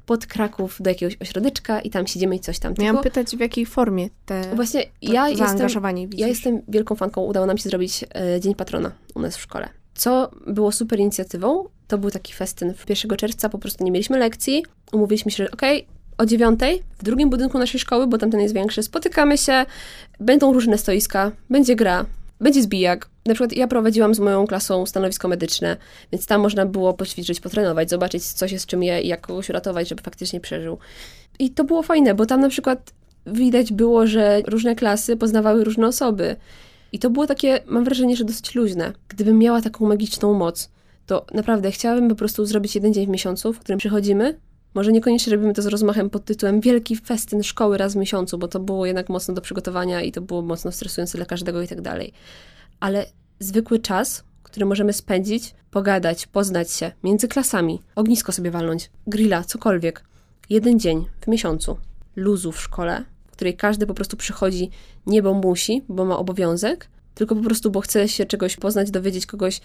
pod 0.06 0.26
Kraków 0.26 0.76
do 0.80 0.90
jakiegoś 0.90 1.16
ośrodeczka 1.20 1.80
i 1.80 1.90
tam 1.90 2.06
siedzimy 2.06 2.36
i 2.36 2.40
coś 2.40 2.58
tam. 2.58 2.74
Miałam 2.78 2.96
Tylko 2.96 3.02
pytać, 3.02 3.36
w 3.36 3.40
jakiej 3.40 3.66
formie 3.66 4.08
te 4.26 4.42
właśnie 4.54 4.84
ja 5.02 5.28
jestem, 5.28 5.48
zaangażowanie 5.48 6.08
widzisz. 6.08 6.20
ja 6.20 6.28
jestem 6.28 6.62
wielką 6.68 6.94
fanką, 6.94 7.22
udało 7.22 7.46
nam 7.46 7.58
się 7.58 7.68
zrobić 7.68 8.04
e, 8.14 8.40
Dzień 8.40 8.54
Patrona 8.54 8.92
u 9.14 9.20
nas 9.20 9.36
w 9.36 9.40
szkole. 9.40 9.68
Co 9.94 10.30
było 10.46 10.72
super 10.72 11.00
inicjatywą, 11.00 11.64
to 11.88 11.98
był 11.98 12.10
taki 12.10 12.32
festyn. 12.32 12.74
1 12.88 13.16
czerwca 13.16 13.48
po 13.48 13.58
prostu 13.58 13.84
nie 13.84 13.90
mieliśmy 13.90 14.18
lekcji, 14.18 14.64
umówiliśmy 14.92 15.30
się, 15.30 15.44
że 15.44 15.50
okej, 15.50 15.86
o 16.18 16.26
dziewiątej 16.26 16.82
w 16.98 17.04
drugim 17.04 17.30
budynku 17.30 17.58
naszej 17.58 17.80
szkoły, 17.80 18.06
bo 18.06 18.18
tamten 18.18 18.40
jest 18.40 18.54
większy, 18.54 18.82
spotykamy 18.82 19.38
się, 19.38 19.66
będą 20.20 20.52
różne 20.52 20.78
stoiska, 20.78 21.32
będzie 21.50 21.76
gra, 21.76 22.06
będzie 22.44 22.62
zbijak. 22.62 23.08
Na 23.26 23.34
przykład 23.34 23.52
ja 23.52 23.68
prowadziłam 23.68 24.14
z 24.14 24.18
moją 24.18 24.46
klasą 24.46 24.86
stanowisko 24.86 25.28
medyczne, 25.28 25.76
więc 26.12 26.26
tam 26.26 26.40
można 26.40 26.66
było 26.66 26.94
poćwiczyć, 26.94 27.40
potrenować, 27.40 27.90
zobaczyć, 27.90 28.24
co 28.24 28.48
się 28.48 28.58
z 28.58 28.66
czym 28.66 28.82
je 28.82 29.00
i 29.00 29.08
jak 29.08 29.20
kogoś 29.26 29.50
uratować, 29.50 29.88
żeby 29.88 30.02
faktycznie 30.02 30.40
przeżył. 30.40 30.78
I 31.38 31.50
to 31.50 31.64
było 31.64 31.82
fajne, 31.82 32.14
bo 32.14 32.26
tam 32.26 32.40
na 32.40 32.48
przykład 32.48 32.92
widać 33.26 33.72
było, 33.72 34.06
że 34.06 34.42
różne 34.46 34.74
klasy 34.74 35.16
poznawały 35.16 35.64
różne 35.64 35.86
osoby. 35.86 36.36
I 36.92 36.98
to 36.98 37.10
było 37.10 37.26
takie, 37.26 37.60
mam 37.66 37.84
wrażenie, 37.84 38.16
że 38.16 38.24
dosyć 38.24 38.54
luźne. 38.54 38.92
Gdybym 39.08 39.38
miała 39.38 39.62
taką 39.62 39.86
magiczną 39.86 40.34
moc, 40.34 40.70
to 41.06 41.26
naprawdę 41.34 41.70
chciałabym 41.70 42.08
po 42.08 42.14
prostu 42.14 42.46
zrobić 42.46 42.74
jeden 42.74 42.94
dzień 42.94 43.06
w 43.06 43.08
miesiącu, 43.08 43.52
w 43.52 43.58
którym 43.58 43.78
przychodzimy. 43.78 44.38
Może 44.74 44.92
niekoniecznie 44.92 45.32
robimy 45.32 45.54
to 45.54 45.62
z 45.62 45.66
rozmachem 45.66 46.10
pod 46.10 46.24
tytułem 46.24 46.60
Wielki 46.60 46.96
festyn 46.96 47.42
szkoły 47.42 47.78
raz 47.78 47.94
w 47.94 47.96
miesiącu, 47.96 48.38
bo 48.38 48.48
to 48.48 48.60
było 48.60 48.86
jednak 48.86 49.08
mocno 49.08 49.34
do 49.34 49.40
przygotowania 49.40 50.02
i 50.02 50.12
to 50.12 50.20
było 50.20 50.42
mocno 50.42 50.72
stresujące 50.72 51.18
dla 51.18 51.26
każdego 51.26 51.62
i 51.62 51.68
tak 51.68 51.80
dalej. 51.80 52.12
Ale 52.80 53.06
zwykły 53.38 53.78
czas, 53.78 54.24
który 54.42 54.66
możemy 54.66 54.92
spędzić, 54.92 55.54
pogadać, 55.70 56.26
poznać 56.26 56.70
się 56.70 56.92
między 57.04 57.28
klasami, 57.28 57.80
ognisko 57.94 58.32
sobie 58.32 58.50
walnąć, 58.50 58.90
grilla, 59.06 59.44
cokolwiek. 59.44 60.04
Jeden 60.50 60.80
dzień 60.80 61.06
w 61.20 61.26
miesiącu 61.26 61.76
luzu 62.16 62.52
w 62.52 62.60
szkole, 62.60 63.04
w 63.26 63.32
której 63.32 63.56
każdy 63.56 63.86
po 63.86 63.94
prostu 63.94 64.16
przychodzi 64.16 64.70
nie 65.06 65.22
bo 65.22 65.34
musi, 65.34 65.84
bo 65.88 66.04
ma 66.04 66.18
obowiązek, 66.18 66.88
tylko 67.14 67.36
po 67.36 67.42
prostu 67.42 67.70
bo 67.70 67.80
chce 67.80 68.08
się 68.08 68.26
czegoś 68.26 68.56
poznać, 68.56 68.90
dowiedzieć 68.90 69.26
kogoś 69.26 69.60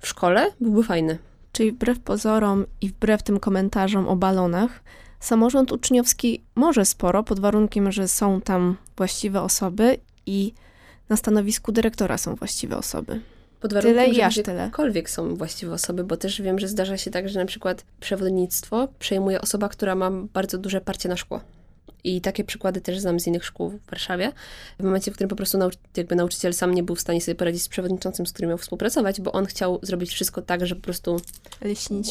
w 0.00 0.08
szkole, 0.08 0.46
byłby 0.60 0.82
fajny. 0.82 1.18
Czyli 1.58 1.72
wbrew 1.72 2.00
pozorom 2.00 2.66
i 2.80 2.88
wbrew 2.88 3.22
tym 3.22 3.40
komentarzom 3.40 4.08
o 4.08 4.16
balonach, 4.16 4.80
samorząd 5.20 5.72
uczniowski 5.72 6.42
może 6.54 6.84
sporo, 6.84 7.22
pod 7.22 7.40
warunkiem, 7.40 7.92
że 7.92 8.08
są 8.08 8.40
tam 8.40 8.76
właściwe 8.96 9.42
osoby 9.42 9.96
i 10.26 10.52
na 11.08 11.16
stanowisku 11.16 11.72
dyrektora 11.72 12.18
są 12.18 12.34
właściwe 12.34 12.76
osoby. 12.76 13.20
Pod 13.60 13.72
warunkiem, 13.72 14.04
Tyle 14.04 14.14
i 14.16 14.22
aż 14.22 14.34
tyle. 14.34 14.62
gdziekolwiek 14.62 15.10
są 15.10 15.34
właściwe 15.34 15.72
osoby, 15.72 16.04
bo 16.04 16.16
też 16.16 16.42
wiem, 16.42 16.58
że 16.58 16.68
zdarza 16.68 16.96
się 16.96 17.10
tak, 17.10 17.28
że 17.28 17.40
na 17.40 17.46
przykład 17.46 17.84
przewodnictwo 18.00 18.88
przejmuje 18.98 19.40
osoba, 19.40 19.68
która 19.68 19.94
ma 19.94 20.10
bardzo 20.10 20.58
duże 20.58 20.80
parcie 20.80 21.08
na 21.08 21.16
szkło. 21.16 21.40
I 22.04 22.20
takie 22.20 22.44
przykłady 22.44 22.80
też 22.80 23.00
znam 23.00 23.20
z 23.20 23.26
innych 23.26 23.44
szkół 23.44 23.70
w 23.70 23.90
Warszawie. 23.90 24.32
W 24.80 24.82
momencie, 24.82 25.10
w 25.10 25.14
którym 25.14 25.28
po 25.28 25.36
prostu 25.36 25.58
nauczy- 25.58 25.78
jakby 25.96 26.16
nauczyciel 26.16 26.54
sam 26.54 26.74
nie 26.74 26.82
był 26.82 26.96
w 26.96 27.00
stanie 27.00 27.20
sobie 27.20 27.34
poradzić 27.34 27.62
z 27.62 27.68
przewodniczącym, 27.68 28.26
z 28.26 28.32
którym 28.32 28.48
miał 28.48 28.58
współpracować, 28.58 29.20
bo 29.20 29.32
on 29.32 29.46
chciał 29.46 29.78
zrobić 29.82 30.10
wszystko 30.10 30.42
tak, 30.42 30.66
że 30.66 30.76
po 30.76 30.82
prostu 30.82 31.20
Leśnić. 31.60 32.10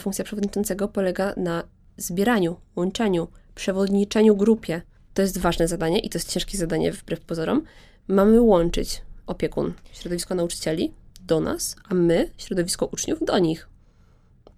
Funkcja 0.00 0.24
przewodniczącego 0.24 0.88
polega 0.88 1.34
na 1.36 1.64
zbieraniu, 1.96 2.56
łączeniu, 2.76 3.28
przewodniczeniu 3.54 4.36
grupie. 4.36 4.82
To 5.14 5.22
jest 5.22 5.38
ważne 5.38 5.68
zadanie 5.68 5.98
i 5.98 6.10
to 6.10 6.18
jest 6.18 6.32
ciężkie 6.32 6.58
zadanie 6.58 6.92
wbrew 6.92 7.20
pozorom. 7.20 7.62
Mamy 8.08 8.40
łączyć 8.40 9.02
opiekun, 9.26 9.72
środowisko 9.92 10.34
nauczycieli 10.34 10.92
do 11.20 11.40
nas, 11.40 11.76
a 11.88 11.94
my, 11.94 12.30
środowisko 12.38 12.86
uczniów, 12.86 13.24
do 13.24 13.38
nich. 13.38 13.68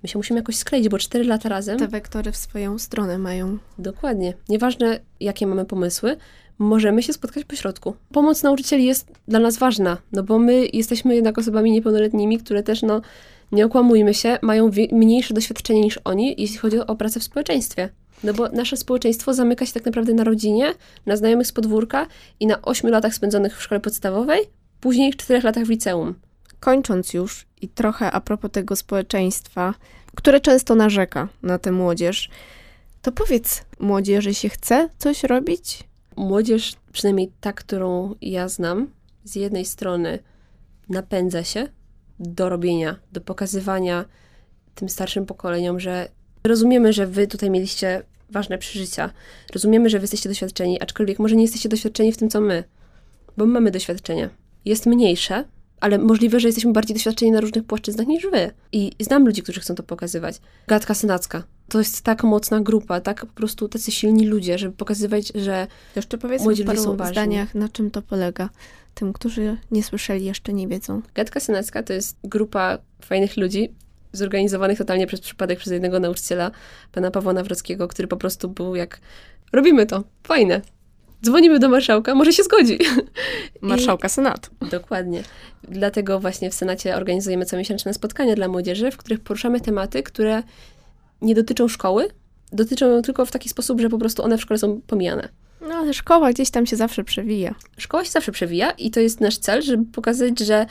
My 0.02 0.08
się 0.08 0.18
musimy 0.18 0.40
jakoś 0.40 0.56
skleić, 0.56 0.88
bo 0.88 0.98
cztery 0.98 1.24
lata 1.24 1.48
razem. 1.48 1.78
Te 1.78 1.88
wektory 1.88 2.32
w 2.32 2.36
swoją 2.36 2.78
stronę 2.78 3.18
mają. 3.18 3.58
Dokładnie. 3.78 4.34
Nieważne, 4.48 5.00
jakie 5.20 5.46
mamy 5.46 5.64
pomysły, 5.64 6.16
możemy 6.58 7.02
się 7.02 7.12
spotkać 7.12 7.44
po 7.44 7.56
środku. 7.56 7.94
Pomoc 8.12 8.42
nauczycieli 8.42 8.84
jest 8.84 9.12
dla 9.28 9.38
nas 9.38 9.58
ważna, 9.58 9.98
no 10.12 10.22
bo 10.22 10.38
my 10.38 10.66
jesteśmy 10.72 11.14
jednak 11.14 11.38
osobami 11.38 11.70
niepełnoletnimi, 11.70 12.38
które 12.38 12.62
też, 12.62 12.82
no, 12.82 13.00
nie 13.52 13.66
okłamujmy 13.66 14.14
się, 14.14 14.38
mają 14.42 14.70
mniejsze 14.92 15.34
doświadczenie 15.34 15.80
niż 15.80 15.98
oni, 16.04 16.34
jeśli 16.38 16.56
chodzi 16.56 16.78
o 16.78 16.96
pracę 16.96 17.20
w 17.20 17.24
społeczeństwie. 17.24 17.88
No 18.24 18.34
bo 18.34 18.48
nasze 18.48 18.76
społeczeństwo 18.76 19.34
zamyka 19.34 19.66
się 19.66 19.72
tak 19.72 19.86
naprawdę 19.86 20.14
na 20.14 20.24
rodzinie, 20.24 20.74
na 21.06 21.16
znajomych 21.16 21.46
z 21.46 21.52
podwórka 21.52 22.06
i 22.40 22.46
na 22.46 22.62
ośmiu 22.62 22.90
latach 22.90 23.14
spędzonych 23.14 23.58
w 23.58 23.62
szkole 23.62 23.80
podstawowej, 23.80 24.40
później 24.80 25.14
czterech 25.14 25.44
latach 25.44 25.64
w 25.64 25.70
liceum. 25.70 26.14
Kończąc 26.62 27.14
już 27.14 27.46
i 27.60 27.68
trochę 27.68 28.10
a 28.10 28.20
propos 28.20 28.50
tego 28.50 28.76
społeczeństwa, 28.76 29.74
które 30.14 30.40
często 30.40 30.74
narzeka 30.74 31.28
na 31.42 31.58
tę 31.58 31.72
młodzież, 31.72 32.30
to 33.02 33.12
powiedz, 33.12 33.64
młodzieży 33.78 34.34
się 34.34 34.48
chce 34.48 34.88
coś 34.98 35.24
robić? 35.24 35.84
Młodzież, 36.16 36.74
przynajmniej 36.92 37.32
ta, 37.40 37.52
którą 37.52 38.14
ja 38.20 38.48
znam, 38.48 38.90
z 39.24 39.36
jednej 39.36 39.64
strony 39.64 40.18
napędza 40.88 41.44
się 41.44 41.68
do 42.18 42.48
robienia, 42.48 42.96
do 43.12 43.20
pokazywania 43.20 44.04
tym 44.74 44.88
starszym 44.88 45.26
pokoleniom, 45.26 45.80
że 45.80 46.08
rozumiemy, 46.44 46.92
że 46.92 47.06
wy 47.06 47.26
tutaj 47.26 47.50
mieliście 47.50 48.02
ważne 48.30 48.58
przeżycia, 48.58 49.10
rozumiemy, 49.54 49.90
że 49.90 49.98
wy 49.98 50.02
jesteście 50.02 50.28
doświadczeni, 50.28 50.82
aczkolwiek 50.82 51.18
może 51.18 51.36
nie 51.36 51.42
jesteście 51.42 51.68
doświadczeni 51.68 52.12
w 52.12 52.16
tym, 52.16 52.30
co 52.30 52.40
my, 52.40 52.64
bo 53.36 53.46
my 53.46 53.52
mamy 53.52 53.70
doświadczenie. 53.70 54.30
Jest 54.64 54.86
mniejsze, 54.86 55.44
ale 55.82 55.98
możliwe, 55.98 56.40
że 56.40 56.48
jesteśmy 56.48 56.72
bardziej 56.72 56.96
doświadczeni 56.96 57.30
na 57.30 57.40
różnych 57.40 57.64
płaszczyznach 57.64 58.06
niż 58.06 58.26
wy. 58.26 58.50
I 58.72 58.92
znam 59.00 59.26
ludzi, 59.26 59.42
którzy 59.42 59.60
chcą 59.60 59.74
to 59.74 59.82
pokazywać. 59.82 60.40
Gatka 60.68 60.94
Senacka. 60.94 61.42
To 61.68 61.78
jest 61.78 62.02
tak 62.02 62.24
mocna 62.24 62.60
grupa, 62.60 63.00
tak 63.00 63.20
po 63.20 63.32
prostu 63.32 63.68
tacy 63.68 63.90
silni 63.92 64.26
ludzie, 64.26 64.58
żeby 64.58 64.76
pokazywać, 64.76 65.32
że 65.34 65.66
Jeszcze 65.96 66.18
powiedzmy 66.18 66.44
Młodzi 66.44 66.62
w 66.62 66.66
paru 66.66 66.82
są 66.82 66.96
ważni. 66.96 67.14
zdaniach, 67.14 67.54
na 67.54 67.68
czym 67.68 67.90
to 67.90 68.02
polega. 68.02 68.48
Tym, 68.94 69.12
którzy 69.12 69.56
nie 69.70 69.82
słyszeli, 69.82 70.24
jeszcze 70.24 70.52
nie 70.52 70.68
wiedzą. 70.68 71.02
Gadka 71.14 71.40
Senacka 71.40 71.82
to 71.82 71.92
jest 71.92 72.16
grupa 72.24 72.78
fajnych 73.04 73.36
ludzi, 73.36 73.72
zorganizowanych 74.12 74.78
totalnie 74.78 75.06
przez 75.06 75.20
przypadek 75.20 75.58
przez 75.58 75.72
jednego 75.72 76.00
nauczyciela, 76.00 76.50
pana 76.92 77.10
Pawła 77.10 77.32
Nawrockiego, 77.32 77.88
który 77.88 78.08
po 78.08 78.16
prostu 78.16 78.48
był 78.48 78.74
jak 78.76 79.00
robimy 79.52 79.86
to, 79.86 80.04
fajne. 80.24 80.60
Dzwonimy 81.24 81.58
do 81.58 81.68
marszałka, 81.68 82.14
może 82.14 82.32
się 82.32 82.42
zgodzi. 82.42 82.78
Marszałka 83.60 84.08
Senatu. 84.08 84.50
Dokładnie. 84.70 85.22
Dlatego 85.68 86.20
właśnie 86.20 86.50
w 86.50 86.54
Senacie 86.54 86.96
organizujemy 86.96 87.44
comiesięczne 87.44 87.94
spotkania 87.94 88.34
dla 88.34 88.48
młodzieży, 88.48 88.90
w 88.90 88.96
których 88.96 89.20
poruszamy 89.20 89.60
tematy, 89.60 90.02
które 90.02 90.42
nie 91.22 91.34
dotyczą 91.34 91.68
szkoły, 91.68 92.08
dotyczą 92.52 92.90
ją 92.90 93.02
tylko 93.02 93.26
w 93.26 93.30
taki 93.30 93.48
sposób, 93.48 93.80
że 93.80 93.88
po 93.88 93.98
prostu 93.98 94.22
one 94.22 94.38
w 94.38 94.40
szkole 94.40 94.58
są 94.58 94.80
pomijane. 94.86 95.28
No 95.60 95.74
ale 95.74 95.94
szkoła 95.94 96.32
gdzieś 96.32 96.50
tam 96.50 96.66
się 96.66 96.76
zawsze 96.76 97.04
przewija. 97.04 97.54
Szkoła 97.78 98.04
się 98.04 98.10
zawsze 98.10 98.32
przewija 98.32 98.70
i 98.70 98.90
to 98.90 99.00
jest 99.00 99.20
nasz 99.20 99.38
cel, 99.38 99.62
żeby 99.62 99.84
pokazać, 99.92 100.38
że 100.40 100.66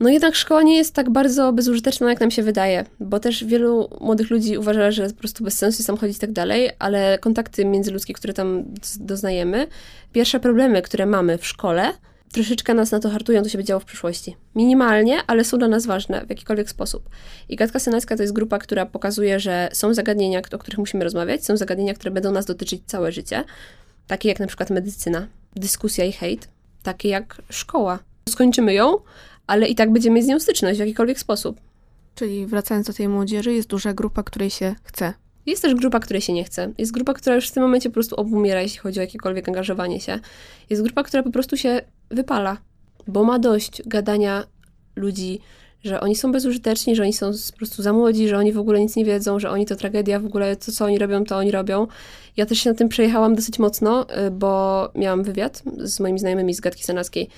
no 0.00 0.08
jednak 0.08 0.34
szkoła 0.34 0.62
nie 0.62 0.76
jest 0.76 0.94
tak 0.94 1.10
bardzo 1.10 1.52
bezużyteczna, 1.52 2.10
jak 2.10 2.20
nam 2.20 2.30
się 2.30 2.42
wydaje, 2.42 2.84
bo 3.00 3.20
też 3.20 3.44
wielu 3.44 3.88
młodych 4.00 4.30
ludzi 4.30 4.58
uważa, 4.58 4.90
że 4.90 5.06
po 5.08 5.14
prostu 5.18 5.44
bez 5.44 5.58
sensu 5.58 5.78
jest 5.78 5.86
tam 5.86 5.96
chodzić 5.96 6.16
i 6.16 6.20
tak 6.20 6.32
dalej, 6.32 6.70
ale 6.78 7.18
kontakty 7.18 7.64
międzyludzkie, 7.64 8.14
które 8.14 8.34
tam 8.34 8.64
doznajemy, 9.00 9.66
pierwsze 10.12 10.40
problemy, 10.40 10.82
które 10.82 11.06
mamy 11.06 11.38
w 11.38 11.46
szkole, 11.46 11.92
troszeczkę 12.32 12.74
nas 12.74 12.90
na 12.90 13.00
to 13.00 13.10
hartują, 13.10 13.42
co 13.42 13.48
się 13.48 13.58
będzie 13.58 13.68
działo 13.68 13.80
w 13.80 13.84
przyszłości. 13.84 14.36
Minimalnie, 14.54 15.18
ale 15.26 15.44
są 15.44 15.58
dla 15.58 15.68
nas 15.68 15.86
ważne 15.86 16.26
w 16.26 16.30
jakikolwiek 16.30 16.70
sposób. 16.70 17.08
I 17.48 17.56
Gadka 17.56 17.78
Senacka 17.78 18.16
to 18.16 18.22
jest 18.22 18.32
grupa, 18.32 18.58
która 18.58 18.86
pokazuje, 18.86 19.40
że 19.40 19.68
są 19.72 19.94
zagadnienia, 19.94 20.40
o 20.52 20.58
których 20.58 20.78
musimy 20.78 21.04
rozmawiać, 21.04 21.44
są 21.44 21.56
zagadnienia, 21.56 21.94
które 21.94 22.10
będą 22.10 22.32
nas 22.32 22.46
dotyczyć 22.46 22.82
całe 22.86 23.12
życie, 23.12 23.44
takie 24.06 24.28
jak 24.28 24.40
na 24.40 24.46
przykład 24.46 24.70
medycyna, 24.70 25.26
dyskusja 25.56 26.04
i 26.04 26.12
hejt, 26.12 26.48
takie 26.82 27.08
jak 27.08 27.42
szkoła. 27.50 27.98
Skończymy 28.28 28.74
ją, 28.74 28.96
ale 29.46 29.68
i 29.68 29.74
tak 29.74 29.92
będziemy 29.92 30.16
mieć 30.16 30.24
z 30.24 30.28
nią 30.28 30.40
styczność 30.40 30.76
w 30.76 30.80
jakikolwiek 30.80 31.18
sposób. 31.18 31.60
Czyli 32.14 32.46
wracając 32.46 32.86
do 32.86 32.92
tej 32.92 33.08
młodzieży, 33.08 33.52
jest 33.52 33.68
duża 33.68 33.92
grupa, 33.92 34.22
której 34.22 34.50
się 34.50 34.74
chce. 34.82 35.14
Jest 35.46 35.62
też 35.62 35.74
grupa, 35.74 36.00
której 36.00 36.22
się 36.22 36.32
nie 36.32 36.44
chce. 36.44 36.72
Jest 36.78 36.92
grupa, 36.92 37.14
która 37.14 37.36
już 37.36 37.48
w 37.48 37.52
tym 37.52 37.62
momencie 37.62 37.88
po 37.88 37.94
prostu 37.94 38.16
obumiera, 38.16 38.62
jeśli 38.62 38.78
chodzi 38.78 39.00
o 39.00 39.02
jakiekolwiek 39.02 39.48
angażowanie 39.48 40.00
się. 40.00 40.18
Jest 40.70 40.82
grupa, 40.82 41.02
która 41.02 41.22
po 41.22 41.30
prostu 41.30 41.56
się 41.56 41.80
wypala, 42.10 42.56
bo 43.06 43.24
ma 43.24 43.38
dość 43.38 43.82
gadania 43.86 44.46
ludzi, 44.96 45.40
że 45.84 46.00
oni 46.00 46.16
są 46.16 46.32
bezużyteczni, 46.32 46.96
że 46.96 47.02
oni 47.02 47.12
są 47.12 47.30
po 47.52 47.56
prostu 47.56 47.82
za 47.82 47.92
młodzi, 47.92 48.28
że 48.28 48.38
oni 48.38 48.52
w 48.52 48.58
ogóle 48.58 48.80
nic 48.80 48.96
nie 48.96 49.04
wiedzą, 49.04 49.38
że 49.38 49.50
oni 49.50 49.66
to 49.66 49.76
tragedia, 49.76 50.20
w 50.20 50.26
ogóle 50.26 50.56
to, 50.56 50.72
co 50.72 50.84
oni 50.84 50.98
robią, 50.98 51.24
to 51.24 51.36
oni 51.36 51.50
robią. 51.50 51.86
Ja 52.36 52.46
też 52.46 52.58
się 52.58 52.70
na 52.70 52.76
tym 52.76 52.88
przejechałam 52.88 53.34
dosyć 53.34 53.58
mocno, 53.58 54.06
y, 54.26 54.30
bo 54.30 54.88
miałam 54.94 55.22
wywiad 55.22 55.62
z 55.76 56.00
moimi 56.00 56.18
znajomymi 56.18 56.54
z 56.54 56.60
Gadki 56.60 56.84
Senackiej 56.84 57.28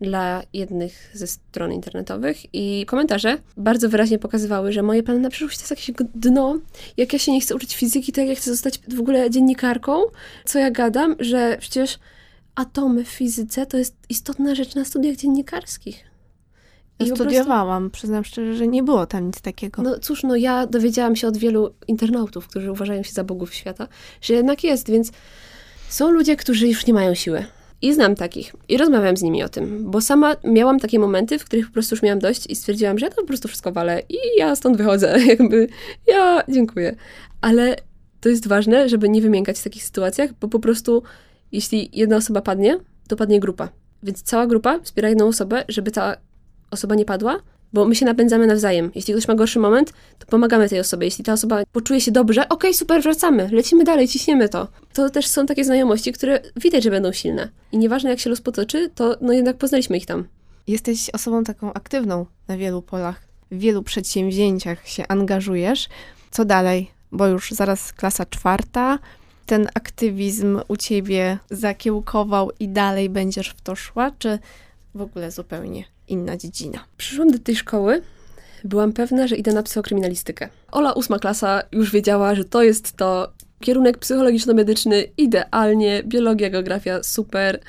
dla 0.00 0.42
jednych 0.52 1.10
ze 1.14 1.26
stron 1.26 1.72
internetowych 1.72 2.54
i 2.54 2.86
komentarze 2.86 3.38
bardzo 3.56 3.88
wyraźnie 3.88 4.18
pokazywały, 4.18 4.72
że 4.72 4.82
moje 4.82 5.02
plany 5.02 5.20
na 5.20 5.30
przyszłość 5.30 5.58
to 5.58 5.62
jest 5.62 5.70
jakieś 5.70 6.08
dno, 6.14 6.58
jak 6.96 7.12
ja 7.12 7.18
się 7.18 7.32
nie 7.32 7.40
chcę 7.40 7.54
uczyć 7.54 7.76
fizyki, 7.76 8.12
to 8.12 8.20
jak 8.20 8.30
ja 8.30 8.36
chcę 8.36 8.50
zostać 8.50 8.80
w 8.88 9.00
ogóle 9.00 9.30
dziennikarką, 9.30 10.00
co 10.44 10.58
ja 10.58 10.70
gadam, 10.70 11.16
że 11.18 11.56
przecież 11.60 11.98
atomy 12.54 13.04
w 13.04 13.08
fizyce 13.08 13.66
to 13.66 13.76
jest 13.76 13.96
istotna 14.08 14.54
rzecz 14.54 14.74
na 14.74 14.84
studiach 14.84 15.16
dziennikarskich. 15.16 16.15
I 16.98 17.04
po 17.04 17.06
prostu- 17.16 17.24
Studiowałam, 17.24 17.90
przyznam 17.90 18.24
szczerze, 18.24 18.54
że 18.54 18.66
nie 18.66 18.82
było 18.82 19.06
tam 19.06 19.26
nic 19.26 19.40
takiego. 19.40 19.82
No 19.82 19.98
cóż, 19.98 20.22
no 20.22 20.36
ja 20.36 20.66
dowiedziałam 20.66 21.16
się 21.16 21.28
od 21.28 21.36
wielu 21.36 21.74
internautów, 21.88 22.48
którzy 22.48 22.72
uważają 22.72 23.02
się 23.02 23.12
za 23.12 23.24
bogów 23.24 23.54
świata, 23.54 23.88
że 24.20 24.34
jednak 24.34 24.64
jest, 24.64 24.90
więc 24.90 25.12
są 25.88 26.10
ludzie, 26.10 26.36
którzy 26.36 26.68
już 26.68 26.86
nie 26.86 26.94
mają 26.94 27.14
siły. 27.14 27.44
I 27.82 27.94
znam 27.94 28.14
takich. 28.14 28.54
I 28.68 28.76
rozmawiam 28.76 29.16
z 29.16 29.22
nimi 29.22 29.42
o 29.42 29.48
tym, 29.48 29.90
bo 29.90 30.00
sama 30.00 30.36
miałam 30.44 30.80
takie 30.80 30.98
momenty, 30.98 31.38
w 31.38 31.44
których 31.44 31.66
po 31.66 31.72
prostu 31.72 31.94
już 31.94 32.02
miałam 32.02 32.18
dość 32.18 32.46
i 32.46 32.56
stwierdziłam, 32.56 32.98
że 32.98 33.06
ja 33.06 33.10
to 33.10 33.20
po 33.20 33.26
prostu 33.26 33.48
wszystko 33.48 33.72
walę 33.72 34.02
i 34.08 34.16
ja 34.38 34.56
stąd 34.56 34.76
wychodzę. 34.76 35.18
Jakby 35.28 35.68
ja 36.06 36.42
dziękuję. 36.48 36.96
Ale 37.40 37.76
to 38.20 38.28
jest 38.28 38.48
ważne, 38.48 38.88
żeby 38.88 39.08
nie 39.08 39.22
wymiękać 39.22 39.58
w 39.58 39.64
takich 39.64 39.84
sytuacjach, 39.84 40.30
bo 40.40 40.48
po 40.48 40.58
prostu 40.58 41.02
jeśli 41.52 41.90
jedna 41.92 42.16
osoba 42.16 42.40
padnie, 42.40 42.78
to 43.08 43.16
padnie 43.16 43.40
grupa. 43.40 43.68
Więc 44.02 44.22
cała 44.22 44.46
grupa 44.46 44.78
wspiera 44.82 45.08
jedną 45.08 45.26
osobę, 45.26 45.64
żeby 45.68 45.90
ta 45.90 46.16
osoba 46.70 46.94
nie 46.94 47.04
padła, 47.04 47.40
bo 47.72 47.84
my 47.84 47.94
się 47.94 48.06
napędzamy 48.06 48.46
nawzajem. 48.46 48.90
Jeśli 48.94 49.14
ktoś 49.14 49.28
ma 49.28 49.34
gorszy 49.34 49.58
moment, 49.58 49.92
to 50.18 50.26
pomagamy 50.26 50.68
tej 50.68 50.80
osobie. 50.80 51.06
Jeśli 51.06 51.24
ta 51.24 51.32
osoba 51.32 51.62
poczuje 51.72 52.00
się 52.00 52.12
dobrze, 52.12 52.48
okej, 52.48 52.74
super, 52.74 53.02
wracamy, 53.02 53.48
lecimy 53.52 53.84
dalej, 53.84 54.08
ciśniemy 54.08 54.48
to. 54.48 54.68
To 54.92 55.10
też 55.10 55.26
są 55.26 55.46
takie 55.46 55.64
znajomości, 55.64 56.12
które 56.12 56.40
widać, 56.56 56.84
że 56.84 56.90
będą 56.90 57.12
silne. 57.12 57.48
I 57.72 57.78
nieważne 57.78 58.10
jak 58.10 58.20
się 58.20 58.30
los 58.30 58.40
potoczy, 58.40 58.90
to 58.94 59.16
no 59.20 59.32
jednak 59.32 59.56
poznaliśmy 59.56 59.96
ich 59.96 60.06
tam. 60.06 60.24
Jesteś 60.66 61.10
osobą 61.10 61.44
taką 61.44 61.72
aktywną 61.72 62.26
na 62.48 62.56
wielu 62.56 62.82
polach, 62.82 63.22
w 63.50 63.58
wielu 63.58 63.82
przedsięwzięciach 63.82 64.88
się 64.88 65.08
angażujesz. 65.08 65.88
Co 66.30 66.44
dalej? 66.44 66.90
Bo 67.12 67.26
już 67.26 67.50
zaraz 67.50 67.92
klasa 67.92 68.26
czwarta. 68.26 68.98
Ten 69.46 69.68
aktywizm 69.74 70.60
u 70.68 70.76
ciebie 70.76 71.38
zakiełkował 71.50 72.50
i 72.60 72.68
dalej 72.68 73.10
będziesz 73.10 73.48
w 73.48 73.60
to 73.60 73.76
szła, 73.76 74.10
czy 74.18 74.38
w 74.94 75.00
ogóle 75.00 75.30
zupełnie 75.30 75.95
inna 76.08 76.36
dziedzina? 76.36 76.84
Przyszłam 76.96 77.30
do 77.30 77.38
tej 77.38 77.56
szkoły, 77.56 78.02
byłam 78.64 78.92
pewna, 78.92 79.26
że 79.26 79.36
idę 79.36 79.52
na 79.52 79.62
psychokryminalistykę. 79.62 80.48
Ola, 80.72 80.92
ósma 80.92 81.18
klasa, 81.18 81.62
już 81.72 81.92
wiedziała, 81.92 82.34
że 82.34 82.44
to 82.44 82.62
jest 82.62 82.92
to. 82.96 83.32
Kierunek 83.60 83.98
psychologiczno-medyczny 83.98 85.04
idealnie, 85.16 86.02
biologia, 86.06 86.50
geografia 86.50 87.02
super. 87.02 87.60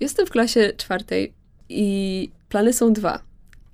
Jestem 0.00 0.26
w 0.26 0.30
klasie 0.30 0.72
czwartej 0.76 1.32
i 1.68 2.30
plany 2.48 2.72
są 2.72 2.92
dwa. 2.92 3.22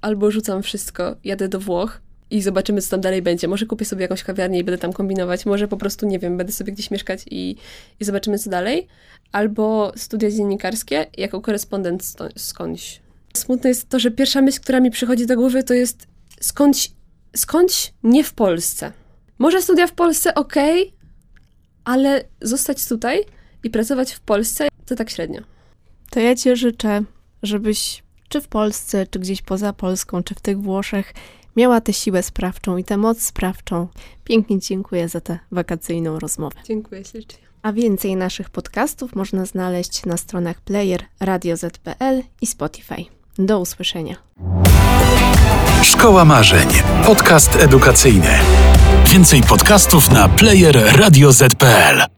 Albo 0.00 0.30
rzucam 0.30 0.62
wszystko, 0.62 1.16
jadę 1.24 1.48
do 1.48 1.60
Włoch 1.60 2.00
i 2.30 2.42
zobaczymy, 2.42 2.82
co 2.82 2.90
tam 2.90 3.00
dalej 3.00 3.22
będzie. 3.22 3.48
Może 3.48 3.66
kupię 3.66 3.84
sobie 3.84 4.02
jakąś 4.02 4.22
kawiarnię 4.22 4.58
i 4.58 4.64
będę 4.64 4.78
tam 4.78 4.92
kombinować, 4.92 5.46
może 5.46 5.68
po 5.68 5.76
prostu, 5.76 6.06
nie 6.06 6.18
wiem, 6.18 6.36
będę 6.36 6.52
sobie 6.52 6.72
gdzieś 6.72 6.90
mieszkać 6.90 7.24
i, 7.30 7.56
i 8.00 8.04
zobaczymy, 8.04 8.38
co 8.38 8.50
dalej. 8.50 8.86
Albo 9.32 9.92
studia 9.96 10.30
dziennikarskie 10.30 11.06
jako 11.16 11.40
korespondent 11.40 12.16
skądś. 12.36 13.00
Smutne 13.36 13.68
jest 13.68 13.88
to, 13.88 13.98
że 13.98 14.10
pierwsza 14.10 14.42
myśl, 14.42 14.60
która 14.60 14.80
mi 14.80 14.90
przychodzi 14.90 15.26
do 15.26 15.36
głowy, 15.36 15.62
to 15.62 15.74
jest 15.74 16.06
skądś, 16.40 16.90
skądś 17.36 17.92
nie 18.02 18.24
w 18.24 18.32
Polsce. 18.32 18.92
Może 19.38 19.62
studia 19.62 19.86
w 19.86 19.92
Polsce, 19.92 20.34
okej, 20.34 20.94
ale 21.84 22.24
zostać 22.42 22.88
tutaj 22.88 23.24
i 23.64 23.70
pracować 23.70 24.12
w 24.12 24.20
Polsce, 24.20 24.68
to 24.86 24.96
tak 24.96 25.10
średnio. 25.10 25.40
To 26.10 26.20
ja 26.20 26.34
ci 26.34 26.56
życzę, 26.56 27.02
żebyś 27.42 28.02
czy 28.28 28.40
w 28.40 28.48
Polsce, 28.48 29.06
czy 29.06 29.18
gdzieś 29.18 29.42
poza 29.42 29.72
Polską, 29.72 30.22
czy 30.22 30.34
w 30.34 30.40
tych 30.40 30.60
Włoszech 30.60 31.14
miała 31.56 31.80
tę 31.80 31.92
siłę 31.92 32.22
sprawczą 32.22 32.76
i 32.76 32.84
tę 32.84 32.96
moc 32.96 33.22
sprawczą. 33.22 33.88
Pięknie 34.24 34.58
dziękuję 34.58 35.08
za 35.08 35.20
tę 35.20 35.38
wakacyjną 35.50 36.18
rozmowę. 36.18 36.56
Dziękuję 36.64 37.04
ślicznie. 37.04 37.38
A 37.62 37.72
więcej 37.72 38.16
naszych 38.16 38.50
podcastów 38.50 39.14
można 39.14 39.44
znaleźć 39.44 40.06
na 40.06 40.16
stronach 40.16 40.60
player 40.60 41.02
radioz.pl 41.20 42.22
i 42.40 42.46
Spotify. 42.46 43.17
Do 43.38 43.58
usłyszenia. 43.58 44.16
Szkoła 45.82 46.24
Marzeń. 46.24 46.68
Podcast 47.06 47.56
edukacyjny. 47.56 48.38
Więcej 49.06 49.42
podcastów 49.42 50.10
na 50.10 50.28
player 50.28 50.96
radioz.pl. 50.96 52.17